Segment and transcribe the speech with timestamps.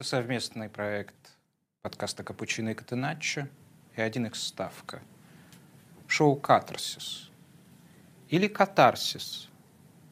[0.00, 1.16] Совместный проект
[1.82, 3.48] подкаста «Капучино и Катеначчо»
[3.96, 5.02] и один их ставка.
[6.06, 7.28] Шоу «Катарсис»
[8.28, 9.49] или «Катарсис»,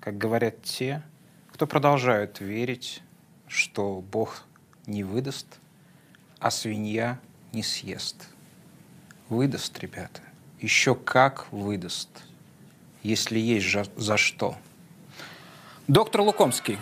[0.00, 1.02] как говорят те,
[1.52, 3.02] кто продолжают верить,
[3.46, 4.44] что Бог
[4.86, 5.58] не выдаст,
[6.38, 7.18] а свинья
[7.52, 8.28] не съест.
[9.28, 10.20] Выдаст, ребята.
[10.60, 12.08] Еще как выдаст,
[13.02, 13.66] если есть
[13.96, 14.56] за что.
[15.86, 16.78] Доктор Лукомский.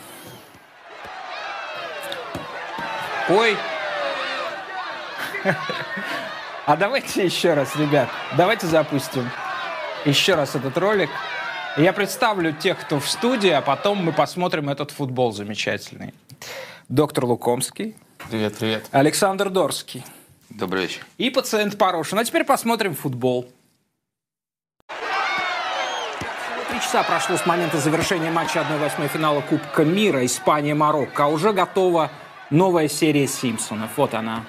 [3.28, 3.56] Ой.
[6.68, 9.30] А давайте еще раз, ребят, давайте запустим
[10.04, 11.10] еще раз этот ролик.
[11.76, 16.14] Я представлю тех, кто в студии, а потом мы посмотрим этот футбол замечательный.
[16.88, 17.94] Доктор Лукомский.
[18.30, 18.86] Привет, привет.
[18.92, 20.02] Александр Дорский.
[20.48, 21.06] Добрый вечер.
[21.18, 22.18] И пациент Порошин.
[22.18, 23.50] А теперь посмотрим футбол.
[26.70, 31.24] Три часа прошло с момента завершения матча 1-8 финала Кубка мира Испания-Марокко.
[31.24, 32.10] А уже готова
[32.48, 33.90] новая серия Симпсонов.
[33.98, 34.46] Вот она.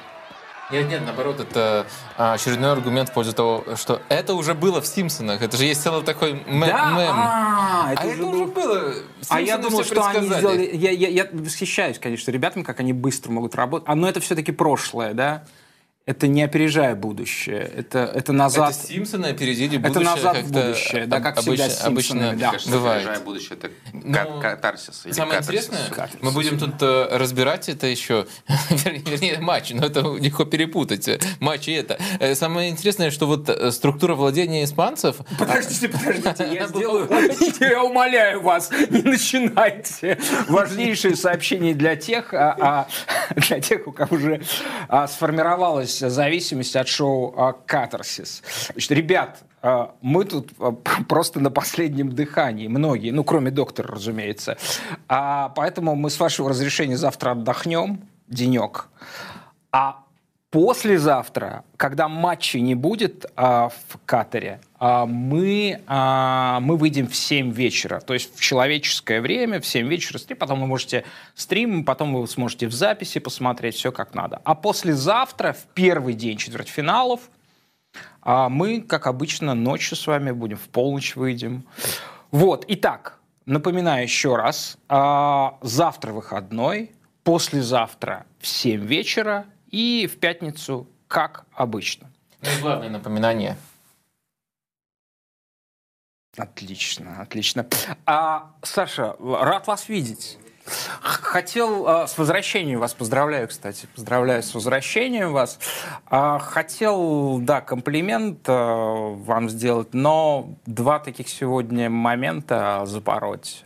[0.69, 1.87] Нет, нет, наоборот, это
[2.17, 5.41] а, очередной аргумент в пользу того, что это уже было в Симпсонах.
[5.41, 6.59] Это же есть целый такой мем.
[6.59, 6.91] Да?
[6.91, 7.15] мем.
[7.15, 8.93] А, это а уже это был- уже было.
[9.29, 10.69] А я думал, что они сделали...
[10.73, 13.87] Я, я, я восхищаюсь, конечно, ребятами, как они быстро могут работать.
[13.87, 15.45] А, но это все-таки прошлое, да?
[16.07, 17.69] Это не опережая будущее.
[17.75, 18.71] Это, это назад.
[18.75, 20.03] Это Симпсоны опередили Это будущее.
[20.15, 22.51] назад в как-то будущее, да, как всегда обычно, Симпсонами, обычно да.
[22.51, 22.97] Кажется, бывает.
[23.03, 25.01] опережая будущее, это Ну, кат- катарсис.
[25.05, 25.65] или Самое катарсис.
[25.65, 26.17] интересное, Катарсис.
[26.21, 28.25] мы будем тут э, разбирать это еще,
[28.69, 31.09] вернее, вернее, матч, но это легко перепутать,
[31.41, 31.99] матч и это.
[32.21, 37.09] Э, Самое интересное, что вот э, структура владения испанцев, Подождите, подождите, я сделаю...
[37.59, 40.17] Я умоляю вас, не начинайте.
[40.47, 42.87] Важнейшее сообщение для тех, а, а,
[43.35, 44.41] для тех, у кого уже
[44.87, 45.07] а,
[45.97, 48.43] сформировалась зависимость от шоу а, «Катарсис».
[48.71, 50.71] Значит, ребят, а, мы тут а,
[51.07, 54.57] просто на последнем дыхании, многие, ну, кроме доктора, разумеется.
[55.07, 58.89] А, поэтому мы, с вашего разрешения, завтра отдохнем, денек.
[59.71, 60.03] А
[60.49, 67.99] послезавтра, когда матчей не будет а, в Катаре, мы, а, мы выйдем в 7 вечера.
[67.99, 70.37] То есть в человеческое время, в 7 вечера стрим.
[70.37, 74.39] Потом вы можете стрим, потом вы сможете в записи посмотреть все как надо.
[74.43, 77.21] А послезавтра, в первый день четвертьфиналов,
[78.21, 81.63] а мы, как обычно, ночью с вами будем, в полночь выйдем.
[82.29, 86.91] Вот, итак, напоминаю еще раз, а, завтра выходной,
[87.23, 92.11] послезавтра в 7 вечера и в пятницу, как обычно.
[92.41, 93.57] ну и главное напоминание.
[96.37, 97.65] Отлично, отлично.
[98.05, 100.37] А, Саша, рад вас видеть.
[101.01, 105.59] Хотел а, с возвращением вас поздравляю, кстати, поздравляю с возвращением вас.
[106.05, 113.63] А, Хотел, да, комплимент а, вам сделать, но два таких сегодня момента запороть.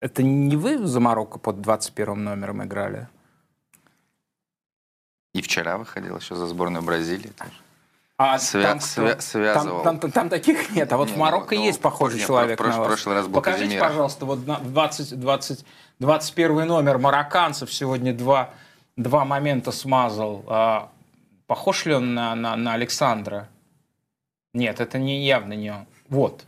[0.00, 3.08] Это не вы за Марокко под 21 номером играли?
[5.34, 7.28] И вчера выходил еще за сборную Бразилии.
[7.28, 7.65] тоже.
[8.18, 9.82] А Свя- там, свя- связывал.
[9.82, 12.58] Там, там- там таких нет, а вот Не, в Марокко ну, есть похожий не, человек
[12.58, 12.86] прош- на вас.
[12.86, 13.88] прошлый раз был Покажите, Казимира.
[13.88, 15.64] пожалуйста, вот на 20, 20,
[15.98, 18.50] 21 номер марокканцев сегодня два,
[18.96, 20.44] два момента смазал.
[20.46, 20.88] А,
[21.46, 23.48] похож ли он на, на, на Александра?
[24.54, 25.86] Нет, это не явно не он.
[26.08, 26.44] Вот.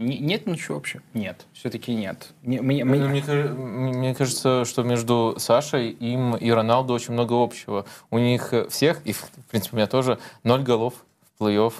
[0.00, 1.02] Не- нет ничего вообще?
[1.12, 2.32] Нет, все-таки нет.
[2.42, 7.34] Не- мне- мне- Ну, Мне, мне кажется, что между Сашей, им и Роналду очень много
[7.34, 7.84] общего.
[8.10, 10.94] У них э, всех, и в принципе у меня тоже, ноль голов
[11.38, 11.74] в плей-офф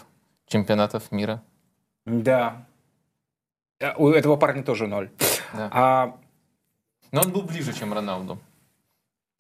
[0.47, 1.43] чемпионатов мира.
[2.05, 2.67] Да.
[3.83, 5.09] А, У этого парня тоже ноль.
[5.55, 5.71] Да.
[5.73, 6.17] А,
[7.13, 8.39] Но он был ближе, чем Роналду.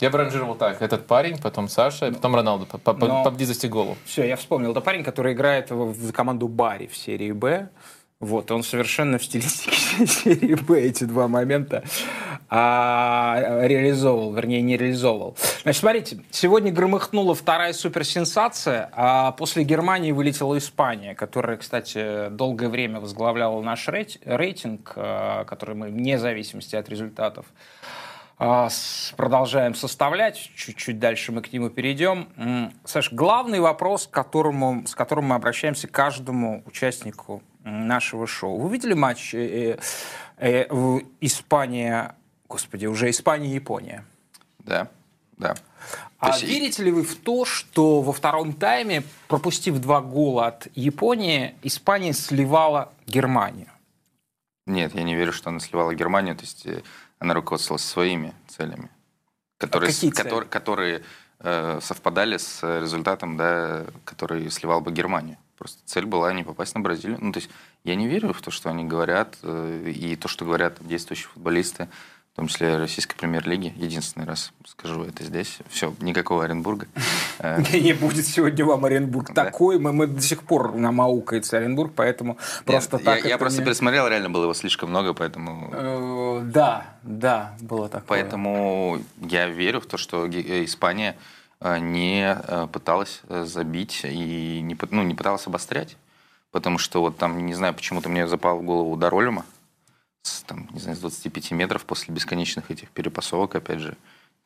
[0.00, 0.80] Я бы ранжировал так.
[0.80, 3.98] Этот парень, потом Саша, и потом Роналду по, по- по- Но- по близости голов.
[4.06, 4.70] Все, я вспомнил.
[4.70, 7.68] Это парень, который играет в, в команду Барри в серии Б.
[8.20, 11.82] Вот, он совершенно в стилистике серии Б эти два момента
[12.50, 15.38] а, реализовывал, вернее, не реализовывал.
[15.62, 23.00] Значит, смотрите, сегодня громыхнула вторая суперсенсация, а после Германии вылетела Испания, которая, кстати, долгое время
[23.00, 27.46] возглавляла наш рейт- рейтинг, а, который мы вне зависимости от результатов
[28.38, 28.68] а,
[29.16, 30.50] продолжаем составлять.
[30.56, 32.28] Чуть-чуть дальше мы к нему перейдем.
[32.84, 38.58] Саш, главный вопрос, к которому, с которым мы обращаемся каждому участнику нашего шоу.
[38.58, 39.78] Вы видели матч э, э,
[40.36, 42.14] э, в Испания,
[42.48, 44.04] господи, уже Испания и Япония?
[44.58, 44.88] Да,
[45.36, 45.54] да.
[46.18, 46.42] А есть...
[46.42, 52.12] верите ли вы в то, что во втором тайме, пропустив два гола от Японии, Испания
[52.12, 53.68] сливала Германию?
[54.66, 56.36] Нет, я не верю, что она сливала Германию.
[56.36, 56.82] То есть э,
[57.18, 58.90] она руководствовалась своими целями,
[59.58, 60.22] которые, а какие цели?
[60.22, 61.02] которые, которые
[61.40, 65.38] э, совпадали с результатом, да, который сливал бы Германию.
[65.60, 67.18] Просто цель была не попасть на Бразилию.
[67.20, 67.50] Ну, то есть
[67.84, 71.86] я не верю в то, что они говорят, э, и то, что говорят действующие футболисты
[72.32, 73.74] в том числе российской премьер-лиги.
[73.76, 75.58] Единственный раз скажу это здесь.
[75.68, 76.86] Все, никакого Оренбурга.
[77.74, 79.78] Не будет сегодня вам Оренбург такой.
[79.78, 83.26] Мы до сих пор нам аукается Оренбург, поэтому просто так...
[83.26, 85.70] Я просто пересмотрел, реально было его слишком много, поэтому...
[85.74, 88.06] Э, да, да, было такое.
[88.06, 91.16] Поэтому я верю в то, что э, Испания
[91.62, 95.96] не пыталась забить и не, ну, не пыталась обострять.
[96.50, 99.44] Потому что вот там, не знаю, почему-то мне запал в голову удар Олюма
[100.22, 103.96] с, там, не знаю, с 25 метров после бесконечных этих перепасовок, опять же,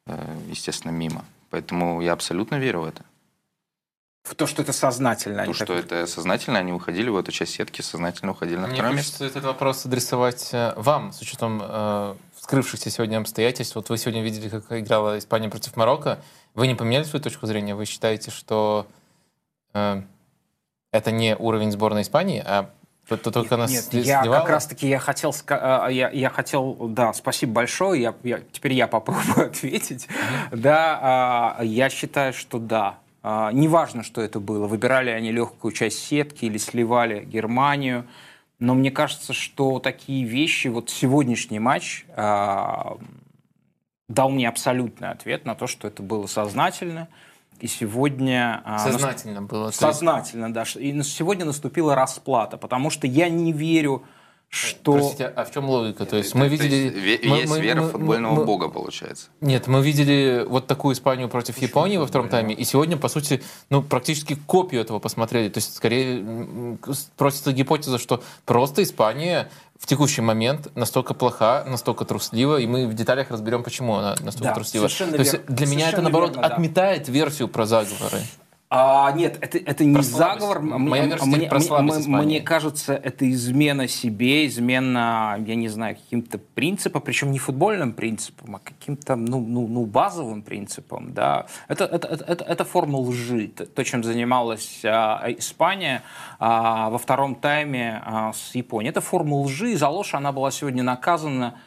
[0.07, 1.25] э, естественно, мимо.
[1.51, 3.03] Поэтому я абсолютно верю в это.
[4.25, 5.43] В то, что это сознательно.
[5.43, 5.85] В то, что так...
[5.85, 9.25] это сознательно, они уходили в эту часть сетки, сознательно уходили на Мне второе место.
[9.25, 12.15] этот вопрос адресовать э, вам, с учетом э,
[12.45, 13.75] вскрывшихся сегодня обстоятельств.
[13.75, 16.19] Вот вы сегодня видели, как играла Испания против Марокко.
[16.53, 17.75] Вы не поменяли свою точку зрения?
[17.75, 18.87] Вы считаете, что
[19.73, 20.03] э,
[20.93, 22.69] это не уровень сборной Испании, а
[23.09, 27.15] то, то только нет, нет я как раз-таки я хотел, а, я, я хотел, да,
[27.15, 30.07] спасибо большое, я, я, теперь я попробую ответить.
[30.07, 30.57] Mm-hmm.
[30.57, 32.99] Да, а, я считаю, что да.
[33.23, 38.07] А, неважно, что это было, выбирали они легкую часть сетки или сливали Германию,
[38.59, 42.97] но мне кажется, что такие вещи, вот сегодняшний матч а,
[44.09, 47.09] дал мне абсолютный ответ на то, что это было сознательно,
[47.61, 48.63] и сегодня...
[48.65, 49.51] А, сознательно нас...
[49.51, 49.71] было.
[49.71, 50.65] Сознательно, да.
[50.77, 54.05] И сегодня наступила расплата, потому что я не верю
[54.49, 54.93] что...
[54.93, 56.07] Простите, а в чем логика?
[56.07, 56.91] То есть мы видели...
[56.91, 59.27] То есть, мы, есть мы, вера мы, футбольного мы, бога, получается.
[59.41, 63.09] Нет, мы видели вот такую Испанию против Почему Японии во втором тайме, и сегодня, по
[63.09, 65.49] сути, ну, практически копию этого посмотрели.
[65.49, 66.79] То есть, скорее,
[67.17, 72.95] просится гипотеза, что просто Испания в текущий момент настолько плоха, настолько труслива, и мы в
[72.95, 74.89] деталях разберем, почему она настолько да, труслива.
[74.89, 76.55] То есть для меня это, наоборот, верно, да.
[76.55, 78.21] отметает версию про заговоры.
[78.77, 80.61] А, нет, это, это не заговор.
[80.61, 87.01] Моя версия мне, мне, мне кажется, это измена себе, измена, я не знаю, каким-то принципам,
[87.01, 91.13] причем не футбольным принципам, а каким-то ну, ну, ну, базовым принципам.
[91.13, 91.47] Да.
[91.69, 96.03] Это, это, это, это форма лжи, то, чем занималась а, Испания
[96.41, 98.91] а, во втором тайме а, с Японией.
[98.91, 101.61] Это форма лжи, и за ложь она была сегодня наказана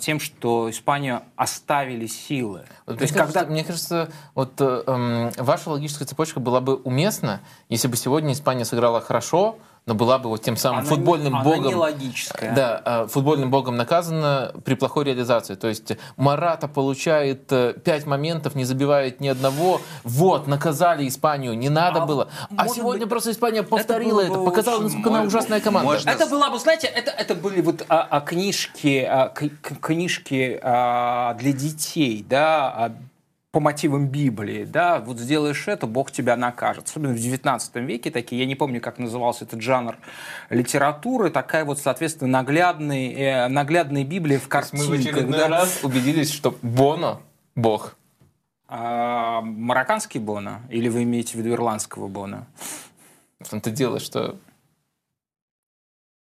[0.00, 2.64] тем, что Испанию оставили силы.
[2.86, 3.52] Вот, То есть, кажется, когда...
[3.52, 8.64] Мне кажется, вот э, эм, ваша логическая цепочка была бы уместна, если бы сегодня Испания
[8.64, 11.60] сыграла хорошо, но была бы вот тем самым она футбольным не, богом.
[11.60, 12.54] Она не логическая.
[12.54, 15.56] Да, а, футбольным богом наказана при плохой реализации.
[15.56, 19.82] То есть Марата получает э, пять моментов, не забивает ни одного.
[20.02, 22.28] Вот, наказали Испанию, не надо а, было.
[22.56, 25.92] А сегодня быть, просто Испания повторила это, это показала, насколько она ужасная команда.
[25.92, 26.10] Можно...
[26.10, 31.52] Это была бы, знаете, это, это были вот а, а, книжки, а, книжки а, для
[31.52, 32.92] детей, да, а,
[33.54, 36.86] по мотивам Библии, да, вот сделаешь это, Бог тебя накажет.
[36.86, 39.96] Особенно в XIX веке такие, я не помню, как назывался этот жанр
[40.50, 44.88] литературы, такая вот, соответственно, наглядный, э, наглядная Библия в картинках.
[44.88, 45.46] Мы в очередной да.
[45.46, 47.20] раз убедились, что Боно–
[47.54, 47.96] Бог.
[48.66, 50.62] А, марокканский Боно?
[50.68, 52.48] Или вы имеете в виду ирландского Боно?
[53.38, 54.36] В том-то дело, что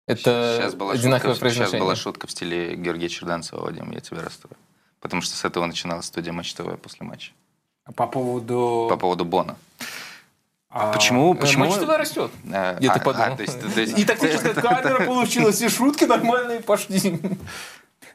[0.07, 1.71] это сейчас была одинаковое шутка, произношение.
[1.71, 4.55] Сейчас была шутка в стиле Георгия Черданцева, Вадим, я тебя расстрою.
[4.99, 7.31] Потому что с этого начиналась студия Матч ТВ после матча.
[7.95, 8.87] По поводу...
[8.89, 9.55] По поводу Бона.
[10.69, 11.33] А, почему?
[11.33, 11.65] Э, почему?
[11.65, 12.31] Матч ТВ растет.
[12.51, 13.33] А, Я а, подумал.
[13.33, 13.97] А, то есть, то есть...
[13.97, 17.19] И тактическая камера получилась, и шутки нормальные пошли.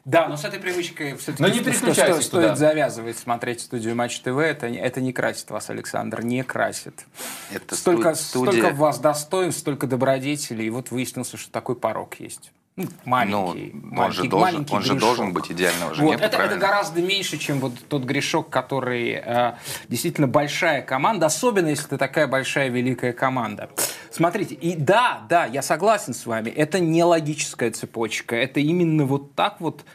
[0.05, 2.55] Да, но с этой привычкой все-таки но не переключайтесь стоит туда.
[2.55, 4.37] завязывать, смотреть студию Матч ТВ.
[4.37, 7.05] Это, это не красит вас, Александр, не красит.
[7.53, 8.51] Это столько, студия...
[8.51, 12.51] столько в вас достоинств, столько добродетелей, и вот выяснился, что такой порог есть.
[12.75, 16.19] Ну, маленький, ну, маленький, он же должен, маленький он же должен быть идеального же вот,
[16.19, 19.53] это, это гораздо меньше, чем вот тот грешок, который э,
[19.89, 23.69] действительно большая команда, особенно если это такая большая великая команда.
[24.09, 29.35] Смотрите, и да, да, я согласен с вами, это не логическая цепочка, это именно вот
[29.35, 29.85] так вот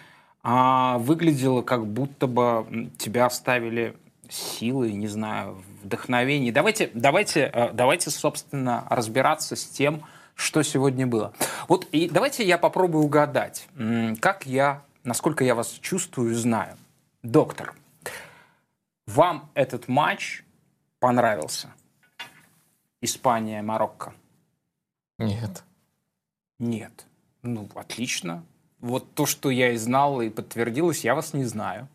[0.44, 3.96] а, выглядело, как будто бы тебя оставили
[4.28, 6.52] силы, не знаю, вдохновение.
[6.52, 10.04] Давайте, давайте, э, давайте, собственно, разбираться с тем,
[10.38, 11.34] что сегодня было.
[11.66, 13.66] Вот и давайте я попробую угадать,
[14.20, 16.76] как я, насколько я вас чувствую и знаю.
[17.24, 17.74] Доктор,
[19.06, 20.44] вам этот матч
[21.00, 21.72] понравился?
[23.00, 24.14] Испания, Марокко?
[25.18, 25.64] Нет.
[26.60, 27.06] Нет.
[27.42, 28.44] Ну, отлично.
[28.78, 31.88] Вот то, что я и знал, и подтвердилось, я вас не знаю.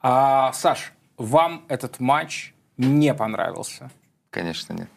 [0.00, 3.90] А, Саш, вам этот матч не понравился?
[4.28, 4.90] Конечно, нет.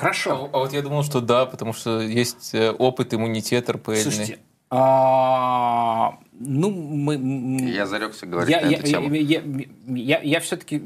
[0.00, 0.50] Хорошо.
[0.52, 3.94] А, а вот я думал, что да, потому что есть э, опыт, иммунитет РПЛ.
[3.94, 4.38] Слушайте,
[4.70, 7.16] а, ну, мы...
[7.70, 9.12] Я зарекся говорить я, на я, эту тему.
[9.12, 10.82] Я, я, я, я, я все-таки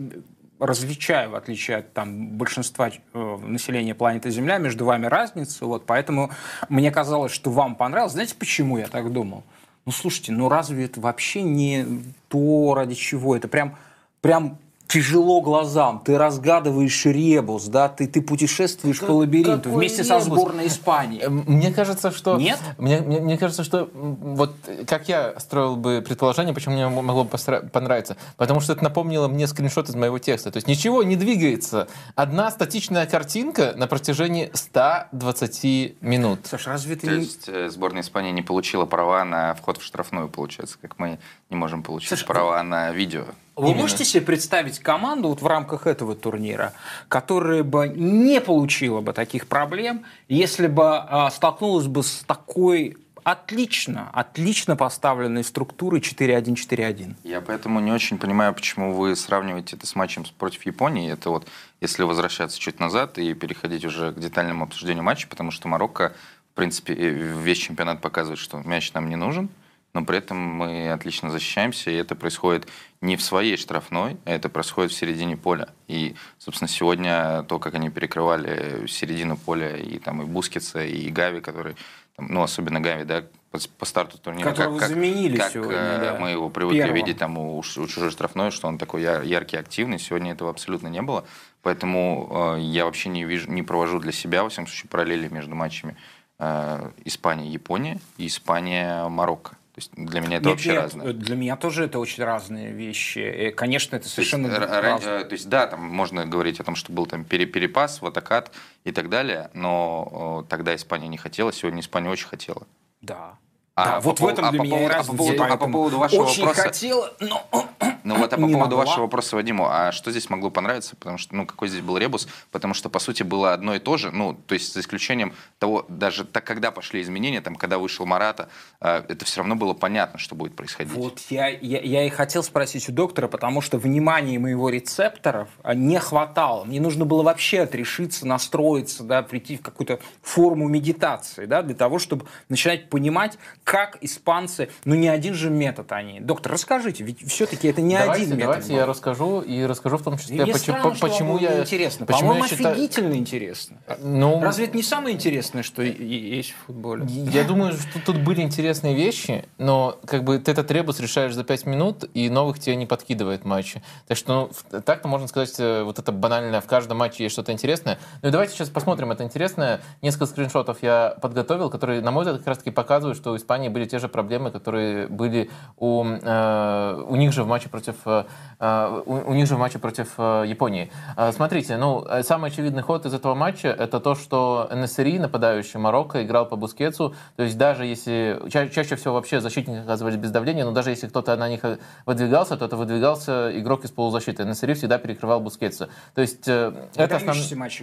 [0.59, 5.69] различаю, в отличие от там, большинства э, населения планеты Земля, между вами разницу.
[5.69, 6.31] Вот, поэтому
[6.69, 8.15] мне казалось, что вам понравилось.
[8.15, 9.45] Знаете, почему я так думал?
[9.87, 11.87] Ну, слушайте, ну разве это вообще не
[12.29, 13.37] то, ради чего?
[13.37, 13.77] Это прям,
[14.23, 14.59] прям
[14.95, 20.09] тяжело глазам, ты разгадываешь ребус, да, ты, ты путешествуешь как, по лабиринту вместе ребус?
[20.09, 21.21] со сборной Испании.
[21.21, 22.37] Э, мне кажется, что...
[22.37, 22.61] Нет?
[22.79, 24.55] Мне, мне, мне кажется, что вот
[24.87, 27.37] как я строил бы предположение, почему мне могло бы
[27.73, 30.53] понравиться, потому что это напомнило мне скриншот из моего текста.
[30.53, 31.89] То есть ничего не двигается.
[32.15, 36.41] Одна статичная картинка на протяжении 120 минут.
[36.45, 37.09] Саша, разве ты...
[37.09, 41.19] То есть э, сборная Испании не получила права на вход в штрафную, получается, как мы
[41.51, 43.25] не можем получить Саша, права на видео.
[43.57, 43.83] Вы Именно.
[43.83, 46.73] можете себе представить команду вот в рамках этого турнира,
[47.09, 54.11] которая бы не получила бы таких проблем, если бы а, столкнулась бы с такой отлично,
[54.13, 57.15] отлично поставленной структурой 4-1-4-1.
[57.23, 61.11] Я поэтому не очень понимаю, почему вы сравниваете это с матчем против Японии.
[61.11, 61.47] Это вот,
[61.81, 66.13] если возвращаться чуть назад и переходить уже к детальному обсуждению матча, потому что Марокко,
[66.53, 69.49] в принципе, весь чемпионат показывает, что мяч нам не нужен–
[69.95, 72.67] но при этом мы отлично защищаемся, и это происходит
[73.01, 75.69] не в своей штрафной, а это происходит в середине поля.
[75.87, 81.41] И, собственно, сегодня то, как они перекрывали середину поля, и там и Бускица, и Гави,
[81.41, 81.77] который,
[82.17, 85.99] там, ну, особенно Гави, да, по, по старту турнира, Которого как, заменили как сегодня, э,
[86.01, 86.19] да.
[86.19, 86.97] мы его привыкли Первым.
[86.97, 90.01] видеть там у, у чужой штрафной, что он такой яр, яркий, активный.
[90.01, 91.25] Сегодня этого абсолютно не было.
[91.63, 95.55] Поэтому э, я вообще не вижу, не провожу для себя, во всяком случае, параллели между
[95.55, 95.97] матчами
[96.41, 99.57] э, Испания-Япония и Испания-Марокко.
[99.75, 101.13] То есть для меня это нет, вообще нет, разное.
[101.13, 103.19] Для меня тоже это очень разные вещи.
[103.19, 105.25] И, конечно, это совершенно то есть, разное.
[105.25, 108.53] То есть да, там можно говорить о том, что был там перепас, ватакат
[108.85, 112.69] и так далее, но тогда Испания не хотела, сегодня Испания очень хотела.
[113.01, 113.37] Да.
[113.77, 115.69] А да, вот по, в этом для а меня по, а по поводу, а по
[115.69, 116.69] поводу вашего очень вопроса...
[116.69, 117.45] хотела, но
[118.05, 118.79] ну вот, а по поводу могла.
[118.85, 120.95] вашего вопроса, Вадиму, а что здесь могло понравиться?
[120.95, 122.29] Потому что, ну, какой здесь был ребус?
[122.53, 125.85] Потому что, по сути, было одно и то же, ну, то есть за исключением того,
[125.89, 128.49] даже так, когда пошли изменения, там, когда вышел Марата,
[128.81, 130.93] э, это все равно было понятно, что будет происходить.
[130.93, 135.75] Вот я, я, я и хотел спросить у доктора, потому что внимания моего рецепторов а,
[135.75, 136.65] не хватало.
[136.65, 141.99] Мне нужно было вообще отрешиться, настроиться, да, прийти в какую-то форму медитации, да, для того,
[141.99, 146.21] чтобы начинать понимать, как испанцы, ну, не один же метод они.
[146.21, 148.45] Доктор, расскажите, ведь все-таки это не давайте, один метод.
[148.45, 148.77] Давайте был.
[148.77, 151.61] я расскажу, и расскажу в том числе, почему, странно, почему я...
[151.61, 152.07] Интересно.
[152.07, 152.73] Почему По-моему, я считаю...
[152.75, 153.79] офигительно интересно.
[153.99, 157.05] Ну, Разве это не самое интересное, что есть в футболе?
[157.07, 161.43] Я думаю, что тут были интересные вещи, но как бы ты этот ребус решаешь за
[161.43, 163.83] 5 минут, и новых тебе не подкидывает матчи.
[164.07, 167.53] Так что ну, так-то можно сказать, э, вот это банально, в каждом матче есть что-то
[167.53, 167.99] интересное.
[168.23, 169.81] Ну и давайте сейчас посмотрим это интересное.
[170.03, 173.85] Несколько скриншотов я подготовил, которые, на мой взгляд, как раз-таки показывают, что у Испании были
[173.85, 178.25] те же проблемы, которые были у, э, у них же в матче против э,
[178.59, 180.91] э, у них же в матче против э, Японии.
[181.31, 186.47] Смотрите, ну, самый очевидный ход из этого матча это то, что НСРИ, нападающий Марокко, играл
[186.47, 187.15] по Бускетсу.
[187.37, 191.07] То есть даже если, ча чаще всего вообще защитники оказывались без давления, но даже если
[191.07, 191.61] кто-то на них
[192.07, 194.45] выдвигался, то это выдвигался игрок из полузащиты.
[194.45, 195.89] НСРИ всегда перекрывал Бускетса.
[196.15, 197.37] То есть это, основ...
[197.57, 197.83] матч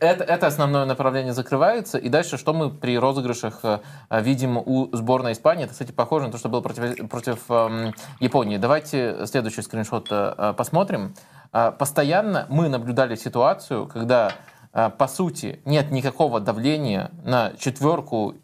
[0.00, 1.98] это, это основное направление закрывается.
[1.98, 3.62] И дальше, что мы при розыгрышах
[4.10, 8.58] видим у сборной Испании, это, кстати, похоже на то, что было против, против эм, Японии.
[8.58, 11.14] Давайте следующий скриншот э, э, посмотрим.
[11.52, 14.32] Э, постоянно мы наблюдали ситуацию, когда,
[14.72, 18.34] по сути, нет никакого давления на четверку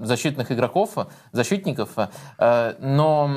[0.00, 0.96] защитных игроков,
[1.32, 1.90] защитников,
[2.38, 3.30] э, но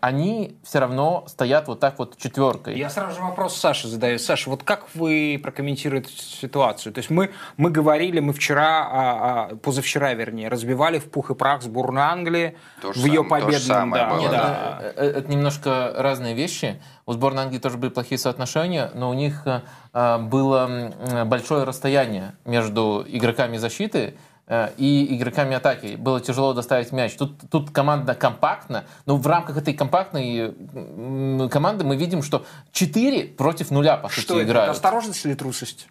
[0.00, 2.78] они все равно стоят вот так вот четверкой.
[2.78, 4.18] Я сразу же вопрос Саше задаю.
[4.18, 6.92] Саша, вот как вы прокомментируете ситуацию?
[6.92, 11.34] То есть мы, мы говорили, мы вчера, а, а, позавчера, вернее, разбивали в пух и
[11.34, 13.90] прах сборную Англии то в ее сам, победном...
[13.90, 14.78] Да, было, да.
[14.80, 16.80] Э, э, это немножко разные вещи.
[17.06, 19.46] У сборной Англии тоже были плохие соотношения, но у них
[19.94, 20.92] было
[21.24, 24.14] большое расстояние между игроками защиты Э,
[24.76, 25.96] и игроками атаки.
[25.96, 27.14] Было тяжело доставить мяч.
[27.16, 30.54] Тут, тут команда компактна, но в рамках этой компактной
[31.50, 34.70] команды мы видим, что 4 против нуля, по сути, что играют.
[34.70, 35.88] Это осторожность или трусость?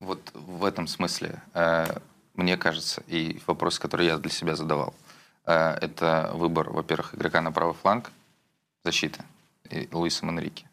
[0.00, 1.86] Вот в этом смысле, э,
[2.34, 4.94] мне кажется, и вопрос, который я для себя задавал,
[5.46, 8.10] э, это выбор, во-первых, игрока на правый фланг
[8.82, 9.22] защиты
[9.92, 10.66] Луиса Манрики.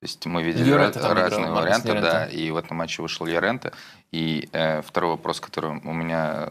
[0.00, 3.72] То есть мы видели Лерента разные играл, варианты, да, и в этом матче вышел Ярента.
[4.12, 6.50] И э, второй вопрос, который у меня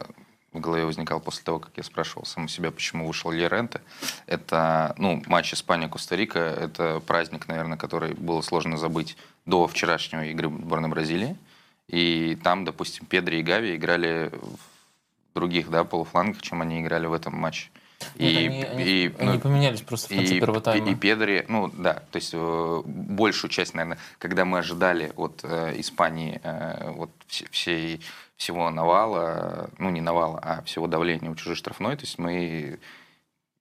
[0.56, 3.80] в голове возникал после того, как я спрашивал сам себя, почему вышел Леренте.
[4.26, 10.88] Это, ну, матч Испания-Коста-Рика, это праздник, наверное, который было сложно забыть до вчерашней игры сборной
[10.88, 11.36] Бразилии.
[11.88, 17.12] И там, допустим, Педри и Гави играли в других да, полуфлангах, чем они играли в
[17.12, 17.70] этом матче.
[18.18, 20.88] Нет, и, они, они, и, они ну, поменялись просто в конце и, первого тайма.
[20.88, 25.40] И, и Педри, ну да, то есть э, большую часть, наверное, когда мы ожидали от
[25.42, 28.00] э, Испании э, вот всей,
[28.36, 32.78] всего навала, ну не навала, а всего давления у чужой штрафной, то есть мы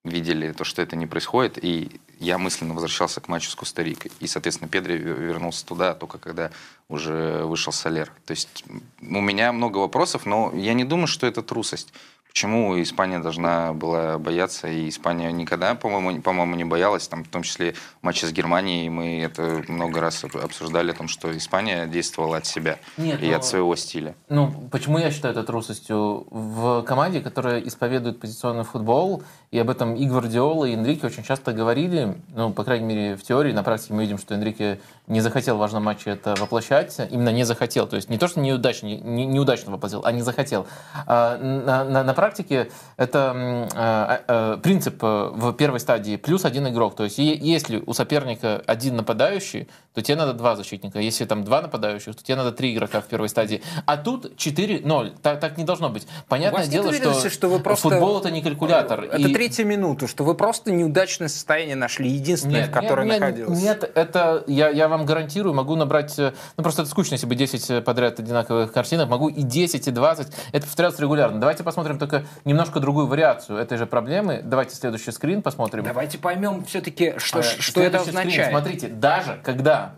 [0.05, 4.11] видели то, что это не происходит, и я мысленно возвращался к матчу с Коста-Рикой.
[4.19, 6.51] И, соответственно, Педри вернулся туда только когда
[6.87, 8.11] уже вышел Солер.
[8.25, 8.63] То есть
[9.01, 11.91] у меня много вопросов, но я не думаю, что это трусость.
[12.35, 14.67] Почему Испания должна была бояться?
[14.67, 17.07] И Испания никогда, по-моему, по-моему, не боялась.
[17.07, 21.07] Там, в том числе в матче с Германией мы это много раз обсуждали, о том,
[21.07, 24.15] что Испания действовала от себя Нет, и ну, от своего стиля.
[24.27, 26.27] Ну, почему я считаю это трусостью?
[26.29, 31.53] В команде, которая исповедует позиционный футбол, и об этом и Гвардиола, и Энрике очень часто
[31.53, 35.55] говорили, ну, по крайней мере, в теории, на практике мы видим, что Энрике не захотел
[35.55, 39.25] в важном матче это воплощать, именно не захотел, то есть не то, что неудачно, не,
[39.25, 40.67] неудачно воплотил, а не захотел.
[41.07, 46.67] А на, на, на практике это э, э, принцип э, в первой стадии плюс один
[46.67, 51.43] игрок, то есть если у соперника один нападающий, то тебе надо два защитника, если там
[51.43, 55.57] два нападающих, то тебе надо три игрока в первой стадии, а тут 4-0, так, так
[55.57, 56.07] не должно быть.
[56.27, 57.89] Понятное дело, что, что вы просто...
[57.89, 59.03] футбол это не калькулятор.
[59.03, 59.33] Это и...
[59.33, 63.61] третья минута, что вы просто неудачное состояние нашли, единственное, нет, в котором нет, находилось.
[63.61, 67.69] Нет, это я, я вам гарантирую, могу набрать, ну просто это скучно, если бы 10
[67.69, 71.39] э, подряд одинаковых картинок, могу и 10, и 20, это повторяться регулярно.
[71.39, 72.14] Давайте посмотрим только
[72.45, 74.41] немножко другую вариацию этой же проблемы.
[74.43, 75.83] Давайте следующий скрин посмотрим.
[75.83, 78.31] Давайте поймем все-таки, что, а, что это означает.
[78.31, 79.95] Скрин, смотрите, даже когда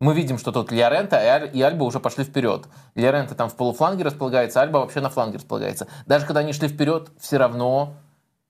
[0.00, 2.66] мы видим, что тут Лиорента и Альба уже пошли вперед.
[2.94, 5.86] Лиорента там в полуфланге располагается, Альба вообще на фланге располагается.
[6.06, 7.94] Даже когда они шли вперед, все равно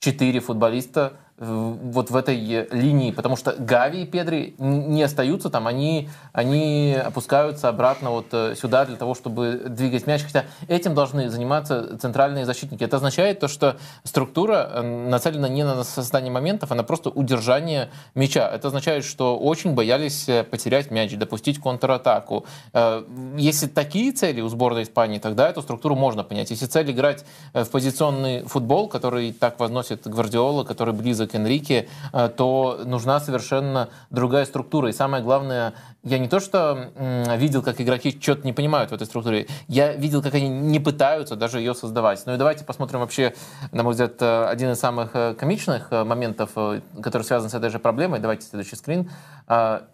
[0.00, 2.36] четыре футболиста вот в этой
[2.70, 8.54] линии, потому что Гави и Педри не остаются там, они, они опускаются обратно вот э,
[8.54, 12.84] сюда для того, чтобы двигать мяч, хотя этим должны заниматься центральные защитники.
[12.84, 17.90] Это означает то, что структура э, нацелена не на создание моментов, а на просто удержание
[18.14, 18.48] мяча.
[18.48, 22.44] Это означает, что очень боялись э, потерять мяч, допустить контратаку.
[23.36, 26.50] Если такие цели у сборной Испании, тогда эту структуру можно понять.
[26.50, 32.28] Если цель играть в позиционный футбол, который так возносит Гвардиола, который близок близок Энрике, э,
[32.36, 34.88] то нужна совершенно другая структура.
[34.88, 36.90] И самое главное, я не то что
[37.38, 41.36] видел, как игроки что-то не понимают в этой структуре, я видел, как они не пытаются
[41.36, 42.22] даже ее создавать.
[42.26, 43.34] Ну и давайте посмотрим вообще,
[43.72, 46.50] на мой взгляд, э, один из самых э, комичных моментов,
[47.02, 48.20] который связан с этой же проблемой.
[48.20, 49.10] Давайте следующий скрин.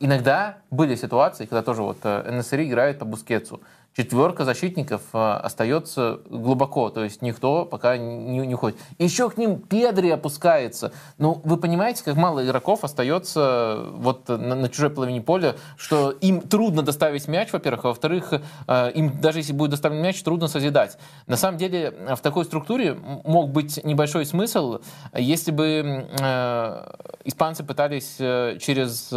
[0.01, 3.61] Иногда были ситуации, когда тоже вот НСР играет по Бускетсу
[3.96, 8.79] четверка защитников э, остается глубоко, то есть никто пока не, не уходит.
[8.98, 10.92] Еще к ним Педри опускается.
[11.18, 16.40] Ну, вы понимаете, как мало игроков остается вот на, на чужой половине поля, что им
[16.40, 18.33] трудно доставить мяч, во-первых, а во-вторых,
[18.66, 20.96] э, им даже если будет доставлен мяч, трудно созидать.
[21.26, 24.79] На самом деле в такой структуре мог быть небольшой смысл,
[25.14, 26.92] если бы э,
[27.24, 29.12] испанцы пытались через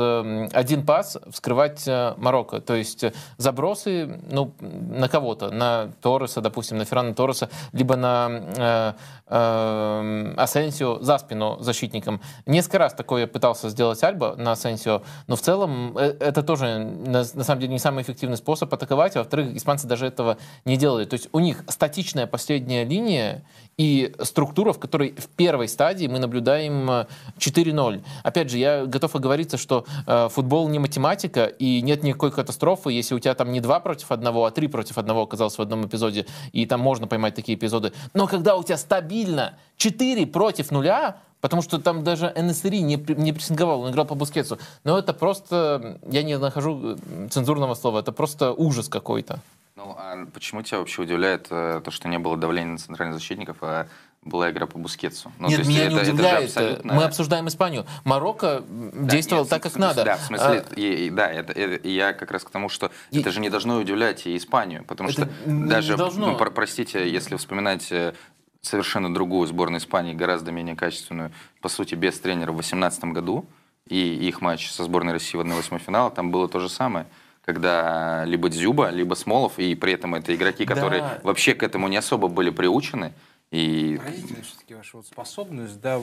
[0.53, 2.59] один пас вскрывать Марокко.
[2.59, 3.05] То есть
[3.37, 8.93] забросы, ну, на кого-то, на Торреса, допустим, на Феррана Торреса, либо на э,
[9.27, 12.21] э, Асенсио за спину защитником.
[12.45, 17.19] Несколько раз такое пытался сделать Альба на Асенсио, но в целом э, это тоже на,
[17.19, 21.05] на самом деле не самый эффективный способ атаковать, во-вторых, испанцы даже этого не делали.
[21.05, 23.43] То есть у них статичная последняя линия
[23.77, 27.07] и структура, в которой в первой стадии мы наблюдаем
[27.37, 27.97] 4-0.
[27.97, 32.91] Э, Опять же, я готов оговориться, что э, футбол не математика, и нет никакой катастрофы,
[32.91, 35.85] если у тебя там не два против одного, а три против одного оказалось в одном
[35.85, 37.93] эпизоде, и там можно поймать такие эпизоды.
[38.13, 43.33] Но когда у тебя стабильно 4 против нуля, Потому что там даже НСРИ не, не
[43.33, 44.59] прессинговал, он играл по Бускетсу.
[44.85, 49.41] Но это просто, я не нахожу э, цензурного слова, это просто ужас какой-то.
[49.75, 53.57] Ну, а почему тебя вообще удивляет э, то, что не было давления на центральных защитников,
[53.61, 53.87] а
[54.21, 55.31] была игра по Бускетсу.
[55.39, 56.45] Ну, Нет, меня это, не удивляет.
[56.45, 56.93] абсолютно...
[56.93, 57.85] Мы обсуждаем Испанию.
[58.03, 60.03] Марокко да, действовал нет, так, как надо.
[60.03, 60.73] Да, в смысле, а...
[60.75, 63.19] и, и, да, это, это, я как раз к тому, что и...
[63.19, 66.31] это же не должно удивлять и Испанию, потому это что даже, должно.
[66.31, 68.13] ну, про, простите, если вспоминать э,
[68.61, 71.31] совершенно другую сборную Испании, гораздо менее качественную,
[71.61, 73.45] по сути, без тренера в 2018 году,
[73.87, 77.07] и их матч со сборной России в 1-8 финала, там было то же самое
[77.45, 81.19] когда либо Дзюба, либо Смолов, и при этом это игроки, которые да.
[81.23, 83.13] вообще к этому не особо были приучены,
[83.53, 83.99] И...
[83.99, 86.01] Поразительно все-таки ваша вот способность, да,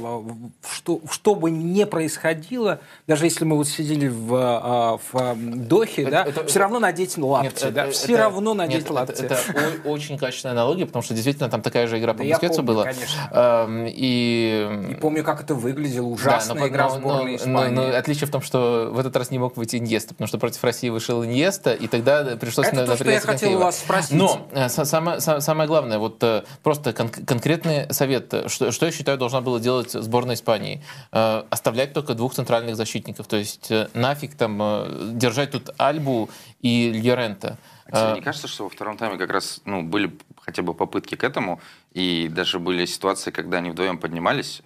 [0.70, 5.34] что, что бы ни происходило, даже если мы вот сидели в, а, в
[5.66, 8.82] Дохе, это, да, это, все равно надеть лапти, нет, да, это, все это, равно надеть
[8.82, 9.22] нет, лапти.
[9.22, 12.62] Это, это очень качественная аналогия, потому что действительно там такая же игра по да Бускетсу
[12.62, 12.84] была.
[12.84, 13.88] Конечно.
[13.88, 14.92] и...
[14.92, 17.74] и помню, как это выглядело, ужасная да, но, игра но, сборной но, Испании.
[17.74, 20.38] Но, но отличие в том, что в этот раз не мог выйти Иньеста, потому что
[20.38, 22.68] против России вышел Иньеста, и тогда пришлось...
[22.68, 24.12] Это на, то, что я хотел у вас спросить.
[24.12, 27.10] Но э, самое, самое главное, вот э, просто кон
[27.40, 30.82] конкретный совет, что, что я считаю должна была делать сборная Испании?
[31.10, 36.28] Э, оставлять только двух центральных защитников, то есть э, нафиг там э, держать тут Альбу
[36.60, 37.56] и Льорента.
[37.86, 41.14] А тебе не кажется, что во втором тайме как раз ну, были хотя бы попытки
[41.14, 44.62] к этому, и даже были ситуации, когда они вдвоем поднимались,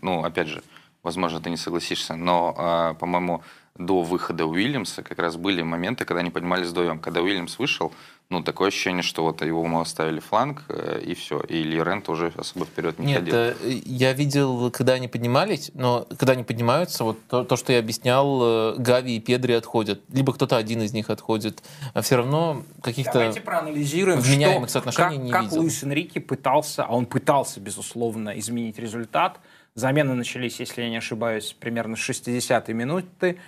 [0.00, 0.62] ну, опять же,
[1.02, 3.42] возможно, ты не согласишься, но, по-моему,
[3.76, 6.98] до выхода Уильямса как раз были моменты, когда они поднимались вдвоем.
[6.98, 7.92] Когда Уильямс вышел,
[8.32, 11.38] ну, такое ощущение, что вот его мы оставили фланг, э, и все.
[11.40, 13.34] И Льорент уже особо вперед не Нет, ходил.
[13.34, 17.72] Нет, э, я видел, когда они поднимались, но когда они поднимаются, вот то, то что
[17.72, 20.00] я объяснял, э, Гави и Педри отходят.
[20.08, 21.62] Либо кто-то один из них отходит.
[21.92, 25.60] А все равно каких-то Давайте проанализируем, вменяемых что, соотношений как, не как видел.
[25.60, 29.40] Луис Энрике пытался, а он пытался, безусловно, изменить результат.
[29.74, 33.38] Замены начались, если я не ошибаюсь, примерно с 60-й минуты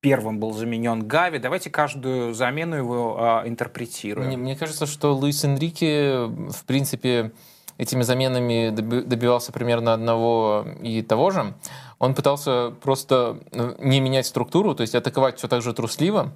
[0.00, 1.38] первым был заменен Гави.
[1.38, 4.28] Давайте каждую замену его а, интерпретируем.
[4.28, 7.32] Мне, мне кажется, что Луис Энрике, в принципе,
[7.78, 11.54] этими заменами добивался примерно одного и того же.
[11.98, 13.40] Он пытался просто
[13.78, 16.32] не менять структуру, то есть атаковать все так же трусливо,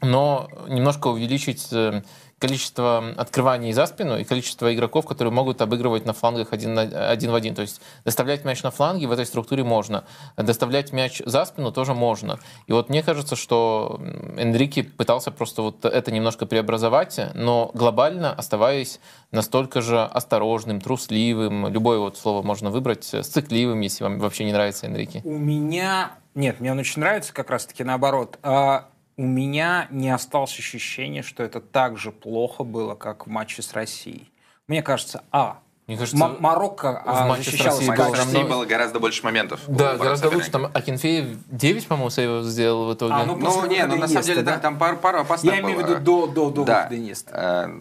[0.00, 2.02] но немножко увеличить э,
[2.38, 7.30] количество открываний за спину и количество игроков, которые могут обыгрывать на флангах один, на, один
[7.30, 7.54] в один.
[7.54, 10.04] То есть доставлять мяч на фланге в этой структуре можно,
[10.36, 12.38] доставлять мяч за спину тоже можно.
[12.66, 13.98] И вот мне кажется, что
[14.36, 21.98] Энрике пытался просто вот это немножко преобразовать, но глобально оставаясь настолько же осторожным, трусливым, любое
[21.98, 25.22] вот слово можно выбрать, сцикливым, если вам вообще не нравится Энрике.
[25.24, 26.12] У меня...
[26.34, 28.38] Нет, мне он очень нравится как раз-таки наоборот.
[28.42, 33.62] А у меня не осталось ощущения, что это так же плохо было, как в матче
[33.62, 34.30] с Россией.
[34.66, 37.84] Мне кажется, а, мне кажется, М- Марокко в а, матче защищалась.
[37.84, 39.60] С Россией, было, России было гораздо больше моментов.
[39.68, 40.50] Да, гораздо лучше.
[40.50, 43.14] Там Акинфеев 9, по-моему, сейвов сделал в итоге.
[43.14, 45.78] А, ну, ну не, ну на самом деле, да, там пару, пару опасных Я имею
[45.78, 46.88] в виду до, до, до да.
[46.90, 47.68] Инеста.
[47.68, 47.80] Э,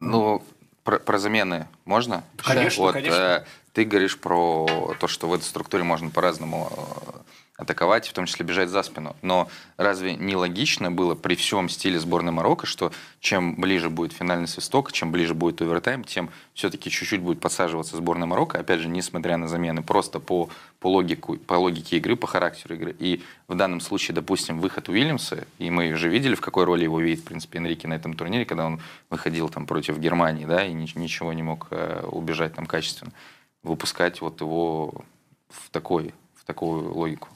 [0.00, 0.42] ну,
[0.82, 2.24] про, про замены можно?
[2.36, 3.14] Конечно, вот, конечно.
[3.14, 7.18] Э, ты говоришь про то, что в этой структуре можно по-разному э,
[7.56, 9.16] атаковать, в том числе бежать за спину.
[9.22, 14.46] Но разве не логично было при всем стиле сборной Марокко, что чем ближе будет финальный
[14.46, 19.36] свисток, чем ближе будет овертайм, тем все-таки чуть-чуть будет подсаживаться сборная Марокко, опять же, несмотря
[19.38, 22.94] на замены, просто по, по, логику, по логике игры, по характеру игры.
[22.98, 27.00] И в данном случае, допустим, выход Уильямса, и мы уже видели, в какой роли его
[27.00, 30.72] видит, в принципе, Энрике на этом турнире, когда он выходил там против Германии, да, и
[30.72, 33.12] ничего не мог э, убежать там качественно.
[33.62, 35.04] Выпускать вот его
[35.48, 37.28] в такой, в такую логику.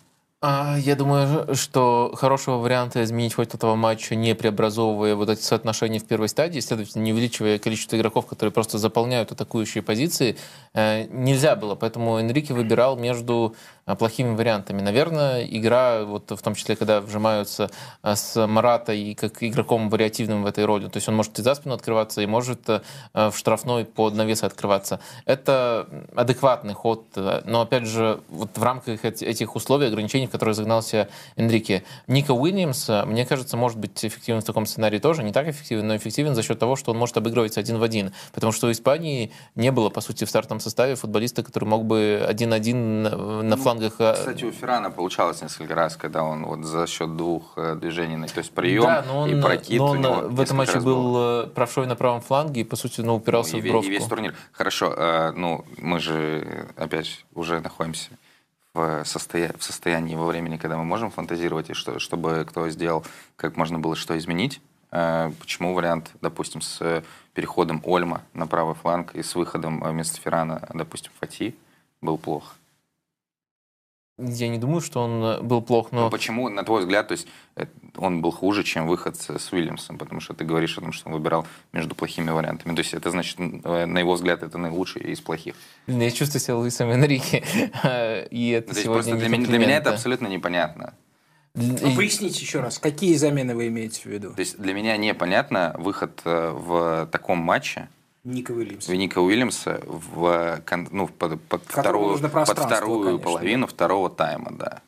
[0.42, 5.98] А, я думаю, что хорошего варианта изменить хоть этого матча, не преобразовывая вот эти соотношения
[5.98, 10.38] в первой стадии, следовательно, не увеличивая количество игроков, которые просто заполняют атакующие позиции,
[10.72, 11.74] э, нельзя было.
[11.74, 13.54] Поэтому Энрике выбирал между
[13.96, 14.80] плохими вариантами.
[14.80, 17.70] Наверное, игра, вот в том числе, когда вжимаются
[18.02, 21.42] э, с Марата и как игроком вариативным в этой роли, то есть он может и
[21.42, 22.68] за спину открываться, и может
[23.14, 25.00] в штрафной под навес открываться.
[25.24, 31.08] Это адекватный ход, но, опять же, вот в рамках этих условий, ограничений, в которые загнался
[31.36, 31.84] Энрике.
[32.06, 35.22] Ника Уильямс, мне кажется, может быть эффективен в таком сценарии тоже.
[35.22, 38.12] Не так эффективен, но эффективен за счет того, что он может обыгрывать один в один.
[38.32, 42.24] Потому что у Испании не было, по сути, в стартовом составе футболиста, который мог бы
[42.26, 43.56] один-один на, ну,
[43.88, 44.18] флангах.
[44.18, 48.38] Кстати, у Феррана получалось несколько раз, когда он вот за счет двух э, движений, то
[48.38, 49.78] есть прием да, но он, и прокид.
[49.78, 51.44] Но он в этом матче был было.
[51.44, 53.88] Э, правшой на правом фланге и, по сути, ну, упирался ну, и, в бровку.
[53.88, 54.34] И весь турнир.
[54.52, 58.10] Хорошо, э, ну, мы же опять уже находимся
[58.74, 59.54] в, состоя...
[59.58, 63.04] в состоянии во времени, когда мы можем фантазировать, и что, чтобы кто сделал,
[63.36, 64.60] как можно было что изменить.
[64.92, 67.02] Э, почему вариант, допустим, с
[67.34, 71.54] переходом Ольма на правый фланг и с выходом вместо Феррана, допустим, Фати
[72.00, 72.54] был плохо?
[74.20, 76.02] Я не думаю, что он э, был плох, но...
[76.02, 76.10] но...
[76.10, 79.98] Почему, на твой взгляд, то есть э, он был хуже, чем выход с Уильямсом?
[79.98, 82.74] Потому что ты говоришь о том, что он выбирал между плохими вариантами.
[82.74, 85.54] То есть это значит, э, на его взгляд, это наилучший из плохих.
[85.86, 87.44] Я чувствую себя Луисом Энрике.
[88.30, 90.94] И это то сегодня для, меня, для меня это абсолютно непонятно.
[91.54, 94.34] Ну, поясните еще раз, какие замены вы имеете в виду?
[94.34, 97.88] То есть для меня непонятно выход в таком матче,
[98.24, 98.92] Ника Уильямса.
[98.92, 104.82] В Ника Уильямса в, ну, под, под вторую, под вторую конечно, половину второго тайма, да.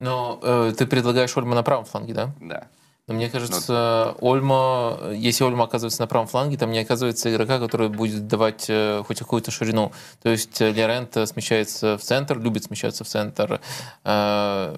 [0.00, 2.34] Но э, ты предлагаешь Ольма на правом фланге, да?
[2.40, 2.66] Да.
[3.08, 4.28] Но мне кажется, Но...
[4.30, 9.02] Ольма, если Ольма оказывается на правом фланге, там не оказывается игрока, который будет давать э,
[9.06, 9.92] хоть какую-то ширину.
[10.22, 13.60] То есть э, Лерент смещается в центр, любит смещаться в центр.
[14.04, 14.76] Э,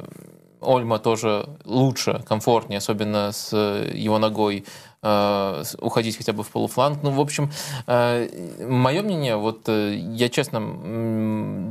[0.60, 4.64] Ольма тоже лучше, комфортнее, особенно с его ногой
[5.04, 7.02] уходить хотя бы в полуфланг.
[7.02, 7.50] Ну, в общем,
[7.86, 10.60] мое мнение, вот я честно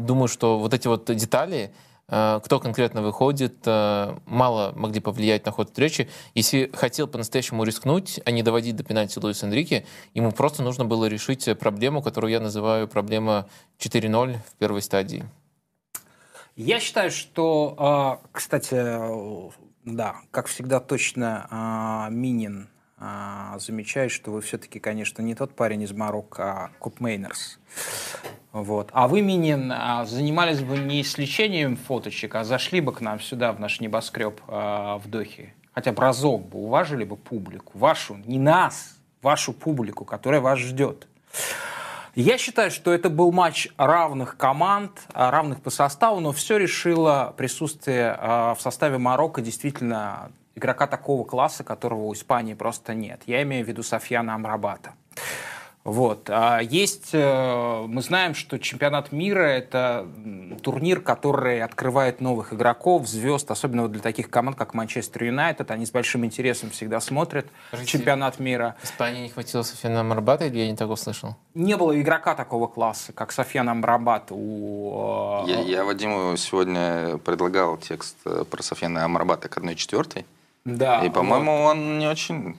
[0.05, 1.71] думаю, что вот эти вот детали,
[2.09, 6.09] Э, кто конкретно выходит, э, мало могли повлиять на ход встречи.
[6.35, 11.05] Если хотел по-настоящему рискнуть, а не доводить до пенальти Луис Энрике, ему просто нужно было
[11.05, 13.47] решить проблему, которую я называю проблема
[13.79, 15.25] 4-0 в первой стадии.
[16.55, 18.75] Я считаю, что, э, кстати,
[19.85, 22.69] да, как всегда точно Минин
[23.59, 27.59] замечает, что вы все-таки, конечно, не тот парень из Марокко, а Мейнерс.
[28.51, 28.89] Вот.
[28.93, 33.19] А вы, Минин, а, занимались бы не с лечением фоточек, а зашли бы к нам
[33.19, 35.55] сюда, в наш небоскреб э, в Дохе.
[35.73, 37.75] Хотя бы разок бы уважили бы публику.
[37.77, 41.07] Вашу, не нас, вашу публику, которая вас ждет.
[42.13, 47.33] Я считаю, что это был матч равных команд, а, равных по составу, но все решило
[47.35, 53.21] присутствие в составе Марокко действительно игрока такого класса, которого у Испании просто нет.
[53.25, 54.93] Я имею в виду Софьяна Амрабата.
[55.83, 56.29] Вот.
[56.29, 60.07] А есть, э, мы знаем, что чемпионат мира– это
[60.61, 65.71] турнир, который открывает новых игроков, звезд, особенно для таких команд, как Манчестер Юнайтед.
[65.71, 68.75] Они с большим интересом всегда смотрят Скажите, чемпионат мира.
[68.81, 71.35] Испании не хватило Софьяна Амрабата, или я не так услышал?
[71.53, 75.43] Не было игрока такого класса, как Софьян Амрабат у...
[75.45, 80.23] Э, я, я Вадиму сегодня предлагал текст э, про Софьяна Амрабата к 1-4.
[80.65, 81.03] Да.
[81.03, 81.71] И, по-моему, вот.
[81.71, 82.57] он не очень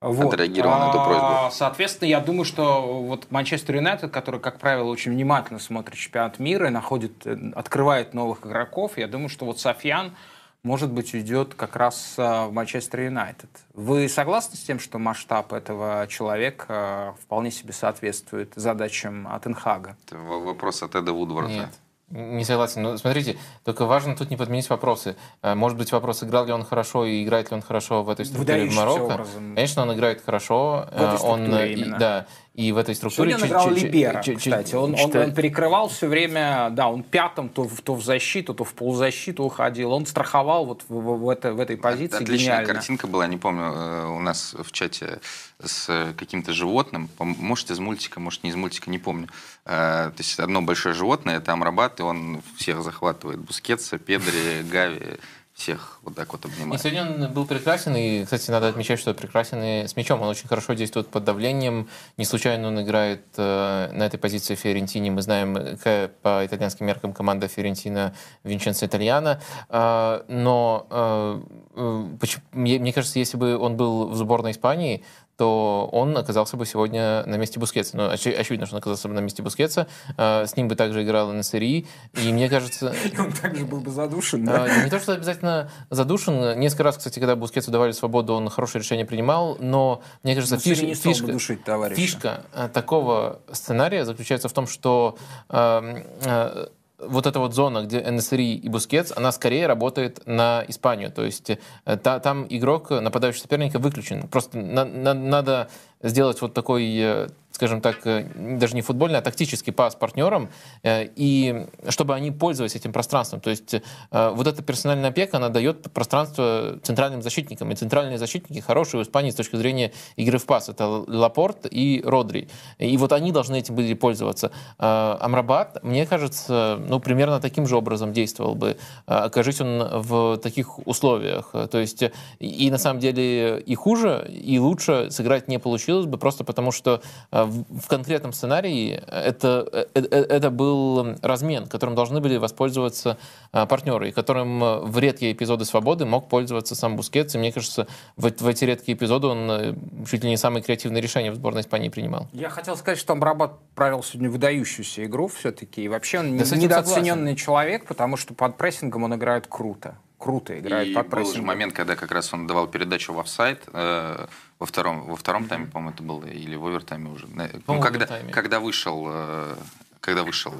[0.00, 0.34] вот.
[0.34, 1.56] отреагировал на эту а, просьбу.
[1.56, 6.68] Соответственно, я думаю, что вот Манчестер Юнайтед, который, как правило, очень внимательно смотрит чемпионат мира
[6.68, 10.14] и находит, э, открывает новых игроков, я думаю, что вот Софьян,
[10.62, 13.50] может быть, уйдет как раз а, в Манчестер Юнайтед.
[13.74, 19.96] Вы согласны с тем, что масштаб этого человека а, вполне себе соответствует задачам Атенхага?
[20.06, 21.52] Это вопрос от Эда Вудворда.
[21.52, 21.70] Нет.
[22.12, 22.82] Не согласен.
[22.82, 25.16] Но смотрите, только важно тут не подменить вопросы.
[25.40, 28.26] Э, может быть, вопрос, играл ли он хорошо и играет ли он хорошо в этой
[28.26, 29.14] структуре в Марокко.
[29.14, 29.54] Образом.
[29.54, 30.88] Конечно, он играет хорошо.
[30.92, 31.98] В этой э, он, именно.
[31.98, 33.30] Да, и в этой структуре...
[33.30, 34.74] Сегодня он играл Либера, кстати.
[34.74, 38.74] Он, он, он перекрывал все время, да, он пятым то, то в защиту, то в
[38.74, 39.92] полузащиту уходил.
[39.92, 42.74] Он страховал вот в, в, в, это, в этой позиции Отличная гениально.
[42.74, 45.20] картинка была, не помню, э, у нас в чате
[45.64, 49.28] с каким-то животным, может, из мультика, может, не из мультика, не помню.
[49.64, 53.40] Э, то есть одно большое животное, это Амрабат, и он всех захватывает.
[53.40, 55.18] Бускетса, Педри, Гави,
[55.54, 56.80] всех вот так вот обнимает.
[56.80, 60.20] И сегодня он был прекрасен, и, кстати, надо отмечать, что прекрасен и с мячом.
[60.22, 61.88] Он очень хорошо действует под давлением.
[62.16, 65.10] Не случайно он играет э, на этой позиции Фиорентины.
[65.10, 69.40] Мы знаем, какая по итальянским меркам команда Фиорентина Винченцо Итальяно.
[69.68, 71.42] Э, но э,
[71.76, 75.04] э, мне, мне кажется, если бы он был в сборной Испании,
[75.36, 77.96] то он оказался бы сегодня на месте Бускетса.
[77.96, 79.86] Ну, оч- очевидно, что он оказался бы на месте Бускетса.
[80.16, 81.86] Э, с ним бы также играл Эн-Несири.
[82.14, 82.94] И мне кажется...
[83.18, 84.66] Он также был бы задушен, да?
[84.66, 86.58] Э, не то, что обязательно задушен.
[86.58, 89.56] Несколько раз, кстати, когда Бускетсу давали свободу, он хорошее решение принимал.
[89.60, 90.78] Но, мне кажется, фиш...
[90.98, 91.60] фишка, душить,
[91.94, 95.16] фишка э, такого сценария заключается в том, что
[95.48, 96.66] э,
[97.06, 101.10] вот эта вот зона, где Эн-Несири и Бускетс, она скорее работает на Испанию.
[101.10, 104.28] То есть э, та, там игрок, нападающий соперника, выключен.
[104.28, 105.68] Просто на, на, надо
[106.02, 110.48] сделать вот такой э, скажем так, э, даже не футбольный, а тактический пас партнерам,
[110.82, 113.40] э, и чтобы они пользовались этим пространством.
[113.40, 117.70] То есть э, вот эта персональная опека, она дает пространство центральным защитникам.
[117.70, 120.68] И центральные защитники хорошие в Испании с точки зрения игры в пас.
[120.68, 122.48] Это Лапорт и Родри.
[122.78, 124.50] И вот они должны этим были пользоваться.
[124.78, 131.52] Амрабат, мне кажется, ну, примерно таким же образом действовал бы, окажись он в таких условиях.
[131.70, 132.02] То есть
[132.38, 137.02] и на самом деле и хуже, и лучше сыграть не получилось бы, просто потому что
[137.46, 143.18] в конкретном сценарии это, это, э, это был размен, которым должны были воспользоваться
[143.52, 147.34] а, партнеры, и которым э, в редкие эпизоды свободы мог пользоваться сам Бускетс.
[147.34, 149.74] И мне кажется, в, в эти редкие эпизоды он э,
[150.08, 152.28] чуть ли не самые креативные решения в сборной Испании принимал.
[152.32, 155.82] Я хотел сказать, что Амрабат провел сегодня выдающуюся игру все-таки.
[155.82, 157.36] И вообще он да недооцененный согласен.
[157.36, 161.32] человек, потому что под прессингом он играет круто круто играет и под прессингом.
[161.32, 164.26] был же момент, когда как раз он давал передачу в офсайд, э,
[164.62, 167.26] во втором, во втором тайме, по-моему, это было, или в овертайме уже.
[167.66, 169.56] Ну, когда, когда вышел, э,
[170.00, 170.54] когда вышел,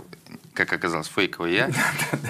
[0.55, 1.71] как оказалось, фейковый я,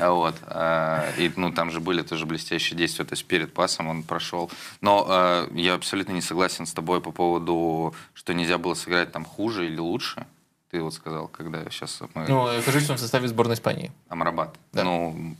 [0.10, 4.02] вот, э, и, ну, там же были тоже блестящие действия, то есть перед пасом он
[4.02, 4.50] прошел.
[4.82, 9.24] Но э, я абсолютно не согласен с тобой по поводу, что нельзя было сыграть там
[9.24, 10.26] хуже или лучше.
[10.70, 12.26] Ты вот сказал, когда сейчас мы...
[12.28, 13.92] Ну, кажется, он в составе сборной Испании.
[14.10, 14.58] Амрабат.
[14.72, 14.84] Да.
[14.84, 15.36] Ну,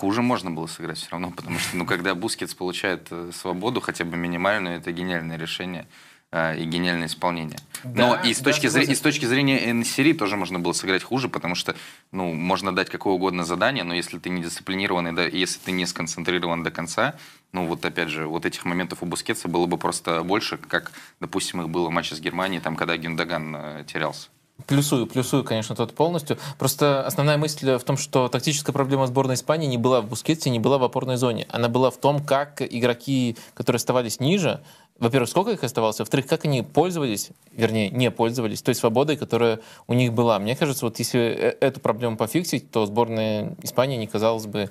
[0.00, 4.06] Хуже можно было сыграть все равно, потому что, ну, когда Бускетс получает э, свободу, хотя
[4.06, 5.86] бы минимальную, это гениальное решение
[6.32, 7.58] э, и гениальное исполнение.
[7.84, 10.72] Да, Но и с, точки да, зрения, и с точки зрения Эн-Несири тоже можно было
[10.72, 11.76] сыграть хуже, потому что
[12.12, 15.84] ну, можно дать какое угодно задание, но если ты не дисциплинированный, да, если ты не
[15.84, 17.16] сконцентрирован до конца,
[17.52, 21.60] ну вот опять же, вот этих моментов у Бускетса было бы просто больше, как, допустим,
[21.60, 24.28] их было в матче с Германией, там, когда Гюндаган э, терялся.
[24.70, 26.38] Плюсую, плюсую, конечно, тот полностью.
[26.56, 30.60] Просто основная мысль в том, что тактическая проблема сборной Испании не была в Бускетсе, не
[30.60, 31.48] была в опорной зоне.
[31.50, 34.60] Она была в том, как игроки, которые оставались ниже,
[35.00, 39.94] во-первых, сколько их оставалось, во-вторых, как они пользовались, вернее, не пользовались той свободой, которая у
[39.94, 40.38] них была.
[40.38, 44.70] Мне кажется, вот если э, эту проблему пофиксить, то сборная Испании не казалось бы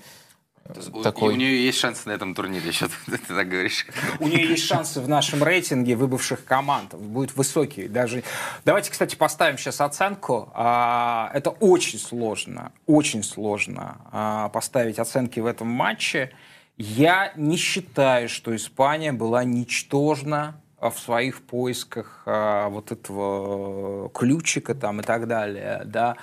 [1.03, 1.34] такой...
[1.34, 3.86] И у нее есть шансы на этом турнире, еще ты так говоришь.
[4.19, 6.93] У нее есть шансы в нашем рейтинге выбывших команд.
[6.93, 7.88] Будет высокий.
[7.88, 8.23] Даже...
[8.65, 10.51] Давайте, кстати, поставим сейчас оценку.
[10.53, 16.32] А, это очень сложно, очень сложно а, поставить оценки в этом матче.
[16.77, 25.01] Я не считаю, что Испания была ничтожна в своих поисках а, вот этого ключика там
[25.01, 26.15] и так далее, да.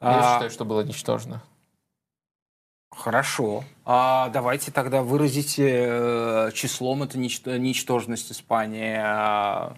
[0.00, 1.42] Я считаю, что было ничтожно.
[2.96, 3.64] Хорошо.
[3.84, 9.76] А давайте тогда выразите э, числом это ничтожность Испании а,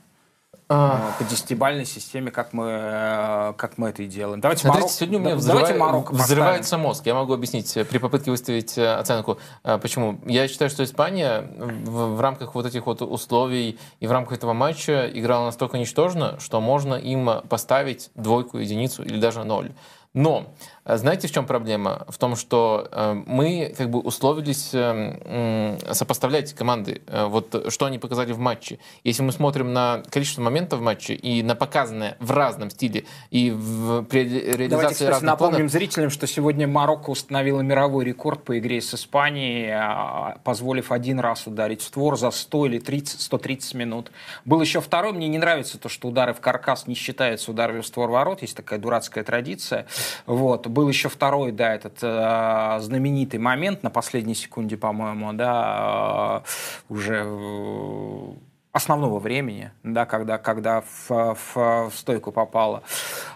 [0.69, 1.13] а...
[1.19, 4.41] по десятибальной системе, как мы, э, как мы это и делаем.
[4.41, 7.05] Давайте Смотрите, Марокко, сегодня у меня взрывает, Марокко взрывается мозг.
[7.05, 9.39] Я могу объяснить э, при попытке выставить оценку.
[9.63, 10.21] Почему?
[10.25, 14.53] Я считаю, что Испания в, в рамках вот этих вот условий и в рамках этого
[14.53, 19.73] матча играла настолько ничтожно, что можно им поставить двойку, единицу или даже ноль.
[20.17, 20.47] Но
[20.87, 22.07] знаете, в чем проблема?
[22.09, 27.99] В том, что э, мы как бы условились э, сопоставлять команды, э, вот что они
[27.99, 28.79] показали в матче.
[29.03, 33.51] Если мы смотрим на количество моментов в матче и на показанное в разном стиле и
[33.51, 35.73] в при реализации Давайте, кстати, разных напомним планов...
[35.73, 41.49] зрителям, что сегодня Марокко установила мировой рекорд по игре с Испанией, а, позволив один раз
[41.49, 44.13] ударить в створ за 100 или 30, 130 минут.
[44.45, 47.87] Был еще второй, мне не нравится то, что удары в каркас не считаются ударами в
[47.87, 49.87] створ ворот, есть такая дурацкая традиция.
[50.27, 56.93] Вот был еще второй, да, этот э, знаменитый момент на последней секунде, по-моему, да, э,
[56.93, 58.33] уже э,
[58.73, 62.83] основного времени, да, когда, когда в, в, в стойку попало.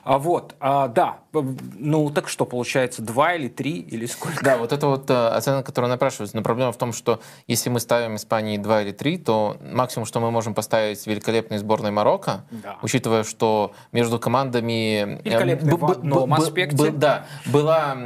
[0.04, 4.44] А вот, а, да, ну так что, получается, два или три, или сколько?
[4.44, 6.36] Да, вот это вот э, оценка, которая напрашивается.
[6.36, 10.20] Но проблема в том, что если мы ставим Испании два или три, то максимум, что
[10.20, 12.78] мы можем поставить великолепной сборной Марокко, да.
[12.82, 15.20] учитывая, что между командами...
[15.20, 16.90] Э, Великолепной в одном аспекте.
[16.90, 17.96] Да, была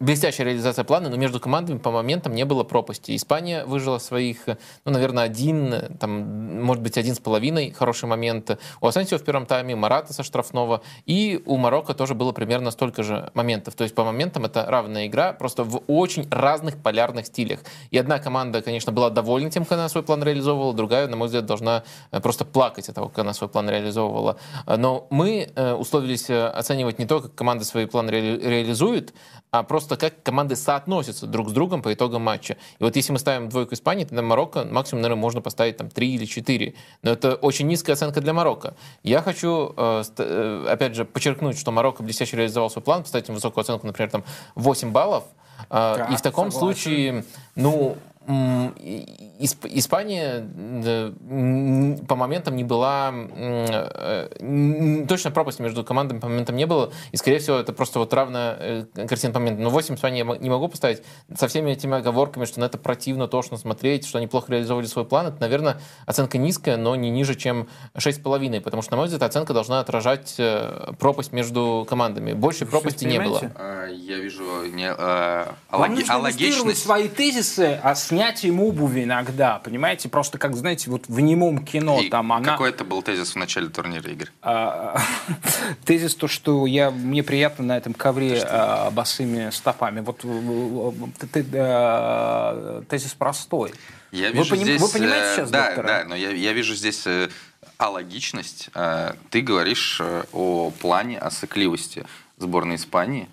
[0.00, 3.14] блестящая реализация плана, но между командами по моментам не было пропасти.
[3.14, 4.46] Испания выжила своих,
[4.84, 8.58] ну, наверное, один, там, может быть, один с половиной хороший момент.
[8.80, 10.82] У Асенсио в первом тайме, Марата со штрафного.
[11.04, 13.74] И у Марокко тоже было примерно столько же моментов.
[13.74, 17.60] То есть по моментам это равная игра, просто в очень разных полярных стилях.
[17.90, 21.26] И одна команда, конечно, была довольна тем, как она свой план реализовывала, другая, на мой
[21.26, 24.36] взгляд, должна э, просто плакать от того, как она свой план реализовывала.
[24.66, 29.14] Но мы э, условились э, оценивать не то, как команда свои планы ре реализует,
[29.50, 32.56] а просто как команды соотносятся друг с другом по итогам матча.
[32.78, 36.14] И вот если мы ставим двойку Испании, тогда Марокко максимум, наверное, можно поставить там 3
[36.14, 36.74] или 4.
[37.02, 38.76] Но это очень низкая оценка для Марокко.
[39.02, 43.86] Я хочу, опять же, подчеркнуть, что Марокко блестяще реализовал свой план, поставить им высокую оценку,
[43.86, 45.24] например, там 8 баллов.
[45.70, 46.80] Да, и в таком согласен.
[46.80, 47.96] случае, ну,
[49.38, 50.48] Испания
[52.08, 53.12] по моментам не была...
[53.14, 56.92] Э, точно пропасть между командами по моментам не было.
[57.12, 59.64] И, скорее всего, это просто вот равная э, картина по моментам.
[59.64, 61.02] Но 8 Испании я не могу поставить.
[61.36, 65.04] Со всеми этими оговорками, что на это противно, тошно смотреть, что они плохо реализовали свой
[65.04, 68.60] план, это, наверное, оценка низкая, но не ниже, чем 6,5.
[68.60, 72.32] Потому что, на мой взгляд, оценка должна отражать э, пропасть между командами.
[72.32, 73.52] Больше пропасти не было.
[73.54, 76.82] А, я вижу не, а, алогичность.
[76.82, 80.08] свои тезисы, а с снятием обуви иногда, понимаете?
[80.08, 82.52] Просто как, знаете, вот в немом кино И там она...
[82.52, 84.30] Какой это был тезис в начале турнира, Игорь?
[84.42, 84.98] А,
[85.84, 90.00] тезис то, что я, мне приятно на этом ковре а, босыми стопами.
[90.00, 90.24] Вот
[91.54, 93.72] а, тезис простой.
[94.12, 95.86] Я вижу вы, здесь, вы понимаете сейчас, Да, доктора?
[95.86, 97.28] да, но я, я вижу здесь э,
[97.76, 98.70] алогичность.
[98.74, 102.06] Э, ты говоришь э, о плане, о сыкливости
[102.38, 103.28] сборной Испании,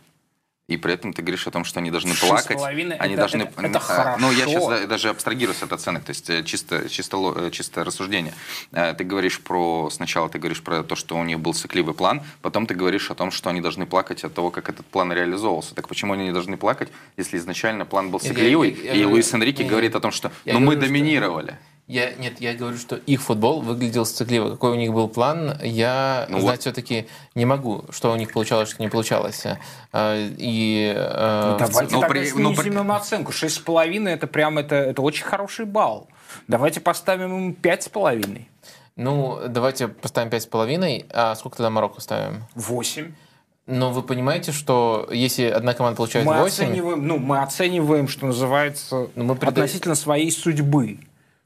[0.68, 2.58] и при этом ты говоришь о том, что они должны плакать.
[2.62, 3.44] Они это, должны.
[3.44, 4.18] Это, это хорошо.
[4.22, 8.34] Ну, я сейчас даже абстрагируюсь от оценок, то есть э, чисто, чисто, э, чисто рассуждение.
[8.72, 9.90] Э, ты говоришь про.
[9.92, 13.16] Сначала ты говоришь про то, что у них был сыкливый план, потом ты говоришь о
[13.16, 15.76] том, что они должны плакать от того, как этот план реализовывался.
[15.76, 19.06] Так почему они не должны плакать, если изначально план был сыкливый, я, я, я, и
[19.06, 21.52] Луис Энрике говорит о том, что ну мы доминировали.
[21.52, 24.52] Что Я, нет, я говорю, что их футбол выглядел сцикливо.
[24.52, 26.62] Какой у них был план, я ну знать вот.
[26.62, 29.44] все-таки не могу, что у них получалось, что не получалось.
[29.92, 32.70] А, и, э, ну, давайте ну, при, снизим ну, при...
[32.70, 33.34] им оценку.
[33.34, 36.08] 6,5 это прям это, это очень хороший балл.
[36.48, 38.46] Давайте поставим им 5,5.
[38.96, 41.06] Ну, давайте поставим 5,5.
[41.10, 42.46] А сколько тогда Марокко ставим?
[42.56, 43.14] 8.
[43.66, 46.66] Но вы понимаете, что если одна команда получает мы 8...
[46.66, 49.52] Оцениваем, ну, мы оцениваем, что называется, ну, мы пред...
[49.52, 51.00] относительно своей судьбы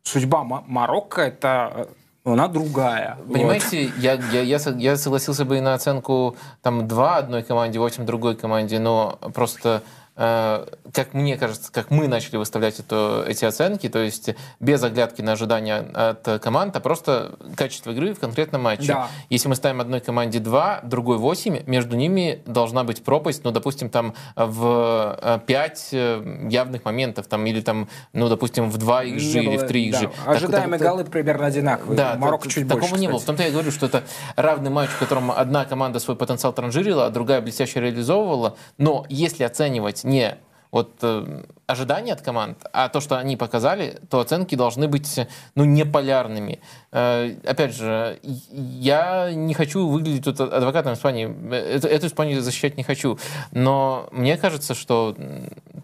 [0.07, 1.85] судьба Марокко это э,
[2.31, 3.17] она другая.
[3.31, 4.03] Понимаете, вот.
[4.03, 8.35] я, я, я, я согласился бы и на оценку там 2 одной команде, 8 другой
[8.35, 9.83] команде, но просто
[10.17, 15.33] как мне кажется, как мы начали выставлять это, эти оценки, то есть без оглядки на
[15.33, 18.93] ожидания от команд, а просто качество игры в конкретном матче.
[18.93, 19.07] Да.
[19.29, 23.89] Если мы ставим одной команде 2, другой 8, между ними должна быть пропасть, ну, допустим,
[23.89, 29.39] там в 5 э, э, явных моментов, там, или там, ну, допустим, в 2 XG
[29.39, 30.11] не или в 3 XG.
[30.25, 30.31] Да.
[30.31, 31.97] Ожидаемые так, голы примерно одинаковые.
[31.97, 32.87] Да, Марокко чуть такого больше.
[32.87, 33.19] Такого не было.
[33.19, 34.03] В том-то я говорю, что это
[34.35, 38.57] равный матч, в котором одна команда свой потенциал транжирила, а другая блестяще реализовывала.
[38.77, 40.37] Но если оценивать не
[40.71, 45.19] вот э, ожидания от команд, а то, что они показали, то оценки должны быть
[45.55, 46.59] ну, не полярными.
[46.91, 51.27] Э, опять же, я не хочу выглядеть тут адвокатом Испании.
[51.53, 53.17] Эту, эту Испанию защищать не хочу.
[53.51, 55.15] Но мне кажется, что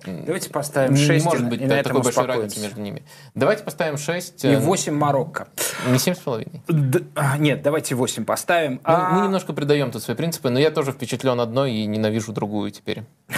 [0.06, 3.04] Давайте поставим 6 не может быть и такой большой разницы между ними.
[3.36, 4.46] Давайте поставим 6.
[4.46, 5.48] И 8 э, Марокко.
[5.88, 7.06] Не 7,5?
[7.16, 8.74] А, нет, давайте 8 поставим.
[8.74, 9.10] Ну, а...
[9.12, 13.04] Мы немножко придаем тут свои принципы, но я тоже впечатлен одной и ненавижу другую теперь.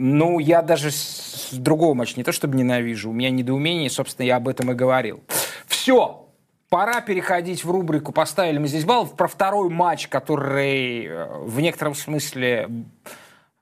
[0.00, 4.36] Ну, я даже с другого матча не то чтобы ненавижу, у меня недоумение, собственно, я
[4.36, 5.22] об этом и говорил.
[5.66, 6.24] Все,
[6.68, 11.94] Пора переходить в рубрику «Поставили мы здесь баллов» про второй матч, который э, в некотором
[11.94, 12.68] смысле,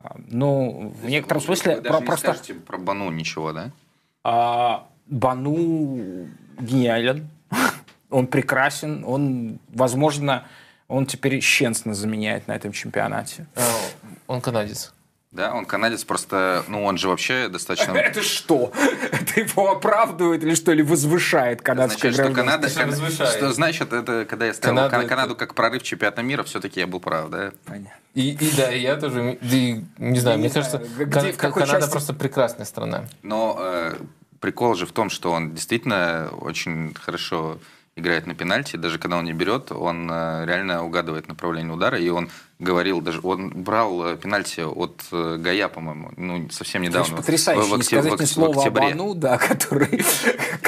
[0.02, 1.76] э, ну, в некотором смысле...
[1.76, 2.36] Вы про, не просто...
[2.66, 3.70] про Бану ничего, да?
[4.24, 6.26] А, Бану
[6.58, 7.28] гениален,
[8.10, 10.44] он прекрасен, он, возможно,
[10.88, 13.46] он теперь Щенсна заменяет на этом чемпионате.
[13.54, 13.60] А,
[14.26, 14.95] он канадец.
[15.32, 17.92] Да, он канадец, просто, ну, он же вообще достаточно...
[17.96, 18.72] Это что?
[19.12, 22.68] Это его оправдывает или что, или возвышает канадское Значит, что Канада...
[22.68, 27.00] Что значит, это когда я ставил Канада, Канаду как прорыв чемпионата мира, все-таки я был
[27.00, 27.52] прав, да?
[27.64, 27.92] Понятно.
[28.14, 31.52] И, и да, и я тоже, и, не знаю, не мне знаю, кажется, где, Кан-
[31.52, 31.90] Канада части...
[31.90, 33.04] просто прекрасная страна.
[33.22, 33.96] Но э,
[34.40, 37.58] прикол же в том, что он действительно очень хорошо
[37.96, 42.08] играет на пенальти, даже когда он не берет, он э, реально угадывает направление удара, и
[42.08, 47.14] он говорил, даже он брал э, пенальти от э, Гая, по-моему, ну, совсем недавно.
[47.14, 48.66] Это потрясающе, в, в, не сказать ни слова в.
[48.66, 50.02] Обану, да, который...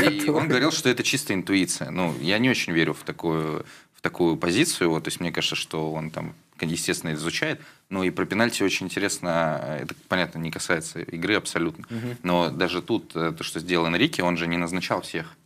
[0.02, 1.90] И он говорил, что это чистая интуиция.
[1.90, 3.64] Ну, я не очень верю в такую,
[3.94, 7.60] в такую позицию, вот, то есть мне кажется, что он там естественно, изучает.
[7.88, 11.84] Ну и про пенальти очень интересно, это, понятно, не касается игры абсолютно.
[11.88, 12.16] Угу.
[12.24, 15.36] Но даже тут, то, что сделал Энрике, он же не назначал всех.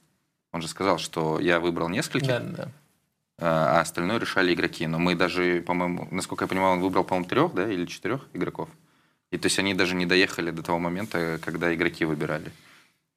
[0.53, 2.69] Он же сказал, что я выбрал нескольких, да, да.
[3.45, 4.87] А остальное решали игроки.
[4.87, 8.69] Но мы даже, по-моему, насколько я понимаю, он выбрал, по-моему, трех, да, или четырех игроков.
[9.33, 12.53] И то есть они даже не доехали до того момента, когда игроки выбирали.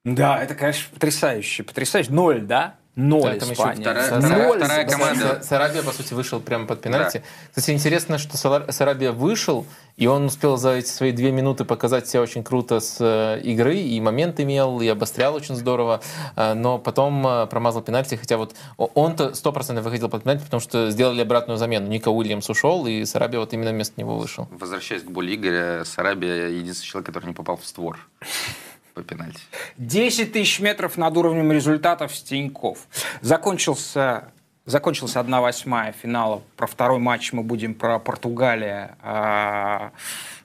[0.04, 1.64] Да, это, конечно, потрясающе.
[1.64, 2.12] Потрясающе.
[2.12, 2.78] Ноль, да?
[2.96, 3.82] Ноль да, Испания.
[3.82, 5.42] Вторая, Ноль вторая команда.
[5.44, 7.18] Сарабия, по сути, вышел прямо под пенальти.
[7.18, 7.24] Да.
[7.50, 9.66] Кстати, интересно, что Сарабия вышел,
[9.98, 13.76] и он успел за эти свои две минуты показать себя очень круто с э, игры,
[13.78, 16.02] и момент имел, и обострял очень здорово,
[16.38, 20.90] э, но потом э, промазал пенальти, хотя вот он-то 100% выходил под пенальти, потому что
[20.90, 21.88] сделали обратную замену.
[21.88, 24.48] Ника Уильямс ушел, и Сарабия вот именно вместо него вышел.
[24.52, 28.00] Возвращаясь к боли Игоря, Сарабия единственный человек, который не попал в створ
[28.96, 29.42] по пенальти.
[29.78, 32.88] 10 тысяч метров над уровнем результатов Стеньков.
[33.22, 34.32] Закончился
[34.66, 36.42] Закончился 1-8 финала.
[36.58, 38.98] Про второй матч мы будем про Португалия.
[39.04, 39.92] А,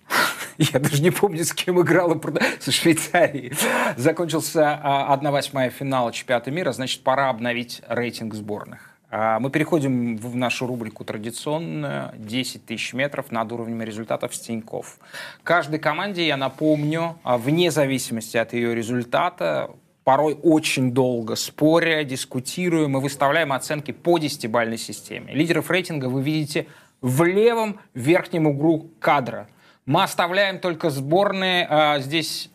[0.58, 2.20] я даже не помню, с кем играла
[2.60, 3.54] со Швейцарией.
[3.96, 6.72] Закончился 1-8 а, финала чемпионата мира.
[6.72, 8.89] Значит, пора обновить рейтинг сборных.
[9.10, 14.98] А, мы переходим в нашу рубрику традиционную 10 тысяч метров над уровнем результатов Стеньков.
[15.42, 19.70] Каждой команде, я напомню, а, вне зависимости от ее результата,
[20.04, 25.34] порой очень долго споря, дискутируя, мы выставляем оценки по десятибальной системе.
[25.34, 26.68] Лидеров рейтинга вы видите
[27.00, 29.48] в левом верхнем углу кадра.
[29.86, 32.50] Мы оставляем только сборные а, здесь...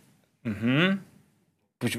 [0.46, 1.00] Угу.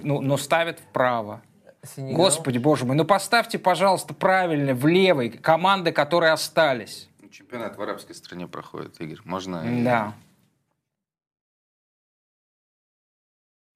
[0.03, 1.43] Ну, но ставят вправо.
[1.87, 2.17] Сенегал.
[2.17, 7.09] Господи, боже мой, ну поставьте, пожалуйста, правильно в левой команды, которые остались.
[7.31, 9.19] Чемпионат в арабской стране проходит, Игорь.
[9.25, 9.63] Можно...
[9.85, 10.15] Да.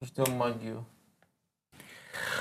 [0.03, 0.85] Ждем магию.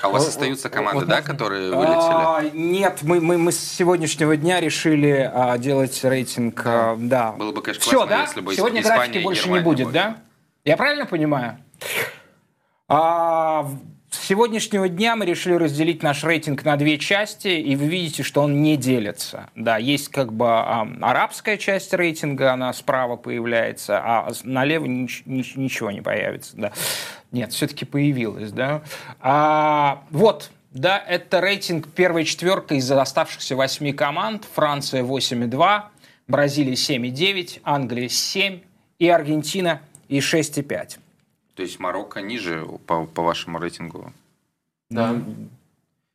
[0.03, 1.95] А у вас остаются команды, вот, да, которые вылетели?
[1.95, 6.93] А, нет, мы, мы, мы с сегодняшнего дня решили а, делать рейтинг, да.
[6.93, 7.33] А, да.
[7.33, 8.23] Было бы, конечно, Все, да?
[8.23, 10.16] если бы Сегодня Испания графики больше не будет, будет, да?
[10.64, 11.59] Я правильно понимаю?
[12.89, 13.71] А,
[14.11, 18.62] сегодняшнего дня мы решили разделить наш рейтинг на две части, и вы видите, что он
[18.62, 19.48] не делится.
[19.54, 25.52] Да, есть как бы а, арабская часть рейтинга, она справа появляется, а налево нич- нич-
[25.56, 26.56] ничего не появится.
[26.56, 26.72] Да.
[27.32, 28.52] Нет, все-таки появилось.
[28.52, 28.82] Да.
[29.20, 34.44] А, вот, да, это рейтинг первой четверка из оставшихся восьми команд.
[34.54, 35.82] Франция 8,2,
[36.28, 38.61] Бразилия 7,9, Англия 7
[38.98, 40.98] и Аргентина и 6,5.
[41.55, 44.12] То есть Марокко ниже по, по вашему рейтингу?
[44.88, 45.14] Да.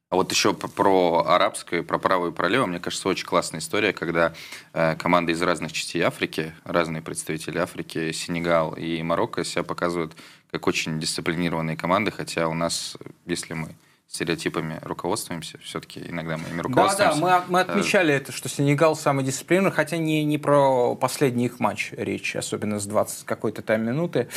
[0.09, 3.91] А вот еще про арабское, про право и про лево, мне кажется, очень классная история,
[3.91, 4.33] когда
[4.73, 10.13] э, команды из разных частей Африки, разные представители Африки, Сенегал и Марокко себя показывают
[10.51, 13.75] как очень дисциплинированные команды, хотя у нас, если мы
[14.07, 17.19] стереотипами руководствуемся, все-таки иногда мы ими руководствуемся.
[17.19, 21.47] Да, да, мы, мы отмечали это, что Сенегал самый дисциплинированный, хотя не, не про последний
[21.47, 24.29] их матч речь, особенно с 20 какой-то там минуты.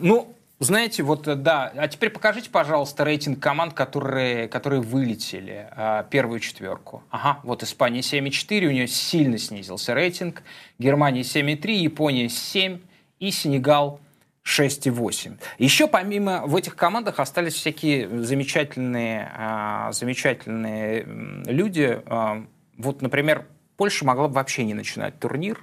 [0.00, 1.72] Ну, знаете, вот да.
[1.76, 7.04] А теперь покажите, пожалуйста, рейтинг команд, которые, которые вылетели а, первую четверку.
[7.10, 10.42] Ага, вот Испания 7,4, у нее сильно снизился рейтинг.
[10.78, 12.80] Германия 7,3, Япония 7
[13.20, 14.00] и Сенегал
[14.44, 15.38] 6,8.
[15.58, 21.04] Еще помимо в этих командах остались всякие замечательные, а, замечательные
[21.46, 22.02] люди.
[22.06, 22.44] А,
[22.76, 23.46] вот, например,
[23.76, 25.62] Польша могла бы вообще не начинать турнир,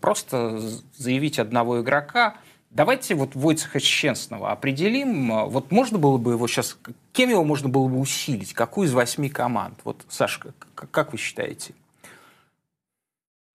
[0.00, 0.60] просто
[0.94, 2.36] заявить одного игрока–
[2.70, 5.48] Давайте вот Войцеха Щенсного определим.
[5.48, 6.76] Вот можно было бы его сейчас...
[7.12, 8.52] Кем его можно было бы усилить?
[8.52, 9.78] Какую из восьми команд?
[9.84, 11.74] Вот, Сашка, как вы считаете?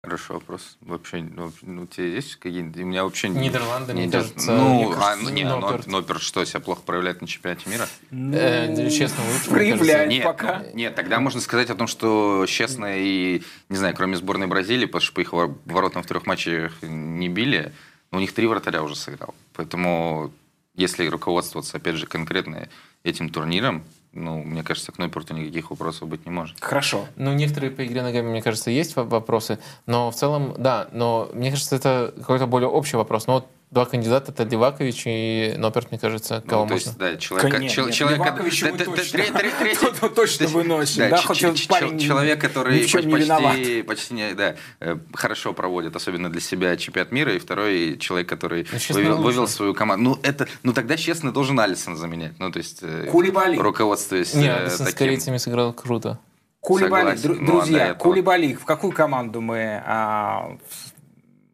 [0.06, 0.78] Хороший вопрос.
[0.82, 2.82] Вообще, ну, ну у тебя есть какие-нибудь...
[2.82, 3.30] У меня вообще...
[3.30, 4.52] Нидерланды, не кажется...
[4.52, 5.88] Ну, мне кажется, а, ну, не, Нопперт.
[5.88, 7.88] Нопперт что, себя плохо проявляет на чемпионате мира?
[8.12, 10.66] Ну, э, честно, лучше, проявляет нет, пока.
[10.74, 15.02] Нет, тогда можно сказать о том, что честно и, не знаю, кроме сборной Бразилии, потому
[15.02, 17.72] что по их воротам в трех матчах не били,
[18.14, 19.34] у них три вратаря уже сыграл.
[19.54, 20.32] Поэтому,
[20.76, 22.70] если руководствоваться, опять же, конкретно
[23.04, 23.84] этим турниром,
[24.14, 26.58] ну, мне кажется, к Нойпорту никаких вопросов быть не может.
[26.60, 27.08] Хорошо.
[27.16, 29.58] Ну, некоторые по игре ногами, мне кажется, есть вопросы,
[29.88, 33.26] но в целом, да, но мне кажется, это какой-то более общий вопрос.
[33.26, 36.90] Но вот два кандидата, это Левакович и Ноперт, мне кажется, ну, кого ну, то можно.
[36.90, 40.98] Есть, да, человек, Конечно, чел, нет, человек, Левакович да, да, точно, точно выносит.
[40.98, 45.54] Да, да, ч, хоть ч, парень человек, который почти, почти, почти не, да, э, хорошо
[45.54, 50.12] проводит, особенно для себя чемпионат мира, и второй человек, который ну, вывел, вывел свою команду.
[50.12, 52.34] Ну, это, ну тогда, честно, должен Алисон заменять.
[52.40, 53.58] Ну, то есть, э, Кулибали.
[53.58, 54.92] руководствуясь Нет, Алисон таким...
[54.92, 56.20] с корейцами сыграл круто.
[56.60, 60.58] Кулибали, Согласен, друзья, ну, Кулибали, в какую команду мы а,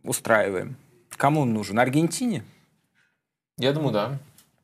[0.03, 0.77] устраиваем?
[1.19, 1.77] Кому он нужен?
[1.77, 2.45] Аргентине?
[3.57, 4.19] Я думаю, да.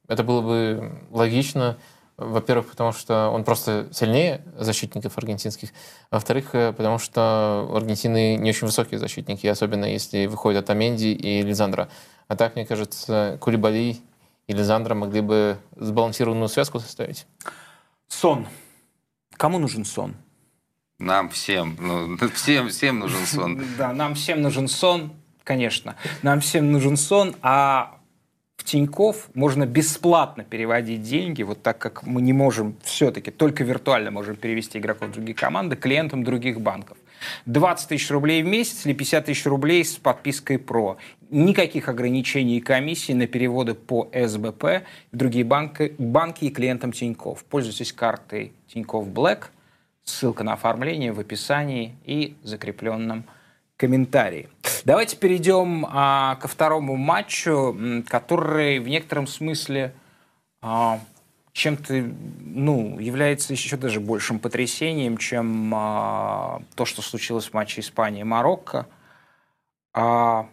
[0.07, 1.77] Это было бы логично.
[2.15, 5.71] Во-первых, потому что он просто сильнее защитников аргентинских.
[6.11, 11.41] Во-вторых, э, потому что у Аргентины не очень высокие защитники, особенно если выходят Атаменди и
[11.41, 11.89] Лизандра.
[12.29, 13.97] А так, мне кажется, Кулибали
[14.47, 17.27] и Лизандра могли бы сбалансированную связку составить.
[18.07, 18.47] Сон.
[19.31, 20.15] Кому нужен сон?
[20.99, 21.75] Нам всем.
[21.81, 23.61] Ну, всем, всем нужен сон.
[23.77, 25.11] Да, нам всем нужен сон,
[25.45, 25.95] конечно.
[26.23, 27.99] Нам всем нужен сон, а
[28.57, 34.11] в Тиньков можно бесплатно переводить деньги, вот так как мы не можем все-таки, только виртуально
[34.11, 36.97] можем перевести игроков в другие команды, клиентам других банков.
[37.45, 40.97] 20 тысяч рублей в месяц или 50 тысяч рублей с подпиской ПРО.
[41.29, 47.43] Никаких ограничений и комиссий на переводы по СБП в другие банки, банки и клиентам Тиньков.
[47.45, 49.45] Пользуйтесь картой Тиньков Black.
[50.03, 53.25] Ссылка на оформление в описании и закрепленном
[53.77, 54.49] комментарии.
[54.83, 57.75] Давайте перейдем а, ко второму матчу,
[58.07, 59.93] который в некотором смысле
[60.61, 60.99] а,
[61.55, 61.93] чем-то
[62.39, 68.87] ну, является еще даже большим потрясением, чем а, то, что случилось в матче Испании-Марокко.
[69.93, 70.49] А,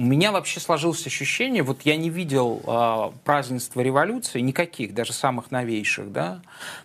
[0.00, 5.50] у меня вообще сложилось ощущение, вот я не видел э, празднества революции, никаких, даже самых
[5.50, 6.40] новейших, да,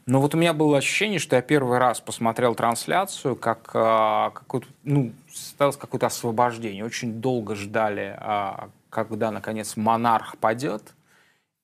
[0.05, 4.67] но вот у меня было ощущение, что я первый раз посмотрел трансляцию, как э, какое-то,
[4.83, 6.83] ну, состоялось какое-то освобождение.
[6.83, 10.93] Очень долго ждали, э, когда, наконец, монарх падет,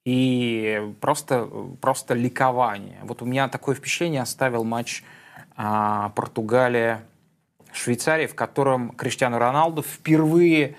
[0.06, 1.50] и просто,
[1.82, 3.00] просто ликование.
[3.02, 5.04] Вот у меня такое впечатление оставил матч
[5.58, 10.78] э, Португалия-Швейцария, в котором Криштиану Роналду впервые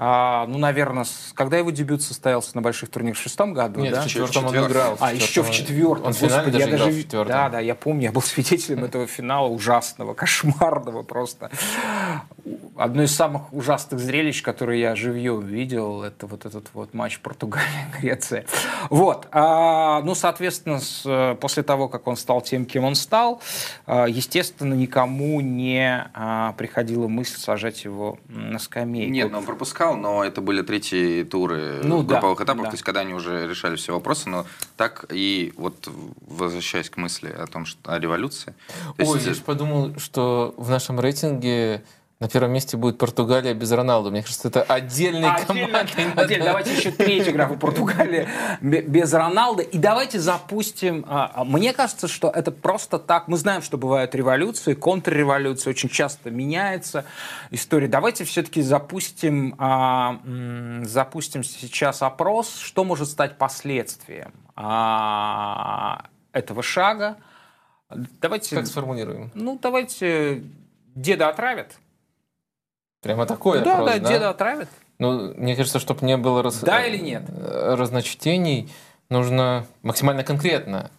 [0.00, 1.32] а, ну, наверное, с...
[1.34, 4.02] когда его дебют состоялся на больших турнирах в шестом году, Нет, да?
[4.02, 4.96] в четвертом он играл.
[5.00, 6.06] А, еще в четвертом.
[6.06, 6.98] Он в финале даже я играл даже...
[6.98, 7.32] в четвертом.
[7.32, 11.50] Да, да, я помню, я был свидетелем этого финала ужасного, кошмарного просто.
[12.76, 18.46] одно из самых ужасных зрелищ, которые я живьем видел, это вот этот вот матч Португалия-Греция.
[18.90, 19.26] Вот.
[19.32, 23.42] А, ну, соответственно, с, после того, как он стал тем, кем он стал,
[23.86, 29.12] а, естественно, никому не а, приходила мысль сажать его на скамейку.
[29.12, 32.70] Нет, ну, он пропускал, но это были третьи туры ну, групповых да, этапов, да.
[32.70, 35.88] то есть когда они уже решали все вопросы, но так и вот
[36.26, 38.54] возвращаясь к мысли о том, что о революции.
[38.98, 41.82] Ой, есть, я же подумал, что в нашем рейтинге
[42.20, 44.10] на первом месте будет Португалия без Роналду.
[44.10, 45.86] Мне кажется, это отдельная команда.
[46.16, 46.46] Отдельно.
[46.46, 48.28] Давайте еще третью графу Португалия
[48.60, 49.62] без Роналда.
[49.62, 51.04] И давайте запустим...
[51.06, 53.28] А, а, мне кажется, что это просто так.
[53.28, 55.70] Мы знаем, что бывают революции, контрреволюции.
[55.70, 57.04] Очень часто меняется
[57.52, 57.86] история.
[57.86, 60.20] Давайте все-таки запустим, а,
[60.82, 64.32] запустим сейчас опрос, что может стать последствием
[66.32, 67.18] этого шага.
[68.20, 68.56] Давайте...
[68.56, 69.30] Как сформулируем?
[69.34, 70.42] Ну, давайте
[70.96, 71.78] деда отравят.
[73.00, 74.68] Прямо такое Да, просто, да, да, деда отравят.
[74.98, 76.60] Ну, мне кажется, чтобы не было раз...
[76.60, 77.22] да или нет?
[77.28, 78.68] разночтений,
[79.08, 80.90] нужно максимально конкретно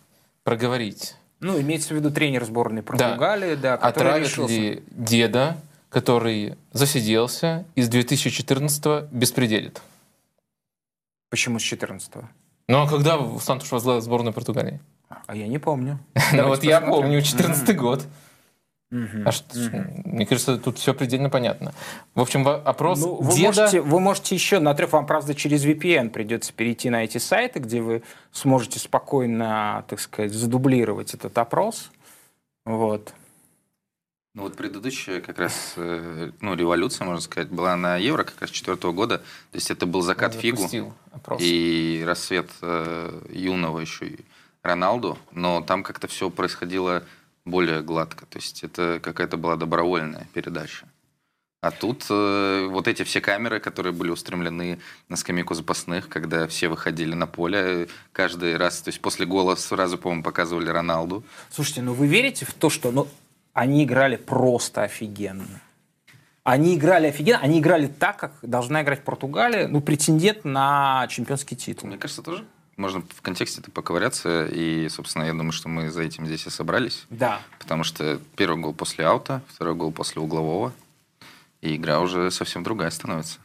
[0.44, 1.16] проговорить.
[1.42, 4.54] Ну, имеется в виду тренер сборной Португалии, да, да Отравят решился...
[4.54, 5.58] ли деда,
[5.90, 9.82] который засиделся из 2014-го беспределит?
[11.30, 12.24] Почему с 14-го?
[12.68, 14.80] Ну, а когда Сантуш возглавил сборную Португалии?
[15.28, 16.00] А я не помню.
[16.34, 18.06] Ну вот я помню, 14 год.
[18.92, 20.02] Угу, а что, угу.
[20.06, 21.74] Мне кажется, тут все предельно понятно.
[22.16, 23.46] В общем, опрос ну, вы, деда...
[23.46, 27.60] можете, вы можете еще, на отрыв вам, правда, через VPN придется перейти на эти сайты,
[27.60, 31.92] где вы сможете спокойно, так сказать, задублировать этот опрос.
[32.66, 33.14] Вот.
[34.36, 38.50] Ну вот предыдущая как раз э, ну, революция, можно сказать, была на Евро как раз
[38.50, 39.18] четвертого года.
[39.18, 41.42] То есть это был закат Он фигу опрос.
[41.44, 44.20] и рассвет э, юного еще и
[44.62, 45.18] Роналду.
[45.32, 47.04] Но там как-то все происходило
[47.46, 48.26] более гладко.
[48.26, 50.86] То есть это какая-то была добровольная передача.
[51.62, 54.80] А тут э, вот эти все камеры, которые были устремлены
[55.10, 59.98] на скамейку запасных, когда все выходили на поле, каждый раз, то есть после гола сразу,
[59.98, 61.26] по-моему, показывали Роналду.
[61.52, 63.10] Слушайте, ну вы верите в то, что ну,
[63.52, 65.62] они играли просто офигенно?
[66.44, 71.90] Они играли офигенно, они играли так, как должна играть Португалия, ну, претендент на чемпионский титул.
[71.90, 72.46] Мне кажется, тоже
[72.80, 76.50] можно в контексте это поковыряться, и, собственно, я думаю, что мы за этим здесь и
[76.50, 77.06] собрались.
[77.10, 77.42] Да.
[77.60, 80.74] Потому что первый гол после аута, второй гол после углового,
[81.62, 83.40] и игра уже совсем другая становится.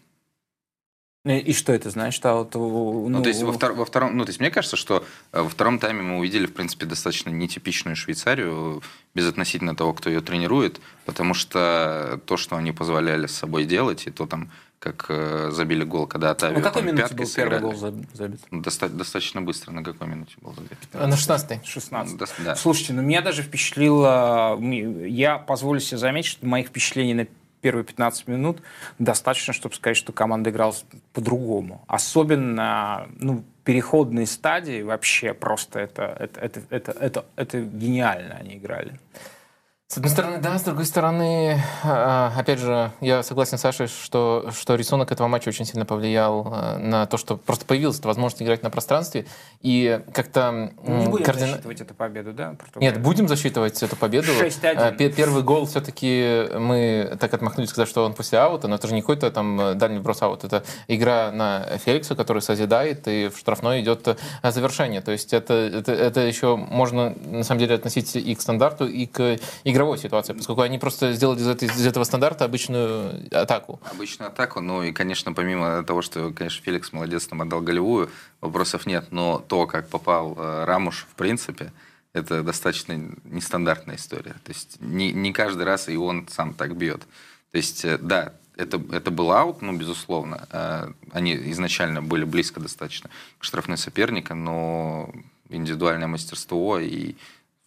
[1.26, 2.24] И что это значит?
[2.26, 4.76] А вот, ну, ну, то есть во, втор, во втором, ну, то есть мне кажется,
[4.76, 8.82] что э, во втором тайме мы увидели, в принципе, достаточно нетипичную Швейцарию,
[9.14, 14.06] без относительно того, кто ее тренирует, потому что то, что они позволяли с собой делать,
[14.06, 14.50] и то там
[14.84, 17.50] как э, забили гол, когда Отавио На какой минуте был сыграли.
[17.54, 17.74] первый гол
[18.12, 18.40] забит?
[18.50, 19.72] Доста- достаточно быстро.
[19.72, 20.76] На какой минуте был забит?
[20.92, 21.64] А на 16-й.
[21.64, 22.54] 16 До, да.
[22.54, 24.60] Слушайте, ну меня даже впечатлило...
[24.60, 27.26] Я позволю себе заметить, что моих впечатлений на
[27.62, 28.58] первые 15 минут
[28.98, 30.74] достаточно, чтобы сказать, что команда играла
[31.14, 31.82] по-другому.
[31.86, 39.00] Особенно ну, переходные стадии вообще просто это, это, это, это, это, это гениально они играли.
[39.94, 44.50] С одной стороны, да, с другой стороны, а, опять же, я согласен с Сашей, что,
[44.52, 48.42] что рисунок этого матча очень сильно повлиял а, на то, что просто появилась эта возможность
[48.42, 49.26] играть на пространстве,
[49.60, 50.72] и как-то...
[50.82, 51.46] Не будем координа...
[51.46, 52.56] засчитывать эту победу, да?
[52.74, 54.32] Нет, будем засчитывать эту победу.
[54.32, 54.74] 6-1.
[54.74, 58.94] А, первый гол все-таки мы так отмахнулись, сказать, что он после аута, но это же
[58.94, 63.82] не какой-то там дальний брос аут, это игра на Феликса, который созидает, и в штрафной
[63.82, 65.02] идет завершение.
[65.02, 69.06] То есть это, это, это еще можно, на самом деле, относить и к стандарту, и
[69.06, 69.38] к
[69.84, 73.80] игровой ситуации, поскольку они просто сделали из, этой, из этого стандарта обычную атаку.
[73.90, 78.10] Обычную атаку, ну и, конечно, помимо того, что, конечно, Феликс молодец там отдал голевую,
[78.40, 81.72] вопросов нет, но то, как попал э, Рамуш, в принципе,
[82.12, 84.36] это достаточно нестандартная история.
[84.44, 87.00] То есть не, не каждый раз и он сам так бьет.
[87.50, 90.46] То есть, э, да, это, это был аут, ну, безусловно.
[90.50, 95.10] Э, они изначально были близко достаточно к штрафной соперника, но
[95.50, 97.16] индивидуальное мастерство и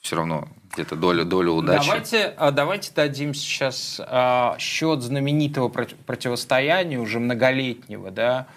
[0.02, 1.88] все равно где-то доля, доля удачи.
[1.88, 8.48] Давайте, а, давайте дадим сейчас а, счет знаменитого противостояния, уже многолетнего, да,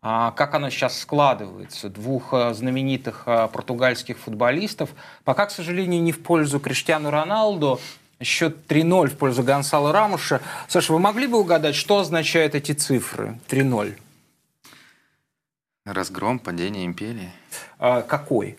[0.00, 4.90] а, как оно сейчас складывается, двух знаменитых португальских футболистов.
[5.24, 7.80] Пока, к сожалению, не в пользу Криштиану Роналду,
[8.22, 10.40] счет 3-0 в пользу Гонсала Рамуша.
[10.68, 13.98] Саша, вы могли бы угадать, что означают эти цифры 3-0?
[15.84, 17.30] Разгром, падение империи.
[17.78, 18.58] А, какой?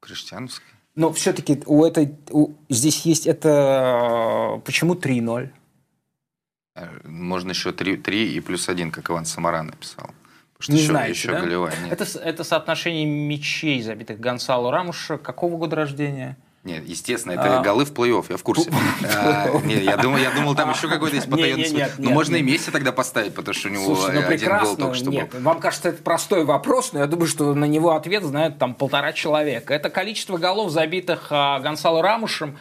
[0.00, 0.66] Криштиановский.
[1.00, 4.60] Но все-таки у этой, у, здесь есть это...
[4.66, 5.48] Почему 3-0?
[6.76, 10.10] Э, можно еще 3, 3 и плюс 1, как Иван Самара написал.
[10.52, 11.40] Потому что Не еще, знаете, еще да?
[11.40, 11.74] голевая.
[11.82, 11.98] Нет.
[11.98, 15.16] Это, это соотношение мячей, забитых Гонсало Рамуша.
[15.16, 16.36] Какого года рождения?
[16.62, 17.62] Нет, естественно, это а...
[17.62, 18.70] голы в плей-офф, я в курсе.
[19.02, 22.70] А, нет, я думал, я думал, там еще какой-то есть потаенный Ну, можно и Месси
[22.70, 25.40] тогда поставить, потому что у него Слушай, ну, один гол только что нет, был.
[25.40, 29.12] Вам кажется, это простой вопрос, но я думаю, что на него ответ знает там полтора
[29.12, 29.72] человека.
[29.72, 32.58] Это количество голов, забитых а, Гонсало Рамушем,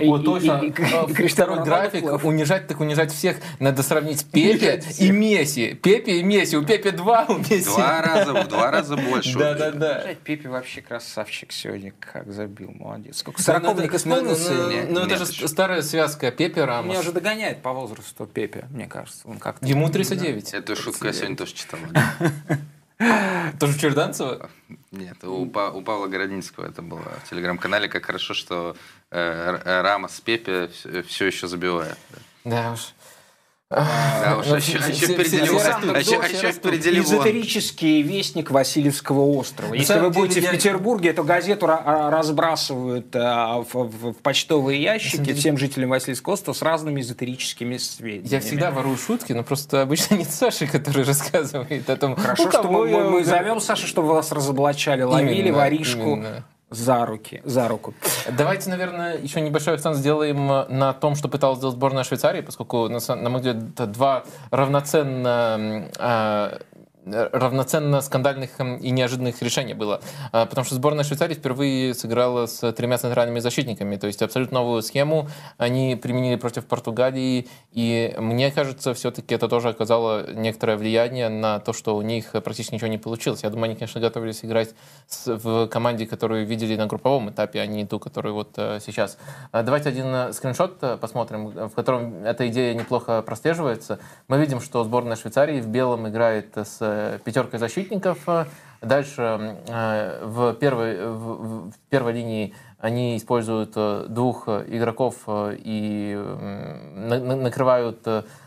[0.00, 0.60] вот точно.
[0.62, 2.24] И, и, и, второй график.
[2.24, 3.36] Унижать так унижать всех.
[3.58, 5.74] Надо сравнить Пепе и Месси.
[5.74, 6.56] Пепе и Месси.
[6.56, 7.64] У Пепе два, у Месси.
[7.64, 9.38] Два раза, в два раза больше.
[9.38, 10.14] Да, да, да.
[10.24, 11.92] Пепе вообще красавчик сегодня.
[12.00, 13.18] Как забил, молодец.
[13.18, 14.52] Сколько сороковник исполнился?
[14.88, 16.90] Ну, это же старая связка Пепе Рамос.
[16.90, 19.26] Меня уже догоняет по возрасту Пепе, мне кажется.
[19.26, 20.54] Он как Ему 39.
[20.54, 21.78] Эту шутку я сегодня тоже читал.
[23.60, 24.50] Тоже в Черданцево?
[24.90, 27.88] Нет, у, па у Павла Городинского это было в телеграм-канале.
[27.88, 28.76] Как хорошо, что
[29.10, 30.70] э, Рамос Пепе
[31.06, 31.98] все еще забивает.
[32.44, 32.94] Да уж.
[33.70, 35.60] Да, уж, а еще, а впереди него.
[35.60, 36.26] А еще, а.
[36.26, 39.74] Эзотерический вестник Васильевского острова.
[39.74, 46.56] Если вы будете в Петербурге, эту газету разбрасывают в, почтовые ящики всем жителям Васильевского острова
[46.56, 48.32] с разными эзотерическими сведениями.
[48.32, 52.62] Я всегда ворую шутки, но просто обычно нет Саши, который рассказывает о том, Хорошо, что
[52.62, 56.24] мы, зовем Сашу, чтобы вас разоблачали, ловили воришку.
[56.70, 57.94] За руки, за руку.
[58.30, 62.98] Давайте, наверное, еще небольшой акцент сделаем на том, что пыталась сделать сборная Швейцарии, поскольку, на,
[63.16, 66.58] на мой взгляд, это два равноценно э,
[67.32, 70.00] равноценно скандальных и неожиданных решений было.
[70.32, 73.96] А, потому что сборная Швейцарии впервые сыграла с тремя центральными защитниками.
[73.96, 77.48] То есть абсолютно новую схему они применили против Португалии.
[77.72, 82.74] И мне кажется, все-таки это тоже оказало некоторое влияние на то, что у них практически
[82.74, 83.42] ничего не получилось.
[83.42, 84.70] Я думаю, они, конечно, готовились играть
[85.26, 89.18] в команде, которую видели на групповом этапе, а не ту, которую вот э, сейчас.
[89.52, 93.98] Давайте один э, скриншот э, посмотрим, в котором эта идея неплохо прослеживается.
[94.28, 96.78] Мы видим, что сборная Швейцарии в белом играет с
[97.24, 98.18] пятеркой защитников.
[98.80, 106.14] Дальше э, в первой, в первой линии они используют э, двух игроков э, и
[106.96, 108.06] накрывают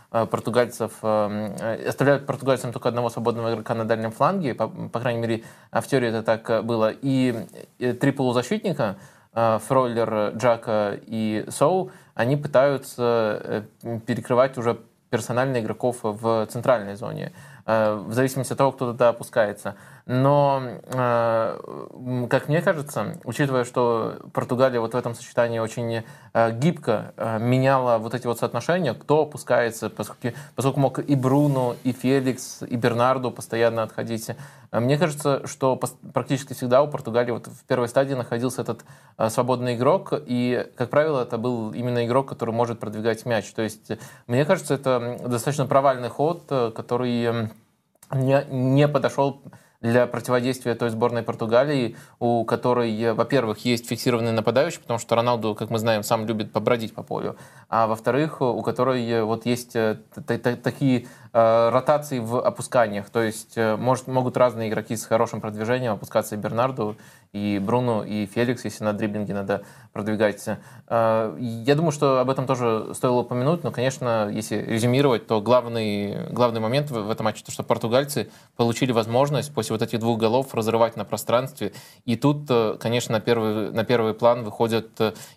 [0.10, 5.88] португальцев, оставляют португальцам только одного свободного игрока на дальнем фланге, по, по крайней мере, в
[5.88, 7.48] теории это так было, и
[7.80, 8.98] три полузащитника,
[9.34, 13.64] Фройлер, Джака и Соу, они пытаются
[14.06, 14.80] перекрывать уже
[15.10, 17.32] персонально игроков в центральной зоне.
[17.72, 19.76] Э, в зависимости от того, кто туда опускается.
[20.06, 26.04] Но, э, как мне кажется, учитывая, что Португалия вот в этом сочетании очень
[26.34, 31.94] э, гибко меняла вот эти вот соотношения, кто опускается, поскольку, поскольку мог и Бруно, и
[31.94, 34.32] Феликс, и Бернарду постоянно отходить.
[34.72, 35.80] Мне кажется, что
[36.14, 38.82] практически всегда у Португалии вот в первой стадии находился этот
[39.30, 43.52] свободный игрок, и, как правило, это был именно игрок, который может продвигать мяч.
[43.52, 43.92] То есть,
[44.28, 46.44] мне кажется, это достаточно провальный ход,
[46.76, 47.50] который
[48.14, 49.42] не, не подошел
[49.82, 55.72] для противодействия той сборной Португалии, у которой, во-первых, есть фиксированный нападающий, потому что Роналду, как
[55.72, 57.36] мы знаем, сам любит побродить по полю,
[57.68, 59.98] а во-вторых, у которой вот есть э,
[60.64, 65.94] такие э, ротации в опусканиях, то есть э, может, могут разные игроки с хорошим продвижением
[65.94, 66.98] опускаться и Бернарду,
[67.34, 69.64] и Бруно, и Феликс, если на дриблинге надо
[69.94, 70.44] продвигать.
[70.88, 76.28] Э, я думаю, что об этом тоже стоило упомянуть, но, конечно, если резюмировать, то главный,
[76.30, 80.54] главный момент в этом матче, то, что португальцы получили возможность после вот этих двух голов
[80.54, 81.72] разрывать на пространстве.
[82.06, 84.90] И тут, э, конечно, на первый, на первый план выходят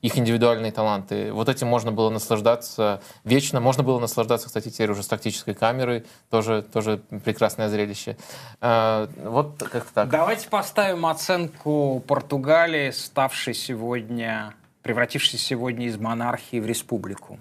[0.03, 1.33] их индивидуальные таланты.
[1.33, 3.61] Вот этим можно было наслаждаться вечно.
[3.61, 5.55] Можно было наслаждаться, кстати, теперь уже с тактической
[5.85, 6.05] камерой.
[6.31, 8.17] Тоже, тоже прекрасное зрелище.
[8.61, 10.09] Вот как-то так.
[10.09, 17.39] Давайте поставим оценку Португалии, ставшей сегодня, превратившейся сегодня из монархии в республику?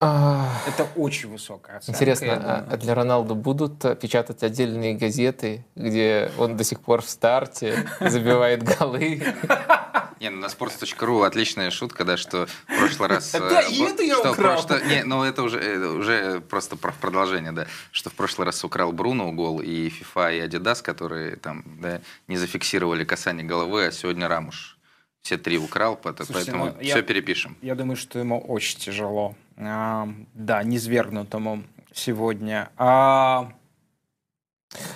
[0.00, 1.96] Это очень высокая оценка.
[1.96, 7.84] Интересно, а для Роналду будут печатать отдельные газеты, где он до сих пор в старте,
[8.00, 9.22] забивает голы?
[10.20, 13.32] Не, ну на sports.ru отличная шутка, да, что в прошлый раз...
[13.38, 14.64] Да, и это я украл.
[14.86, 19.32] Не, ну это уже, э, уже просто продолжение, да, что в прошлый раз украл Бруно
[19.32, 24.78] гол, и FIFA, и Adidas, которые там, да, не зафиксировали касание головы, а сегодня Рамуш
[25.22, 27.56] все три украл, Слушайте, поэтому ну, все я, перепишем.
[27.60, 29.34] Я думаю, что ему очень тяжело.
[29.56, 32.70] А, да, низвергнутому сегодня.
[32.76, 33.52] А...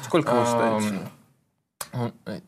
[0.04, 1.00] Сколько вы ставите?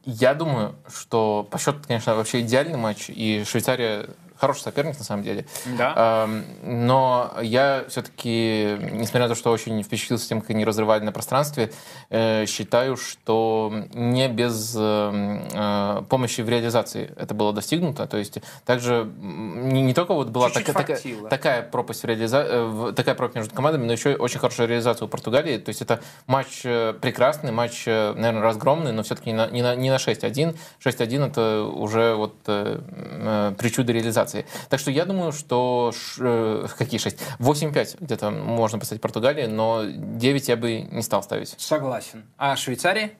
[0.04, 4.06] Я думаю, что по счету, конечно, вообще идеальный матч, и Швейцария
[4.36, 5.46] хороший соперник, на самом деле.
[5.78, 6.28] Да.
[6.62, 11.72] Но я все-таки, несмотря на то, что очень впечатлился тем, как они разрывали на пространстве,
[12.10, 18.06] э, считаю, что не без э, помощи в реализации это было достигнуто.
[18.06, 20.98] То есть также не, только вот была так, такая,
[21.30, 25.58] такая пропасть в реализации, такая пропасть между командами, но еще очень хорошая реализация у Португалии.
[25.58, 29.90] То есть это матч прекрасный, матч, наверное, разгромный, но все-таки не на, не на, не
[29.90, 30.56] на 6-1.
[30.84, 34.23] 6-1 это уже вот причуда реализации.
[34.68, 37.18] Так что я думаю, что э, какие 6?
[37.38, 41.54] 8-5 где-то можно поставить Португалии, но 9 я бы не стал ставить.
[41.58, 42.24] Согласен.
[42.36, 43.12] А Швейцария?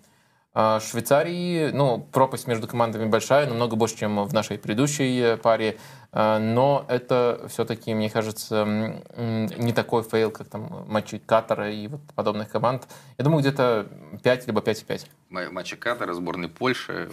[0.56, 5.78] А Швейцарии, ну, пропасть между командами большая, намного больше, чем в нашей предыдущей паре.
[6.12, 8.64] А, но это все-таки, мне кажется,
[9.16, 12.86] не такой fail, как там матчи Катара и вот подобных команд.
[13.18, 13.88] Я думаю, где-то
[14.22, 15.06] 5 либо 5,5.
[15.30, 17.08] Матчи Катара, сборной Польши,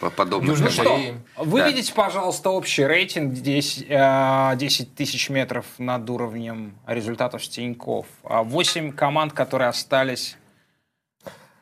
[0.00, 0.60] вот подобных.
[0.60, 0.98] Ну что,
[1.36, 2.02] выведите, да.
[2.02, 4.56] пожалуйста, общий рейтинг 10, 10 а,
[4.96, 8.06] тысяч метров над уровнем результатов Стеньков.
[8.22, 10.36] 8 команд, которые остались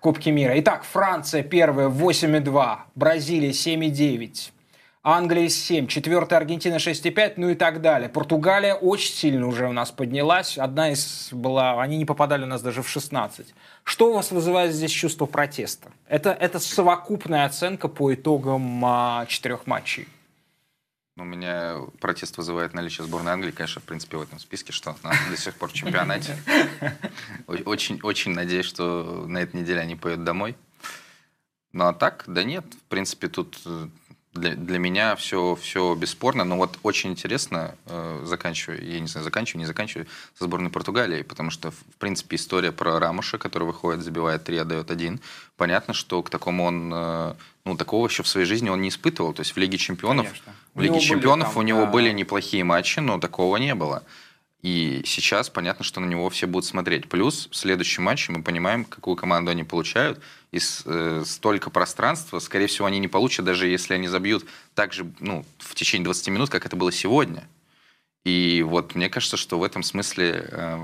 [0.00, 0.58] Кубке мира.
[0.60, 4.52] Итак, Франция первая 8,2, Бразилия 7,9,
[5.02, 8.08] Англия 7, четвертая Аргентина 6,5, ну и так далее.
[8.08, 10.58] Португалия очень сильно уже у нас поднялась.
[10.58, 13.54] Одна из была, они не попадали у нас даже в 16.
[13.84, 15.92] Что у вас вызывает здесь чувство протеста?
[16.08, 20.08] Это, это совокупная оценка по итогам а, четырех матчей.
[21.16, 25.14] У меня протест вызывает наличие сборной Англии, конечно, в принципе, в этом списке, что она
[25.30, 26.36] до сих пор в чемпионате.
[27.46, 30.56] Очень, очень надеюсь, что на этой неделе они поедут домой.
[31.72, 33.88] Ну а так, да нет, в принципе, тут э,
[34.38, 36.44] для, для меня все, все бесспорно.
[36.44, 40.06] Но вот очень интересно, э, заканчиваю, я не знаю, заканчиваю, не заканчиваю,
[40.38, 44.90] со сборной Португалии, потому что, в принципе, история про Рамуша, который выходит, забивает три, отдает
[44.90, 45.20] один.
[45.56, 47.34] Понятно, что к такому он, э,
[47.64, 49.32] ну, такого еще в своей жизни он не испытывал.
[49.32, 50.54] То есть в Лиге Чемпионов, Конечно.
[50.74, 51.86] в Лиге Чемпионов там, у него да.
[51.86, 54.04] были неплохие матчи, но такого не было.
[54.62, 57.08] И сейчас понятно, что на него все будут смотреть.
[57.08, 60.20] Плюс в следующем матче мы понимаем, какую команду они получают.
[60.50, 65.10] И э, столько пространства, скорее всего, они не получат, даже если они забьют так же
[65.20, 67.46] ну, в течение 20 минут, как это было сегодня.
[68.24, 70.78] И вот мне кажется, что в этом смысле э,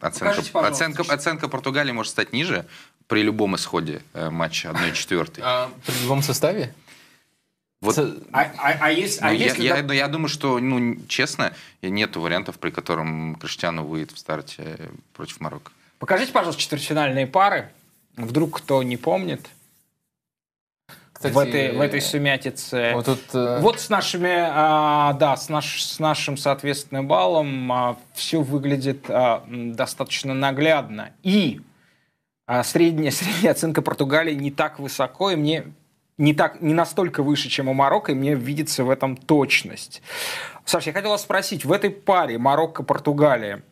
[0.00, 2.66] оценка, оценка, оценка Португалии может стать ниже
[3.06, 5.40] при любом исходе э, матча 1-4.
[5.42, 6.74] А при любом составе?
[7.82, 9.62] Вот, а, а, а, есть, а ну, если...
[9.62, 11.52] Я, я, я думаю, что, ну, честно,
[11.82, 14.78] нет вариантов, при котором Криштиану выйдет в старте
[15.14, 15.72] против Марокко.
[15.98, 17.72] Покажите, пожалуйста, четвертьфинальные пары.
[18.16, 19.48] Вдруг кто не помнит.
[21.12, 22.92] Кстати, в этой, в этой сумятице.
[22.94, 23.60] Вот, тут, э...
[23.60, 29.44] вот с нашими, а, да, с, наш, с нашим, соответственно, баллом а, все выглядит а,
[29.48, 31.12] достаточно наглядно.
[31.22, 31.60] И
[32.46, 35.66] а, средняя, средняя оценка Португалии не так высоко, и мне
[36.18, 40.02] не, так, не настолько выше, чем у Марокко, и мне видится в этом точность.
[40.64, 43.62] Саша, я хотел вас спросить, в этой паре Марокко-Португалия,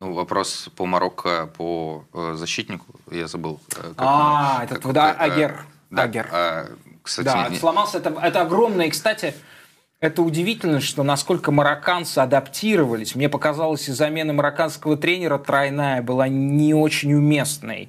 [0.00, 3.58] Ну, вопрос по Марокко, по э, защитнику, я забыл.
[3.76, 5.64] Э, как а, он, этот, как, да, Агер.
[5.90, 6.28] Да, Агер.
[6.30, 6.66] А,
[7.06, 7.56] кстати, да, не...
[7.56, 7.98] сломался.
[7.98, 8.86] Это, это огромное.
[8.86, 9.34] И, кстати,
[10.00, 13.14] это удивительно, что насколько марокканцы адаптировались.
[13.14, 17.88] Мне показалось, и замена марокканского тренера тройная была не очень уместной,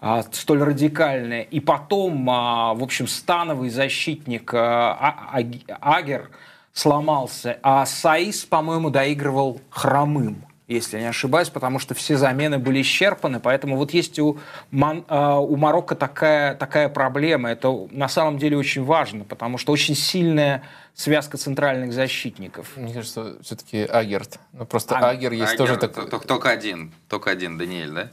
[0.00, 1.42] а, столь радикальная.
[1.42, 6.30] И потом, а, в общем, становый защитник а, а, Агер
[6.72, 12.80] сломался, а Саис, по-моему, доигрывал хромым если я не ошибаюсь, потому что все замены были
[12.80, 14.38] исчерпаны, поэтому вот есть у,
[14.70, 17.50] Ман, э, у Марокко такая, такая проблема.
[17.50, 20.62] Это на самом деле очень важно, потому что очень сильная
[20.94, 22.76] связка центральных защитников.
[22.76, 24.38] Мне кажется, все-таки Агерт.
[24.52, 26.08] Ну, просто а, Агер есть Агер, тоже такой...
[26.08, 28.10] Только один, только один, Даниэль, да?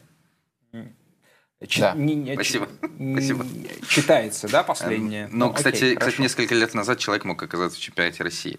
[1.67, 1.81] Ч...
[1.81, 1.93] Да.
[1.93, 2.65] Не, не, Спасибо.
[2.65, 2.71] Ч...
[3.11, 3.45] Спасибо.
[3.87, 5.27] Читается, да, последнее?
[5.31, 8.57] Ну, ну кстати, окей, кстати, несколько лет назад человек мог оказаться в чемпионате России.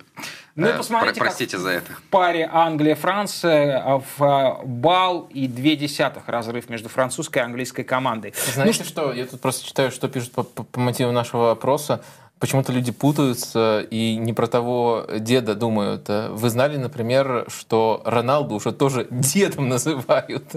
[0.55, 1.92] Ну, э, посмотрите, Про простите за это.
[1.92, 7.82] В паре Англия-Франция а в а, бал и две десятых разрыв между французской и английской
[7.82, 8.34] командой.
[8.55, 9.12] Знаете ну, что?
[9.12, 12.05] Я тут просто читаю, что пишут по, по, по мотиву нашего вопроса.
[12.38, 16.09] Почему-то люди путаются и не про того деда думают.
[16.09, 20.55] Вы знали, например, что Роналду уже тоже дедом называют?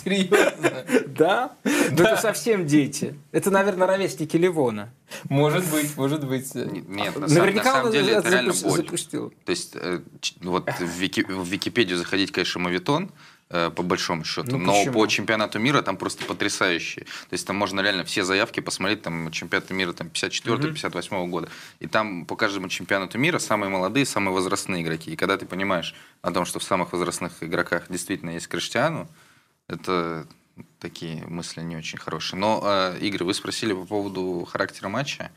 [0.05, 0.85] Серьезно?
[1.15, 1.53] Да?
[1.65, 3.15] Ну это совсем дети.
[3.33, 4.93] Это, наверное, ровесники Ливона.
[5.29, 6.55] Может быть, может быть.
[6.55, 8.77] Нет, на, Наверняка на самом деле это реально боль.
[8.77, 9.33] запустил.
[9.45, 10.01] То есть, э,
[10.41, 13.13] вот в, Вики, в Википедию заходить, конечно, мавитон,
[13.51, 14.53] э, по большому счету.
[14.53, 14.93] Ну, Но почему?
[14.93, 17.05] по чемпионату мира там просто потрясающие.
[17.05, 21.27] То есть там можно реально все заявки посмотреть, там чемпионат мира там 54-58 угу.
[21.27, 21.49] года.
[21.79, 25.13] И там по каждому чемпионату мира самые молодые, самые возрастные игроки.
[25.13, 29.09] И когда ты понимаешь о том, что в самых возрастных игроках действительно есть Криштиану,
[29.69, 30.27] это
[30.79, 32.39] такие мысли не очень хорошие.
[32.39, 35.31] Но, э, Игорь, вы спросили по поводу характера матча.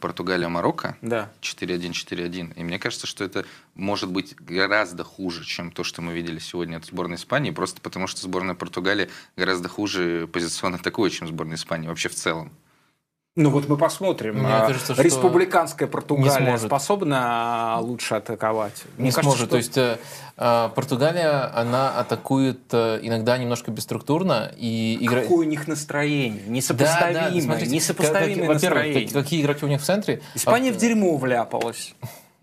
[0.00, 0.96] Португалия-Марокко.
[1.00, 1.30] Да.
[1.40, 2.54] 4-1, 4-1.
[2.54, 3.44] И мне кажется, что это
[3.74, 8.08] может быть гораздо хуже, чем то, что мы видели сегодня от сборной Испании, просто потому
[8.08, 12.52] что сборная Португалии гораздо хуже позиционно атакует, чем сборная Испании вообще в целом.
[13.36, 14.38] Ну вот мы посмотрим.
[14.38, 18.84] Мне а, кажется, Республиканская Португалия способна лучше атаковать?
[18.96, 19.40] Не Мне сможет.
[19.40, 19.46] Что...
[19.46, 19.98] То есть э,
[20.38, 24.50] э, Португалия, она атакует э, иногда немножко бесструктурно.
[24.56, 25.20] И игра...
[25.20, 26.44] Какое у них настроение?
[26.46, 27.12] Несопоставимое.
[27.12, 29.08] Да, да, смотрите, несопоставимое как, настроение.
[29.08, 30.22] Какие игроки у них в центре?
[30.34, 30.72] Испания а...
[30.72, 31.94] в дерьмо вляпалась.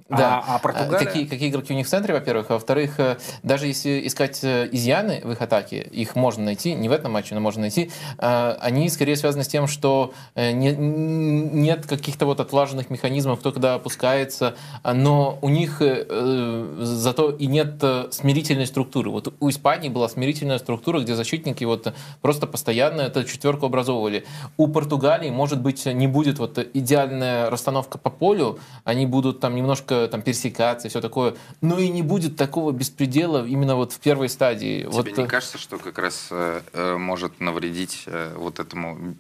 [0.10, 0.44] Да.
[0.46, 1.06] А, а Португалия?
[1.06, 2.52] Какие, какие игроки у них в центре, во-первых.
[2.52, 6.90] А во-вторых, э, даже если искать э, изъяны в их атаке, их можно найти, не
[6.90, 11.86] в этом матче, но можно найти, э, они скорее связаны с тем, что не, нет
[11.86, 19.10] каких-то вот отлаженных механизмов, кто когда опускается, но у них зато и нет смирительной структуры.
[19.10, 24.26] Вот у Испании была смирительная структура, где защитники вот просто постоянно эту четверку образовывали.
[24.58, 29.93] У Португалии, может быть, не будет вот идеальная расстановка по полю, они будут там немножко
[30.12, 34.30] там пересекаться и все такое, но и не будет такого беспредела именно вот в первой
[34.30, 34.82] стадии.
[34.82, 35.18] Тебе вот...
[35.18, 39.16] не кажется, что как раз э, э, может навредить э, вот этому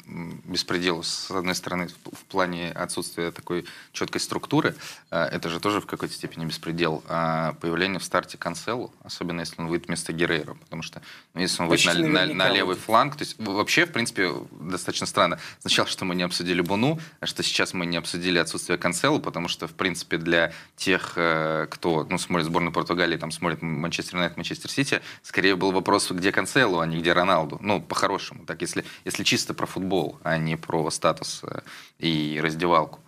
[0.46, 4.76] беспределу, с одной стороны, в, в плане отсутствия такой четкой структуры,
[5.12, 9.62] э, это же тоже в какой-то степени беспредел, а появление в старте Канцелу, особенно если
[9.62, 11.02] он выйдет вместо Геррера, потому что
[11.34, 15.08] ну, если он выйдет на, на, на левый фланг, то есть вообще, в принципе, достаточно
[15.08, 15.40] странно.
[15.60, 19.48] Сначала, что мы не обсудили Буну, а что сейчас мы не обсудили отсутствие Канцелу, потому
[19.48, 24.38] что, в принципе, для тех, э, кто ну, смотрит сборную Португалии, там смотрит Манчестер Юнайтед,
[24.38, 27.58] Манчестер Сити, скорее был вопрос, где Канцелу, а не где Роналду.
[27.62, 31.62] Ну, по-хорошему, так если, если чисто про футбол, а не про статус э,
[32.00, 33.00] и раздевалку.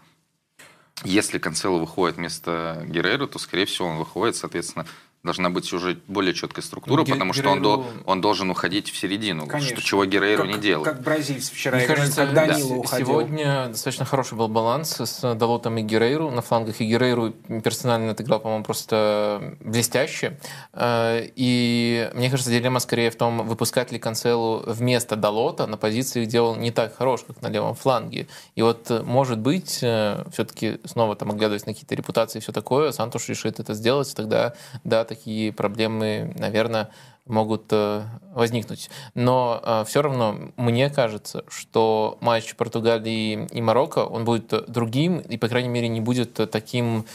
[1.04, 4.86] Если Канцело выходит вместо Геррера, то, скорее всего, он выходит, соответственно,
[5.26, 8.98] должна быть уже более четкая структура, Ге- потому что он, до, он должен уходить в
[8.98, 9.76] середину, Конечно.
[9.76, 10.84] что чего Геррейру как, не делал.
[10.84, 12.58] Как бразильцы вчера Мне кажется, когда да.
[12.58, 13.08] уходил.
[13.08, 17.32] Сегодня достаточно хороший был баланс с Далотом и Герейру на флангах, и Герейру
[17.64, 20.40] персонально отыграл, по-моему, просто блестяще.
[20.74, 26.26] Э, и мне кажется, дилемма скорее в том, выпускать ли Канцелу вместо Далота на позиции,
[26.26, 28.28] где он не так хорош, как на левом фланге.
[28.56, 32.92] И вот, может быть, э, все-таки снова там оглядываясь на какие-то репутации и все такое,
[32.92, 34.54] Сантуш решит это сделать, тогда
[34.84, 36.90] да, такие проблемы, наверное,
[37.26, 38.04] могут э,
[38.34, 38.90] возникнуть.
[39.16, 45.38] Но э, все равно мне кажется, что матч Португалии и Марокко, он будет другим и,
[45.38, 47.06] по крайней мере, не будет таким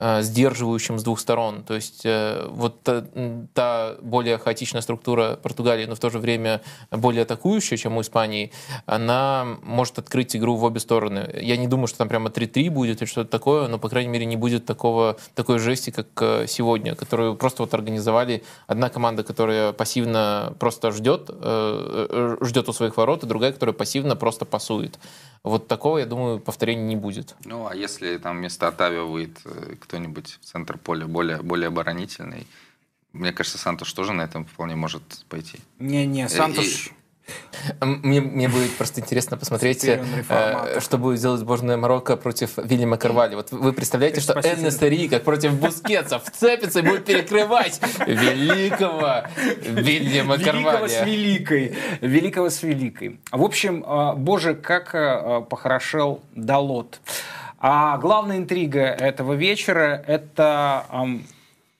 [0.00, 1.62] сдерживающим с двух сторон.
[1.62, 3.04] То есть э, вот та,
[3.54, 8.50] та более хаотичная структура Португалии, но в то же время более атакующая, чем у Испании,
[8.86, 11.30] она может открыть игру в обе стороны.
[11.40, 14.24] Я не думаю, что там прямо 3-3 будет или что-то такое, но, по крайней мере,
[14.24, 19.72] не будет такого, такой жести, как э, сегодня, которую просто вот организовали одна команда, которая
[19.72, 24.98] пассивно просто ждет, ждет у своих ворот, и другая, которая пассивно просто пасует.
[25.42, 27.34] Вот такого, я думаю, повторения не будет.
[27.44, 32.46] Ну, а если там вместо Атавио выйдет э, кто-нибудь в центр поля более, более оборонительный,
[33.12, 35.58] мне кажется, Сантуш тоже на этом вполне может пойти.
[35.80, 36.90] Не-не, Сантуш...
[37.80, 43.34] Мне, мне будет просто интересно посмотреть, э, что будет делать сборная Марокко против Вильяма Карвали.
[43.34, 49.28] Вот вы представляете, что НСРИ, как против Бускетса, вцепится и будет перекрывать великого
[49.60, 50.66] Вильяма Карвали.
[50.66, 51.76] Великого с великой.
[52.00, 53.20] Великого с великой.
[53.30, 57.00] В общем, э, боже, как э, похорошел Далот.
[57.60, 60.86] А главная интрига этого вечера– это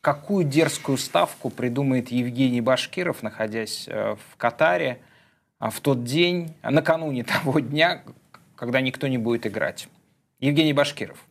[0.01, 5.01] какую дерзкую ставку придумает Евгений Башкиров, находясь в Катаре–
[5.61, 8.03] а в тот день, накануне того дня,
[8.57, 9.89] когда никто не будет играть.
[10.41, 11.25] Евгений Башкиров.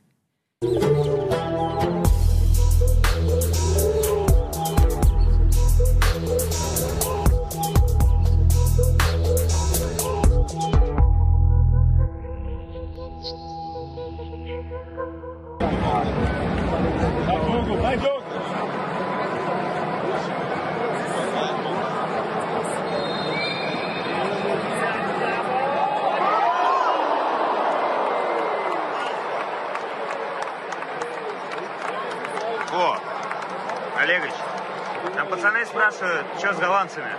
[35.69, 37.11] Спрашивают, что с голландцами?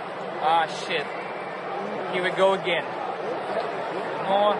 [0.43, 1.05] А, shit.
[2.13, 2.83] Here we go again.
[4.27, 4.55] Но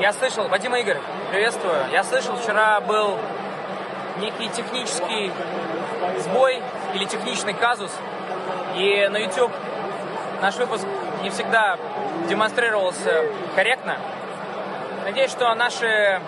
[0.00, 0.98] я слышал, Вадим Игорь,
[1.30, 1.90] приветствую.
[1.92, 3.18] Я слышал, вчера был
[4.18, 5.30] некий технический
[6.18, 6.62] сбой
[6.94, 7.92] или техничный казус.
[8.74, 9.52] И на YouTube
[10.40, 10.86] наш выпуск
[11.22, 11.76] не всегда
[12.28, 13.98] демонстрировался корректно.
[15.04, 16.22] Надеюсь, что наши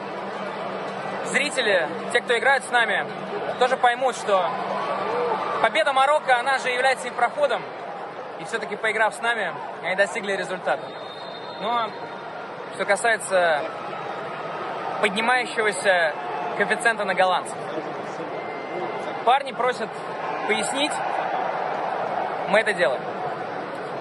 [1.31, 3.07] зрители, те, кто играет с нами,
[3.59, 4.51] тоже поймут, что
[5.63, 7.63] победа Марокко, она же является им проходом.
[8.41, 10.83] И все-таки поиграв с нами, они достигли результата.
[11.61, 11.89] Но
[12.75, 13.63] что касается
[15.01, 16.15] поднимающегося
[16.59, 17.57] коэффициента на голландцев.
[19.25, 19.89] Парни просят
[20.49, 20.93] пояснить,
[22.49, 23.01] мы это делаем.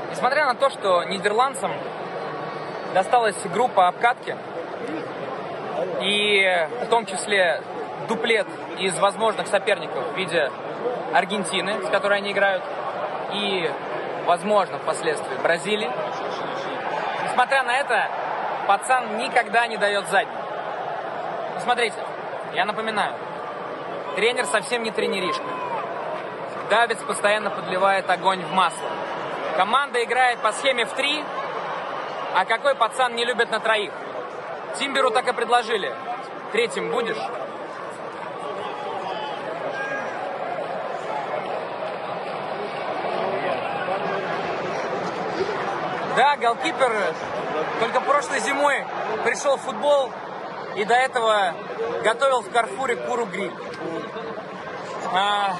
[0.09, 1.71] Несмотря на то, что нидерландцам
[2.93, 4.35] досталась группа обкатки,
[6.01, 7.61] и в том числе
[8.07, 8.47] дуплет
[8.79, 10.51] из возможных соперников в виде
[11.13, 12.63] Аргентины, с которой они играют,
[13.33, 13.71] и,
[14.25, 15.91] возможно, впоследствии Бразилии.
[17.25, 18.09] Несмотря на это,
[18.67, 20.33] пацан никогда не дает задний.
[21.59, 21.97] Смотрите,
[22.53, 23.13] я напоминаю,
[24.15, 25.43] тренер совсем не тренеришка.
[26.69, 28.89] Давец постоянно подливает огонь в масло.
[29.57, 31.23] Команда играет по схеме в три,
[32.33, 33.91] а какой пацан не любит на троих?
[34.79, 35.93] Тимберу так и предложили.
[36.53, 37.17] Третьим будешь?
[46.21, 47.15] Да, голкипер
[47.79, 48.85] только прошлой зимой
[49.23, 50.13] пришел в футбол
[50.75, 51.55] и до этого
[52.03, 53.51] готовил в Карфуре куру гриль.
[55.11, 55.55] А,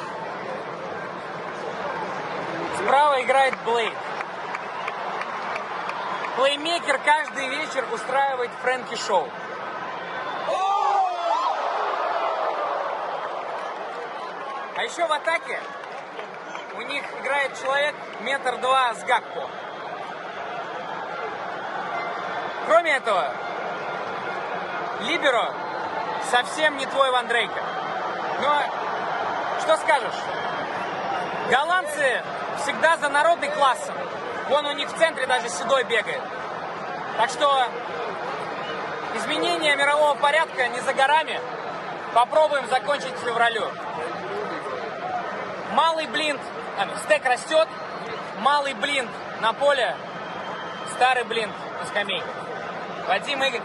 [2.78, 3.92] справа играет Блейд.
[6.36, 9.28] Плеймейкер каждый вечер устраивает Фрэнки Шоу.
[14.78, 15.60] А еще в атаке
[16.78, 19.50] у них играет человек метр два с Гакпо.
[22.72, 23.30] Кроме этого,
[25.02, 25.54] Либеро
[26.32, 27.62] совсем не твой Ван Дрейка.
[28.40, 28.62] Но
[29.60, 30.16] что скажешь?
[31.50, 32.24] Голландцы
[32.64, 33.94] всегда за народный классом.
[34.48, 36.22] Вон у них в центре даже седой бегает.
[37.18, 37.68] Так что
[39.16, 41.42] изменение мирового порядка не за горами.
[42.14, 43.68] Попробуем закончить февралю.
[45.74, 46.40] Малый блинт,
[46.80, 47.68] а, стек растет,
[48.40, 49.12] малый блинт
[49.42, 49.94] на поле,
[50.96, 52.26] старый блинт на скамейке.
[53.12, 53.60] Вадим Игорь.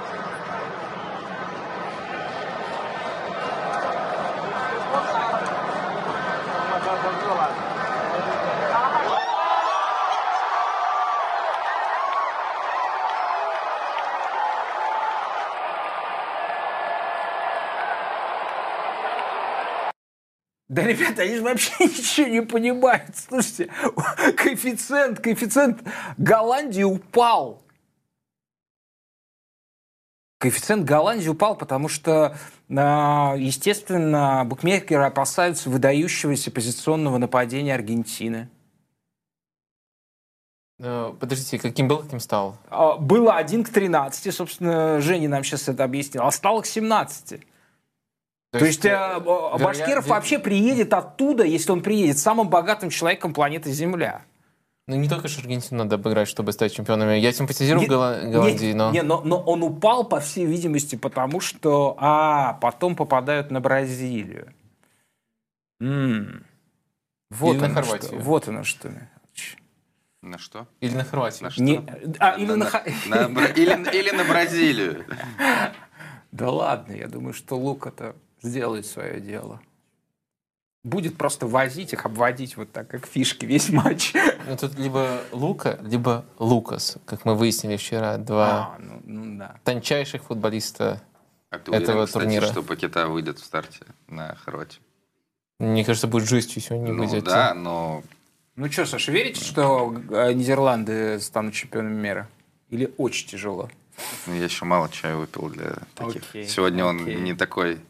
[20.68, 23.14] Да, ребята, они же вообще ничего не понимают.
[23.14, 23.72] Слушайте,
[24.36, 25.84] коэффициент, коэффициент
[26.18, 27.65] Голландии упал.
[30.46, 32.36] Коэффициент Голландии упал, потому что,
[32.70, 38.48] а, естественно, букмекеры опасаются выдающегося позиционного нападения Аргентины.
[40.78, 42.58] Э, подождите, каким был, каким стал?
[42.70, 47.40] А, было 1 к 13, собственно, Женя нам сейчас это объяснил, а стало к 17.
[48.52, 52.90] То, То есть, есть э, вероятно, Башкиров вообще приедет оттуда, если он приедет, самым богатым
[52.90, 54.22] человеком планеты Земля.
[54.88, 57.16] Ну, не только же Аргентину надо обыграть, чтобы стать чемпионами.
[57.16, 58.90] Я симпатизирую нет, Голландии, нет, но...
[58.92, 61.96] Нет, но, но он упал, по всей видимости, потому что...
[61.98, 64.52] А, потом попадают на Бразилию.
[65.80, 66.46] М-м.
[67.30, 68.20] Вот Или на Хорватию.
[68.20, 68.92] Что, вот оно что.
[70.22, 70.68] На что?
[70.80, 71.44] Или на Хорватию.
[71.44, 71.62] На что?
[71.62, 71.84] Не,
[72.20, 72.70] а, или, на,
[73.06, 75.04] на, на, или, или на Бразилию.
[76.32, 79.62] Да ладно, я думаю, что Лука-то сделает свое дело
[80.86, 84.14] будет просто возить их, обводить вот так, как фишки, весь матч.
[84.48, 89.56] Ну, тут либо Лука, либо Лукас, как мы выяснили вчера, два а, ну, ну, да.
[89.64, 91.02] тончайших футболиста
[91.50, 92.40] а ты этого уверен, турнира.
[92.42, 94.80] Кстати, что Пакета выйдет в старте на Хорватию?
[95.58, 97.24] Мне кажется, будет жестью сегодня ну, выйдет.
[97.24, 98.02] да, но...
[98.54, 102.28] Ну что, Саша, верите, что э, Нидерланды станут чемпионами мира?
[102.68, 103.68] Или очень тяжело?
[104.26, 106.22] Ну, я еще мало чая выпил для таких.
[106.34, 107.80] Okay, Сегодня он не такой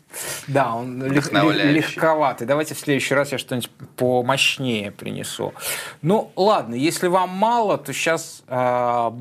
[0.47, 2.47] Да, он лег, легковатый.
[2.47, 5.55] Давайте в следующий раз я что-нибудь помощнее принесу.
[6.03, 9.17] Ну, ладно, если вам мало, то сейчас э, а,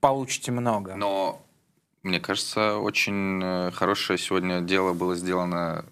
[0.00, 0.96] получите много.
[0.96, 1.42] Но,
[2.02, 5.84] мне кажется, очень э, хорошее сегодня дело было сделано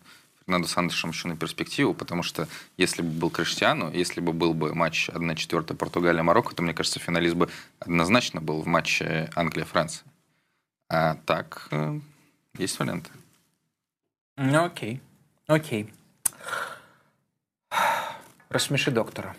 [0.44, 4.74] Фернандо Сандышем еще на перспективу, потому что если бы был Криштиану, если бы был бы
[4.74, 10.04] матч 1-4 Португалия-Марокко, то, мне кажется, финалист бы однозначно был в матче Англия-Франция.
[10.94, 12.00] А так, э,
[12.58, 13.10] есть варианты.
[14.36, 15.00] Ну, окей.
[15.46, 15.90] Окей.
[18.50, 19.34] Рассмеши доктора.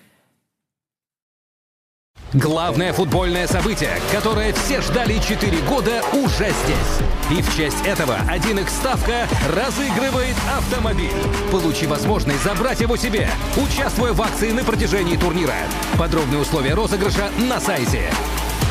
[2.34, 7.00] Главное футбольное событие, которое все ждали 4 года, уже здесь.
[7.30, 11.14] И в честь этого 1x ставка разыгрывает автомобиль.
[11.52, 15.54] Получи возможность забрать его себе, участвуя в акции на протяжении турнира.
[16.00, 18.10] Подробные условия розыгрыша на сайте.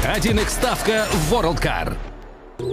[0.05, 1.97] 1x ставка в World Car.
[2.63, 2.71] Всем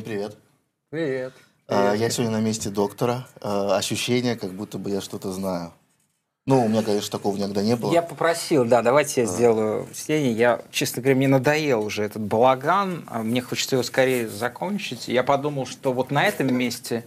[0.00, 0.38] привет.
[0.88, 1.34] Привет.
[1.68, 3.28] А, я сегодня на месте доктора.
[3.42, 5.74] А, ощущение, как будто бы я что-то знаю.
[6.46, 7.92] Ну, у меня, конечно, такого никогда не было.
[7.92, 10.32] Я попросил, да, давайте я сделаю чтение.
[10.32, 13.04] Я, честно говоря, мне надоел уже этот балаган.
[13.06, 15.08] А мне хочется его скорее закончить.
[15.08, 17.06] Я подумал, что вот на этом месте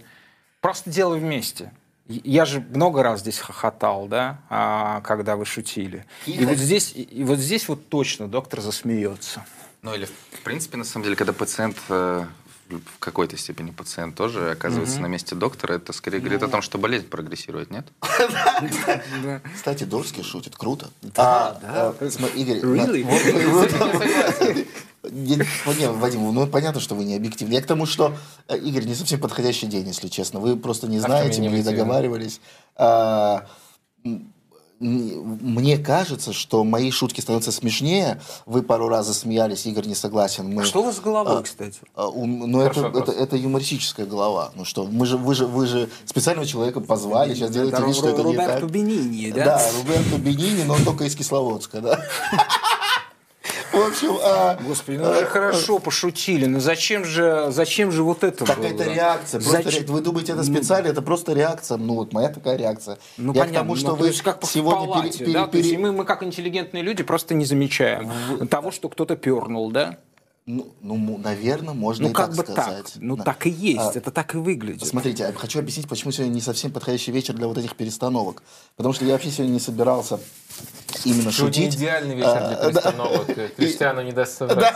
[0.60, 1.70] просто делай вместе.
[2.08, 6.04] Я же много раз здесь хохотал, да, когда вы шутили.
[6.26, 9.44] И вот здесь, и вот здесь вот точно доктор засмеется.
[9.82, 12.24] Ну или, в принципе, на самом деле, когда пациент э,
[12.68, 15.02] в какой-то степени пациент тоже оказывается угу.
[15.02, 16.46] на месте доктора, это скорее говорит ну...
[16.46, 17.86] о том, что болезнь прогрессирует, нет?
[19.54, 20.90] Кстати, Дорский шутит, круто.
[21.02, 21.94] Да, да.
[25.02, 27.54] Игорь, Вадим, ну понятно, что вы не объективны.
[27.54, 28.16] Я к тому, что,
[28.48, 30.40] э, Игорь, не совсем подходящий день, если честно.
[30.40, 32.40] Вы просто не знаете, мы не договаривались
[32.76, 33.46] а,
[34.80, 38.20] мне кажется, что мои шутки становятся смешнее.
[38.46, 40.52] Вы пару раз засмеялись, Игорь не согласен.
[40.52, 41.80] Мы, а что у вас с головой, а, кстати?
[41.94, 44.52] А, ну, это, это, это юмористическая голова.
[44.54, 48.08] Ну что, мы же, вы, же, вы же специального человека позвали, сейчас делаете вид, что
[48.08, 48.70] это не так.
[48.70, 49.44] Бенини, да?
[49.44, 52.00] Да, Роберто Бенини, но только из Кисловодска, да?
[53.72, 58.44] В общем, а, Господи, ну а, хорошо пошутили, но зачем же, зачем же вот это
[58.44, 58.66] Так было?
[58.66, 59.40] это реакция.
[59.40, 59.84] Зачем?
[59.86, 60.86] Вы думаете, это ну, специально?
[60.86, 61.76] Ну, это просто реакция.
[61.76, 62.98] Ну вот моя такая реакция.
[63.16, 63.52] Ну Я понятно.
[63.52, 65.46] К тому, что ну, вы как сегодня палате, пере, да?
[65.46, 65.78] пере, пере...
[65.78, 68.10] мы, мы как интеллигентные люди просто не замечаем
[68.48, 69.98] того, что кто-то пернул, да?
[70.50, 72.92] Ну, ну, наверное, можно ну, и как так бы сказать.
[72.94, 73.02] Так.
[73.02, 73.24] Ну, да.
[73.24, 74.88] так и есть, а, это так и выглядит.
[74.88, 78.42] Смотрите, я хочу объяснить, почему сегодня не совсем подходящий вечер для вот этих перестановок.
[78.74, 80.18] Потому что я вообще сегодня не собирался
[81.04, 81.74] именно сегодня шутить.
[81.74, 83.26] идеальный вечер для а, перестановок.
[83.36, 83.48] Да.
[83.48, 84.40] Кристиану не даст.
[84.48, 84.72] Да,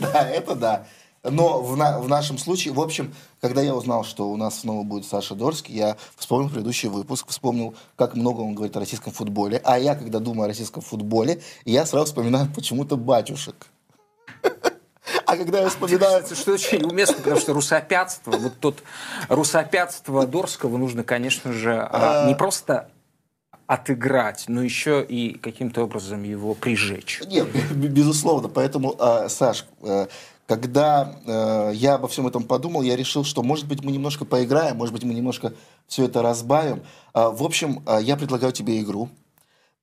[0.00, 0.86] да, это да.
[1.24, 4.84] Но в, на, в нашем случае, в общем, когда я узнал, что у нас снова
[4.84, 9.60] будет Саша Дорский, я вспомнил предыдущий выпуск, вспомнил, как много он говорит о российском футболе.
[9.64, 13.66] А я, когда думаю о российском футболе, я сразу вспоминаю почему-то батюшек.
[15.38, 16.24] А когда я вспоминаю...
[16.26, 18.82] Что очень уместно, потому что русопятство, вот тот
[19.28, 22.90] русопятство Дорского нужно, конечно же, а, не просто
[23.66, 27.20] отыграть, но еще и каким-то образом его прижечь.
[27.26, 28.48] Нет, безусловно.
[28.48, 30.08] Поэтому, а, Саш, э,
[30.46, 34.78] когда э, я обо всем этом подумал, я решил, что, может быть, мы немножко поиграем,
[34.78, 35.52] может быть, мы немножко
[35.86, 36.82] все это разбавим.
[37.12, 39.10] А, в общем, я предлагаю тебе игру.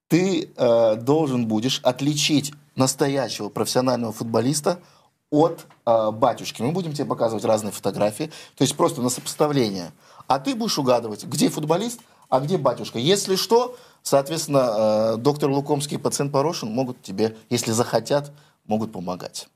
[0.09, 4.79] Ты э, должен будешь отличить настоящего профессионального футболиста–
[5.35, 6.61] от э, батюшки.
[6.61, 9.91] Мы будем тебе показывать разные фотографии, то есть просто на сопоставление.
[10.27, 11.99] А ты будешь угадывать, где футболист,
[12.29, 12.99] а где батюшка.
[12.99, 18.31] Если что, соответственно, э, доктор Лукомский и пациент Порошин могут тебе, если захотят,
[18.65, 19.47] могут помогать.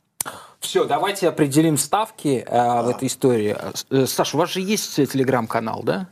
[0.60, 2.84] Все, давайте определим ставки э, а.
[2.84, 3.56] в этой истории.
[3.90, 6.08] Э, Саша, у вас же есть телеграм-канал, да?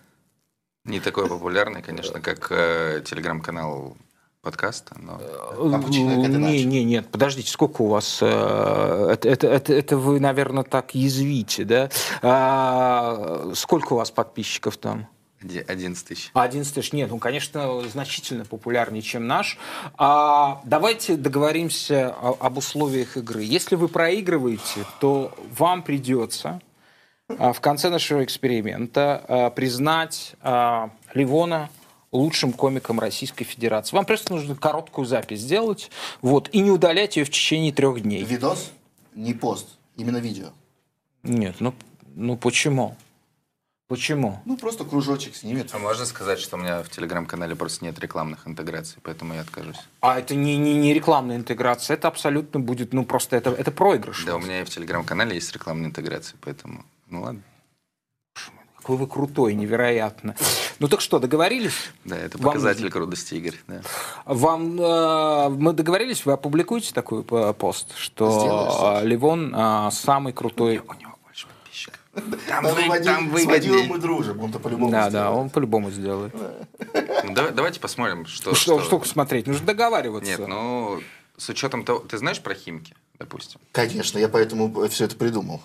[0.85, 3.97] Не такой популярный, конечно, как э, телеграм-канал
[4.47, 5.19] подкаста, но...
[5.19, 8.19] А не, не, нет, подождите, сколько у вас...
[8.21, 11.89] Э, это, это, это, это вы, наверное, так язвите, да?
[12.21, 15.09] А, сколько у вас подписчиков там?
[15.41, 16.31] 11 тысяч.
[16.33, 19.57] 11 тысяч, нет, ну, конечно, значительно популярнее, чем наш.
[19.97, 23.43] А, давайте договоримся о, об условиях игры.
[23.43, 26.61] Если вы проигрываете, то вам придется
[27.27, 30.35] а, в конце нашего эксперимента признать
[31.13, 31.69] Ливона
[32.11, 33.95] лучшим комиком Российской Федерации.
[33.95, 35.89] Вам просто нужно короткую запись сделать,
[36.21, 38.23] вот, и не удалять ее в течение трех дней.
[38.23, 38.71] Видос?
[39.15, 40.49] Не пост, именно видео.
[41.23, 41.73] Нет, ну,
[42.15, 42.95] ну почему?
[43.87, 44.41] Почему?
[44.43, 45.69] Ну, просто кружочек снимет.
[45.73, 49.77] А можно сказать, что у меня в телеграм-канале просто нет рекламных интеграций, поэтому я откажусь.
[50.01, 54.25] А это не, не, не рекламная интеграция, это абсолютно будет, ну, просто это, это проигрыш.
[54.25, 57.41] Да, у меня и в телеграм-канале есть рекламная интеграция, поэтому, ну ладно.
[58.87, 60.33] Какой вы крутой, невероятно.
[60.79, 61.91] Ну так что, договорились?
[62.05, 62.91] Да, это показатель Вам...
[62.91, 63.55] крутости, Игорь.
[63.67, 63.81] Да.
[64.23, 70.81] Вам, э, мы договорились, вы опубликуете такой э, пост, что Ливон э, самый крутой...
[70.87, 71.99] У него больше подписчиков.
[72.47, 75.31] Там, вы, там вы, С Вадимом мы дружим, он-то по-любому Да, сделает.
[75.33, 76.33] да, он по-любому сделает.
[77.25, 78.55] Ну, давайте посмотрим, что...
[78.55, 79.47] Что, что смотреть?
[79.47, 80.31] Нужно договариваться.
[80.31, 81.01] Нет, ну,
[81.35, 81.99] с учетом того...
[81.99, 83.59] Ты знаешь про Химки, допустим?
[83.73, 85.59] Конечно, я поэтому все это придумал.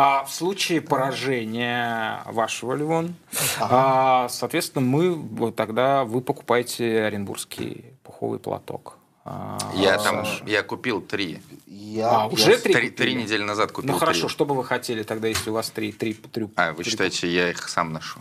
[0.00, 3.16] А в случае поражения вашего, Левон,
[3.58, 3.68] ага.
[3.68, 8.96] а, соответственно, мы вот тогда вы покупаете оренбургский пуховый платок.
[9.24, 11.42] А, я там, я купил три.
[11.66, 13.90] Я, а, уже три, три, три недели назад купил.
[13.90, 14.28] Ну хорошо, три.
[14.28, 16.48] что бы вы хотели тогда, если у вас три, три, три?
[16.54, 16.92] А вы три...
[16.92, 18.20] считаете, я их сам ношу?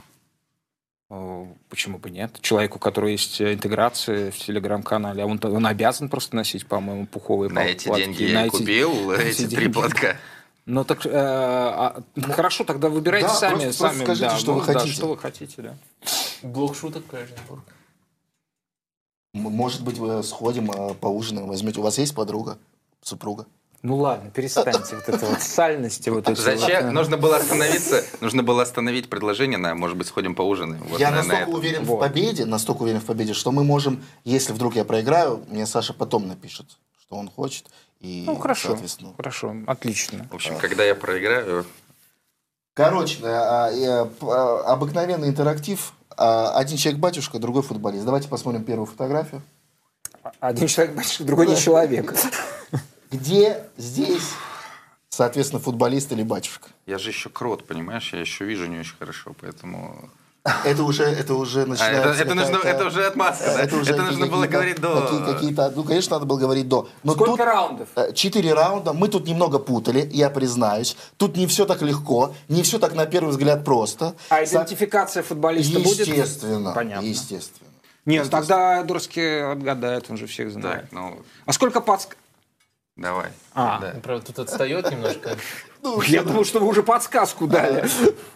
[1.70, 2.40] Почему бы нет?
[2.42, 7.66] Человеку, у которого есть интеграция в телеграм-канале, он, он обязан просто носить, по-моему, пуховые На
[7.66, 10.18] эти деньги я эти, купил эти, эти три платка.
[10.68, 12.04] Ну так э, а,
[12.34, 14.04] хорошо, тогда выбирайте да, сами, просто, сами.
[14.04, 14.86] Просто скажите, да, что ну, вы хотите.
[14.86, 15.78] Да, что вы хотите, да.
[16.44, 17.64] Блок шуток про Оренбург.
[19.34, 21.80] Может быть, вы сходим, э, поужинаем, возьмете.
[21.80, 22.58] У вас есть подруга,
[23.02, 23.46] супруга?
[23.82, 26.10] Ну ладно, перестаньте вот это вот сальности.
[26.10, 26.94] Вот Зачем?
[26.94, 30.84] Нужно было остановиться, нужно было остановить предложение на, может быть, сходим поужинаем.
[30.90, 31.96] Вот я на, настолько на уверен вот.
[31.96, 35.94] в победе, настолько уверен в победе, что мы можем, если вдруг я проиграю, мне Саша
[35.94, 37.68] потом напишет, что он хочет.
[38.00, 39.14] И, ну хорошо, соответственно...
[39.16, 40.28] хорошо, отлично.
[40.32, 40.60] В общем, а.
[40.60, 41.66] когда я проиграю...
[42.74, 43.72] Короче, а,
[44.22, 45.94] а, обыкновенный интерактив.
[46.16, 48.06] Один человек батюшка, другой футболист.
[48.06, 49.42] Давайте посмотрим первую фотографию.
[50.40, 52.14] Один человек батюшка, другой не человек.
[53.12, 54.32] Где здесь,
[55.10, 56.70] соответственно, футболист или батюшка?
[56.86, 58.14] Я же еще крот, понимаешь?
[58.14, 60.10] Я еще вижу не очень хорошо, поэтому...
[60.64, 62.10] Это уже, это уже начинается.
[62.10, 63.62] А, это, это, нужно, это уже отмазка, да?
[63.62, 65.02] Это, уже это нужно было говорить до.
[65.02, 66.88] Какие, какие-то, ну, конечно, надо было говорить до.
[67.04, 67.90] Но Сколько тут, раундов?
[67.96, 68.94] Э, четыре раунда.
[68.94, 70.96] Мы тут немного путали, я признаюсь.
[71.18, 74.16] Тут не все так легко, не все так на первый взгляд просто.
[74.30, 76.08] А идентификация футболиста будет?
[76.08, 76.74] Естественно.
[76.74, 77.06] Понятно.
[77.06, 77.70] Естественно.
[78.06, 80.84] Нет, тогда Дурский отгадает, он же всех знает.
[80.84, 81.22] Так, ну...
[81.46, 82.16] А сколько подск...
[82.96, 83.28] Давай.
[83.54, 83.80] А.
[83.80, 83.96] Да.
[84.02, 85.38] Правда, тут отстает немножко.
[85.82, 87.88] Ну, я думал, что вы уже подсказку дали.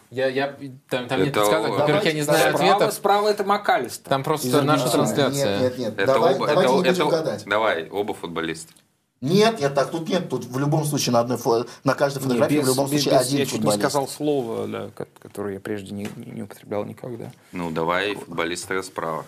[0.10, 0.56] Я, я,
[0.90, 1.72] там, там нет подсказок.
[1.72, 2.94] Во-первых, я не знаю справа, ответов.
[2.94, 4.10] Справа это Макалистер.
[4.10, 5.60] Там просто Извините, наша трансляция.
[5.60, 5.94] Нет, нет, нет.
[5.98, 7.46] Это давай, оба, давайте это, не будем это, гадать.
[7.46, 8.74] Давай, оба футболиста.
[9.22, 10.30] Нет, нет, так тут нет.
[10.30, 11.38] Тут в любом случае на, одной,
[11.84, 13.46] на каждой фотографии без, в любом случае без, один я футболист.
[13.46, 14.90] Я чуть не сказал слово, да,
[15.22, 17.32] которое я прежде не, не употреблял никогда.
[17.52, 19.26] Ну, давай футболиста справа.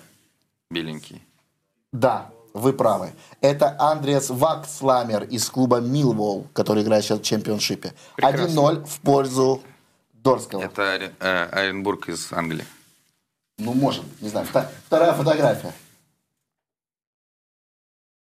[0.70, 1.22] Беленький.
[1.92, 3.14] Да, вы правы.
[3.42, 7.94] Это Андреас Ваксламер из клуба Милвол, который играет сейчас в чемпионшипе.
[8.18, 9.62] 1-0 в пользу
[10.14, 10.62] Дорского.
[10.62, 12.66] Это э, Оренбург из Англии.
[13.58, 14.48] Ну, может, не знаю.
[14.88, 15.74] Вторая фотография.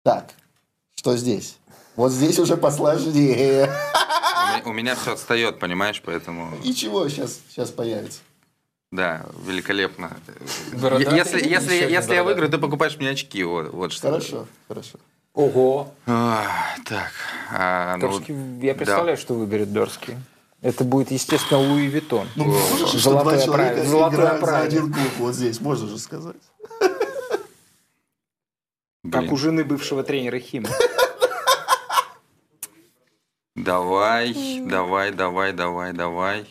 [0.03, 0.31] Так,
[0.95, 1.57] что здесь?
[1.95, 3.65] Вот здесь уже посложнее.
[3.65, 6.57] У меня, у меня все отстает, понимаешь, поэтому...
[6.63, 8.21] Ничего, сейчас, сейчас появится.
[8.91, 10.11] Да, великолепно.
[10.73, 13.41] Борода, если если, если я выиграю, ты покупаешь мне очки.
[13.43, 14.09] Вот, вот что.
[14.09, 14.99] Хорошо, хорошо.
[15.33, 15.93] Ого.
[16.05, 16.45] А,
[16.85, 17.11] так.
[17.53, 19.21] А, Дорский, ну, я представляю, да.
[19.21, 20.17] что выберет Дорский.
[20.61, 22.27] Это будет, естественно, Луи Виттон.
[22.35, 26.35] Ну, можешь, Золотое что два человека играют за один клуб вот здесь, можно же сказать.
[29.11, 30.69] Как у жены бывшего тренера Хима.
[33.55, 34.35] Давай,
[34.65, 36.47] давай, давай, давай, давай.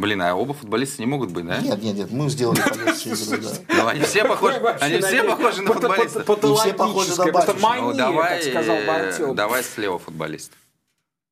[0.00, 1.58] Блин, а оба футболиста не могут быть, да?
[1.58, 3.36] Нет, нет, нет, мы сделали полегче игру,
[3.68, 3.74] да.
[3.74, 6.22] Ну, они все похожи, они все похожи на футболистов.
[6.22, 7.82] И все похожи на батюшку.
[7.82, 10.52] Ну, давай, давай слева футболист.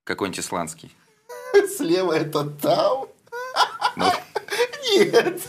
[0.05, 0.95] Какой-нибудь исландский.
[1.79, 3.09] Слева это Тау?
[3.97, 4.13] Ну.
[4.93, 5.41] Нет,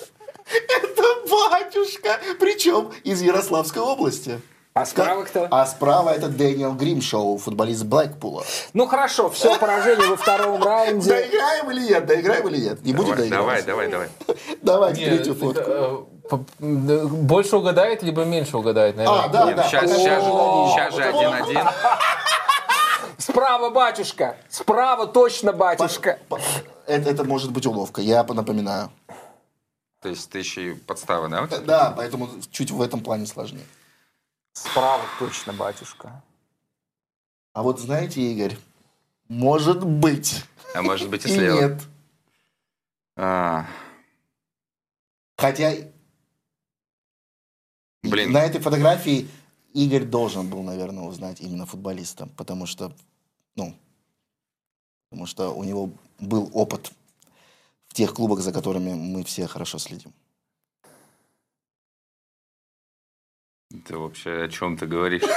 [0.47, 2.21] это батюшка.
[2.39, 4.39] Причем из Ярославской области.
[4.79, 5.47] А справа кто?
[5.51, 8.45] А справа это Дэниел Гримшоу, футболист Блэкпула.
[8.73, 11.09] Ну хорошо, все поражение во втором раунде.
[11.09, 12.05] Доиграем или нет?
[12.05, 12.85] Доиграем или нет?
[12.85, 13.29] Не будем доиграть?
[13.29, 14.07] Давай, давай, давай.
[14.61, 16.07] Давайте третью фотку.
[16.61, 19.23] Э, больше угадает, либо меньше угадает, наверное.
[19.25, 19.63] А, да, да.
[19.63, 21.59] Сейчас, сейчас, сейчас же один-один.
[23.17, 24.37] Справа батюшка.
[24.49, 26.19] Справа точно батюшка.
[26.87, 28.91] Это, это может быть уловка, я напоминаю.
[30.01, 31.47] То есть ты еще и подстава, да?
[31.65, 33.65] Да, поэтому чуть в этом плане сложнее.
[34.59, 36.21] Справа точно, батюшка.
[37.53, 38.57] А вот знаете, Игорь,
[39.29, 40.43] может быть.
[40.75, 41.61] А может быть и слева.
[41.61, 41.81] Нет.
[43.15, 43.65] А...
[45.37, 45.73] Хотя
[48.03, 48.33] Блин.
[48.33, 49.29] на этой фотографии
[49.73, 52.93] Игорь должен был, наверное, узнать именно футболиста, потому что,
[53.55, 53.73] ну,
[55.09, 56.91] потому что у него был опыт
[57.87, 60.13] в тех клубах, за которыми мы все хорошо следим.
[63.87, 65.21] Ты вообще о чем ты говоришь?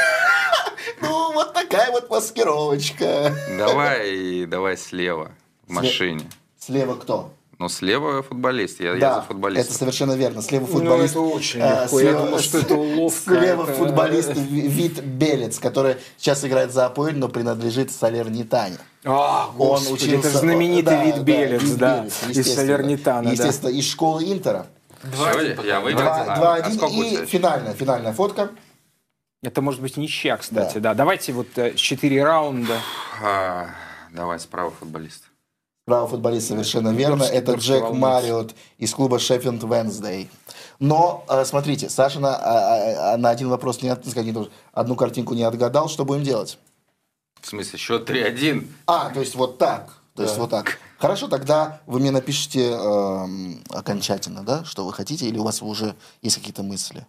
[1.00, 3.34] Ну, вот такая вот маскировочка.
[3.58, 5.32] Давай, давай слева,
[5.66, 6.28] в машине.
[6.58, 7.32] Слева кто?
[7.58, 9.68] Ну, слева футболист, я, да, я за футболист.
[9.68, 10.42] это совершенно верно.
[10.42, 11.14] Слева ну, футболист.
[11.14, 11.98] Ну, это очень э, легко.
[11.98, 13.20] Слева, я думал, что это уловка.
[13.24, 13.72] Слева это...
[13.74, 18.78] футболист Вит Белец, который сейчас играет за Апоэль, но принадлежит Салернитане.
[19.04, 20.28] А, он господи, учился...
[20.28, 23.28] это знаменитый да, Вит Белец, да, да, да из Салернитана.
[23.28, 23.78] Естественно, да.
[23.78, 24.66] из школы Интера.
[25.02, 26.24] Два, Все, я выиграл.
[26.24, 28.50] Два, а, и финальная, финальная фотка.
[29.42, 30.90] Это может быть ничья, кстати, да.
[30.90, 30.94] да.
[30.94, 32.78] Давайте вот э, четыре раунда.
[33.20, 33.70] А,
[34.12, 35.24] давай справа футболист.
[35.84, 37.24] Право футболист совершенно верно.
[37.24, 40.30] Это Джек Мариот из клуба Шеффилд Венсдей.
[40.78, 44.04] Но, э, смотрите, Саша на, а, а, на один вопрос не от,
[44.72, 45.88] одну картинку не отгадал.
[45.88, 46.58] Что будем делать?
[47.40, 48.68] В смысле, счет 3-1?
[48.86, 49.86] А, то есть вот так.
[50.14, 50.22] То да.
[50.24, 50.78] есть вот так.
[51.02, 53.26] Хорошо, тогда вы мне напишите э,
[53.70, 57.04] окончательно, да, что вы хотите, или у вас уже есть какие-то мысли?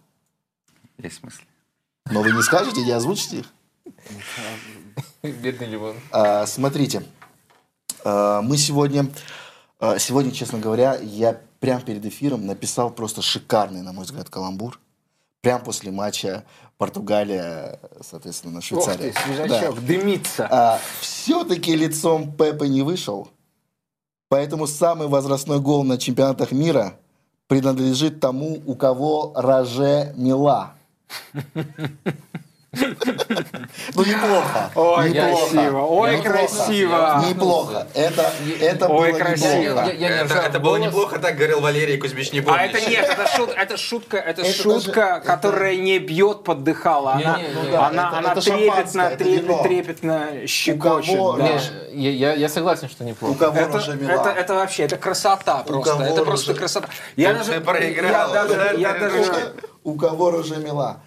[0.98, 1.44] Есть мысли.
[2.10, 3.52] Но вы не скажете, не озвучите их?
[5.22, 5.94] Бедный Ливон.
[6.10, 7.04] А, смотрите,
[8.04, 9.12] а, мы сегодня,
[9.78, 14.80] а, сегодня, честно говоря, я прямо перед эфиром написал просто шикарный, на мой взгляд, каламбур.
[15.40, 16.44] Прямо после матча
[16.78, 19.10] Португалия, соответственно, Швейцария.
[19.10, 19.70] Ох ты, да.
[19.70, 20.48] дымится.
[20.50, 23.30] А, все-таки лицом Пепе не вышел.
[24.34, 26.94] Поэтому самый возрастной гол на чемпионатах мира
[27.46, 30.72] принадлежит тому, у кого роже мила.
[33.94, 34.70] Ну, неплохо.
[34.74, 35.86] Ой, красиво.
[35.86, 37.24] Ой, красиво.
[37.28, 37.86] Неплохо.
[37.94, 39.80] Это, это Ой, было красиво.
[39.80, 45.22] Это было неплохо, так говорил Валерий Кузьмич, не А это нет, это шутка, это шутка,
[45.24, 47.12] которая не бьет под дыхало.
[47.12, 49.10] Она она трепетно,
[49.62, 51.18] трепетно щекочет.
[51.92, 53.52] Я согласен, что неплохо.
[54.36, 56.02] Это вообще, это красота просто.
[56.02, 56.88] Это просто красота.
[57.16, 58.34] Я даже проиграл.
[58.76, 59.54] Я даже...
[59.84, 61.00] У кого рожа мила.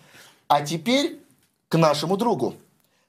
[0.48, 1.20] А теперь
[1.70, 2.56] к нашему другу.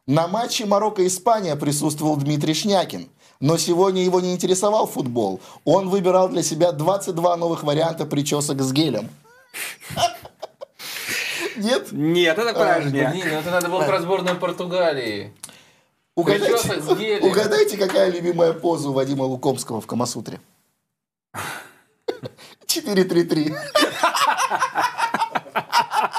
[0.06, 3.08] На матче Марокко-Испания присутствовал Дмитрий Шнякин.
[3.40, 5.40] Но сегодня его не интересовал футбол.
[5.64, 9.08] Он выбирал для себя 22 новых варианта причесок с гелем.
[11.56, 11.92] Нет?
[11.92, 13.10] Нет, это правильно.
[13.10, 15.32] Блин, ну это надо было про сборную Португалии.
[16.16, 20.40] Угадайте, угадайте, какая любимая поза у Вадима Лукомского в Камасутре?
[22.66, 23.54] 4-3-3.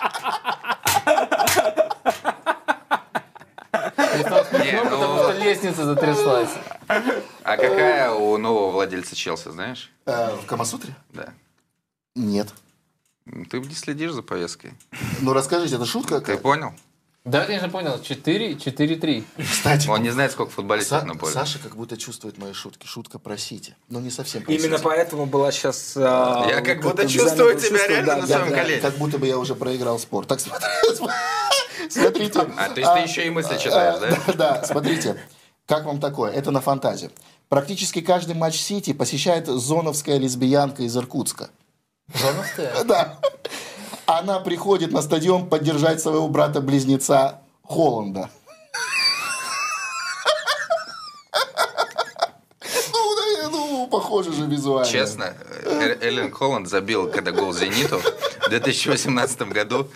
[4.74, 6.50] Ну, потому что лестница затряслась.
[6.88, 9.92] А какая у нового владельца Челси, знаешь?
[10.06, 10.96] Э, в Камасутре?
[11.10, 11.34] Да.
[12.16, 12.50] Нет.
[13.50, 14.74] Ты не следишь за повесткой.
[15.22, 16.20] Ну, расскажите, это шутка?
[16.20, 16.74] Ты понял?
[17.26, 17.96] Да, я же понял.
[17.96, 19.24] 4-4-3.
[19.38, 19.88] Кстати.
[19.88, 21.34] Он не знает, сколько футболистов на поле.
[21.34, 22.88] Саша как будто чувствует мои шутки.
[22.88, 23.76] Шутка просите.
[23.90, 24.66] Но не совсем просите.
[24.66, 25.96] Именно поэтому была сейчас...
[25.98, 28.82] А, я как будто чувствую тебя реально на своем колене.
[28.82, 30.26] Как будто бы я уже проиграл спор.
[30.26, 30.40] Так
[31.90, 32.40] смотрите.
[32.58, 34.34] А, то есть ты еще и мысли читаешь, да?
[34.34, 35.22] Да, смотрите.
[35.66, 36.32] Как вам такое?
[36.32, 37.12] Это на фантазии.
[37.50, 41.50] Практически каждый матч Сити посещает зоновская лесбиянка из Иркутска.
[42.14, 42.84] Зоновская?
[42.86, 43.20] Да.
[44.06, 48.30] Она приходит на стадион поддержать своего брата-близнеца Холланда.
[52.94, 54.90] Ну, ну, похоже же визуально.
[54.90, 55.34] Честно,
[56.02, 58.00] Эллен Холланд забил, когда гол Зениту
[58.46, 59.88] в 2018 году.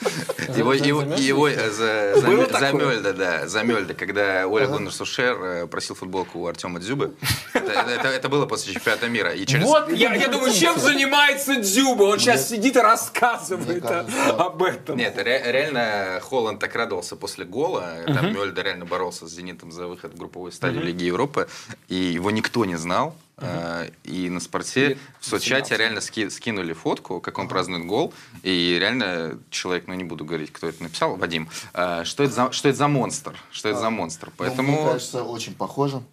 [0.56, 4.74] Его, его, его э, за, за, за Мельда, да, за Мельда, когда Оля ага.
[4.74, 7.14] Гуннер Сушер э, просил футболку у Артема Дзюбы.
[7.54, 9.34] Это, это, это было после чемпионата мира.
[9.34, 9.66] И через...
[9.66, 12.04] Вот, я, я думаю, чем занимается Дзюба?
[12.04, 14.98] Он сейчас сидит и рассказывает об этом.
[14.98, 17.90] Нет, ре, реально Холланд так радовался после гола.
[18.06, 18.34] Там.
[18.34, 20.88] Мельда реально боролся с Зенитом за выход в групповую стадию угу.
[20.88, 21.48] Лиги Европы.
[21.88, 23.16] И его никто не знал.
[23.38, 23.92] Uh-huh.
[24.04, 27.50] И на спорте в соцчате реально ски, скинули фотку, как он uh-huh.
[27.50, 28.14] празднует гол.
[28.44, 32.52] И реально человек, ну не буду говорить, кто это написал, Вадим, uh, что, это за,
[32.52, 33.36] что это за монстр?
[33.52, 34.32] Что это за монстр?
[34.38, 34.72] Поэтому...
[34.72, 36.04] Ну, мне кажется, очень похоже.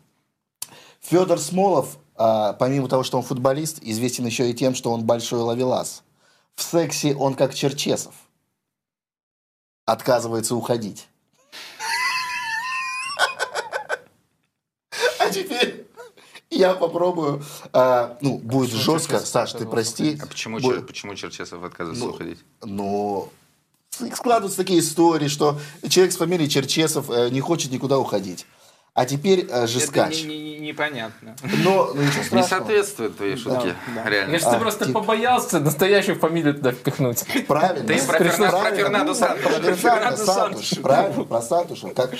[1.02, 5.40] Федор Смолов, uh, помимо того, что он футболист, известен еще и тем, что он большой
[5.40, 6.02] ловелас.
[6.54, 8.14] В сексе он как Черчесов.
[9.84, 11.06] Отказывается уходить.
[15.18, 15.79] А теперь
[16.50, 17.42] я попробую.
[17.72, 19.12] А, ну, будет почему жестко.
[19.14, 20.18] Черчесов Саш, ты прости.
[20.20, 20.86] А почему, будет...
[20.86, 22.38] почему Черчесов отказывается ну, уходить?
[22.62, 23.28] Ну,
[24.14, 25.58] складываются такие истории, что
[25.88, 28.46] человек с фамилией Черчесов э, не хочет никуда уходить.
[29.00, 30.18] А теперь э, жескач.
[30.18, 31.34] Это не, не, непонятно.
[31.64, 32.42] Но, ну, ничего страшного.
[32.42, 33.74] Не соответствует твоей шутке.
[33.94, 34.10] Да, да.
[34.10, 34.32] Реально.
[34.32, 34.92] Я же а, просто тип...
[34.92, 37.24] побоялся настоящую фамилию туда впихнуть.
[37.48, 37.86] Правильно.
[37.86, 38.50] Ты про, Ферна...
[38.50, 39.42] про Фернандо Сантуш.
[39.42, 40.70] Про Фернандо Сантуш.
[40.82, 41.88] Правильно, про Сантуша.
[41.94, 42.10] Как,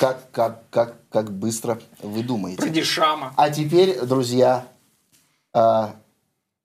[0.00, 2.62] как, как, как, как быстро вы думаете.
[2.62, 3.32] Про Дешама.
[3.36, 4.66] А теперь, друзья,
[5.54, 5.86] э,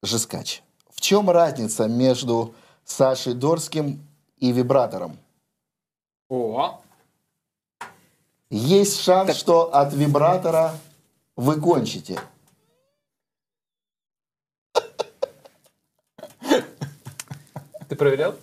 [0.01, 0.63] жескач.
[0.91, 2.55] В чем разница между
[2.85, 4.03] Сашей Дорским
[4.39, 5.19] и вибратором?
[6.27, 6.81] О,
[8.49, 9.35] есть шанс, так...
[9.37, 10.75] что от вибратора
[11.35, 12.19] вы кончите.
[17.87, 18.35] Ты проверял?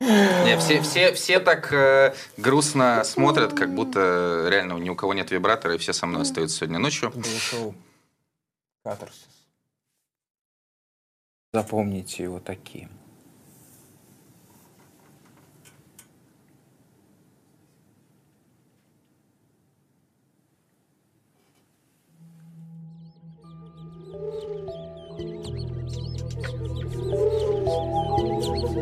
[0.00, 5.30] Не, все, все, все так э, грустно смотрят, как будто реально ни у кого нет
[5.30, 7.12] вибратора, и все со мной остаются сегодня ночью.
[8.84, 9.26] Катарсис.
[11.52, 12.90] Запомните его таким.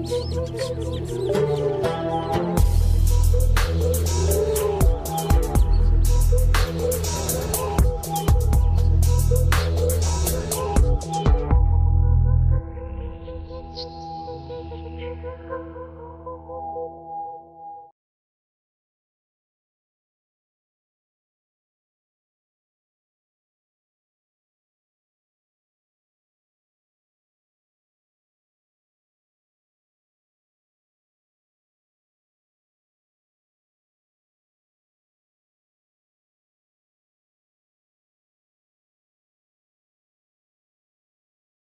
[0.06, 0.14] す
[0.78, 1.84] ごい。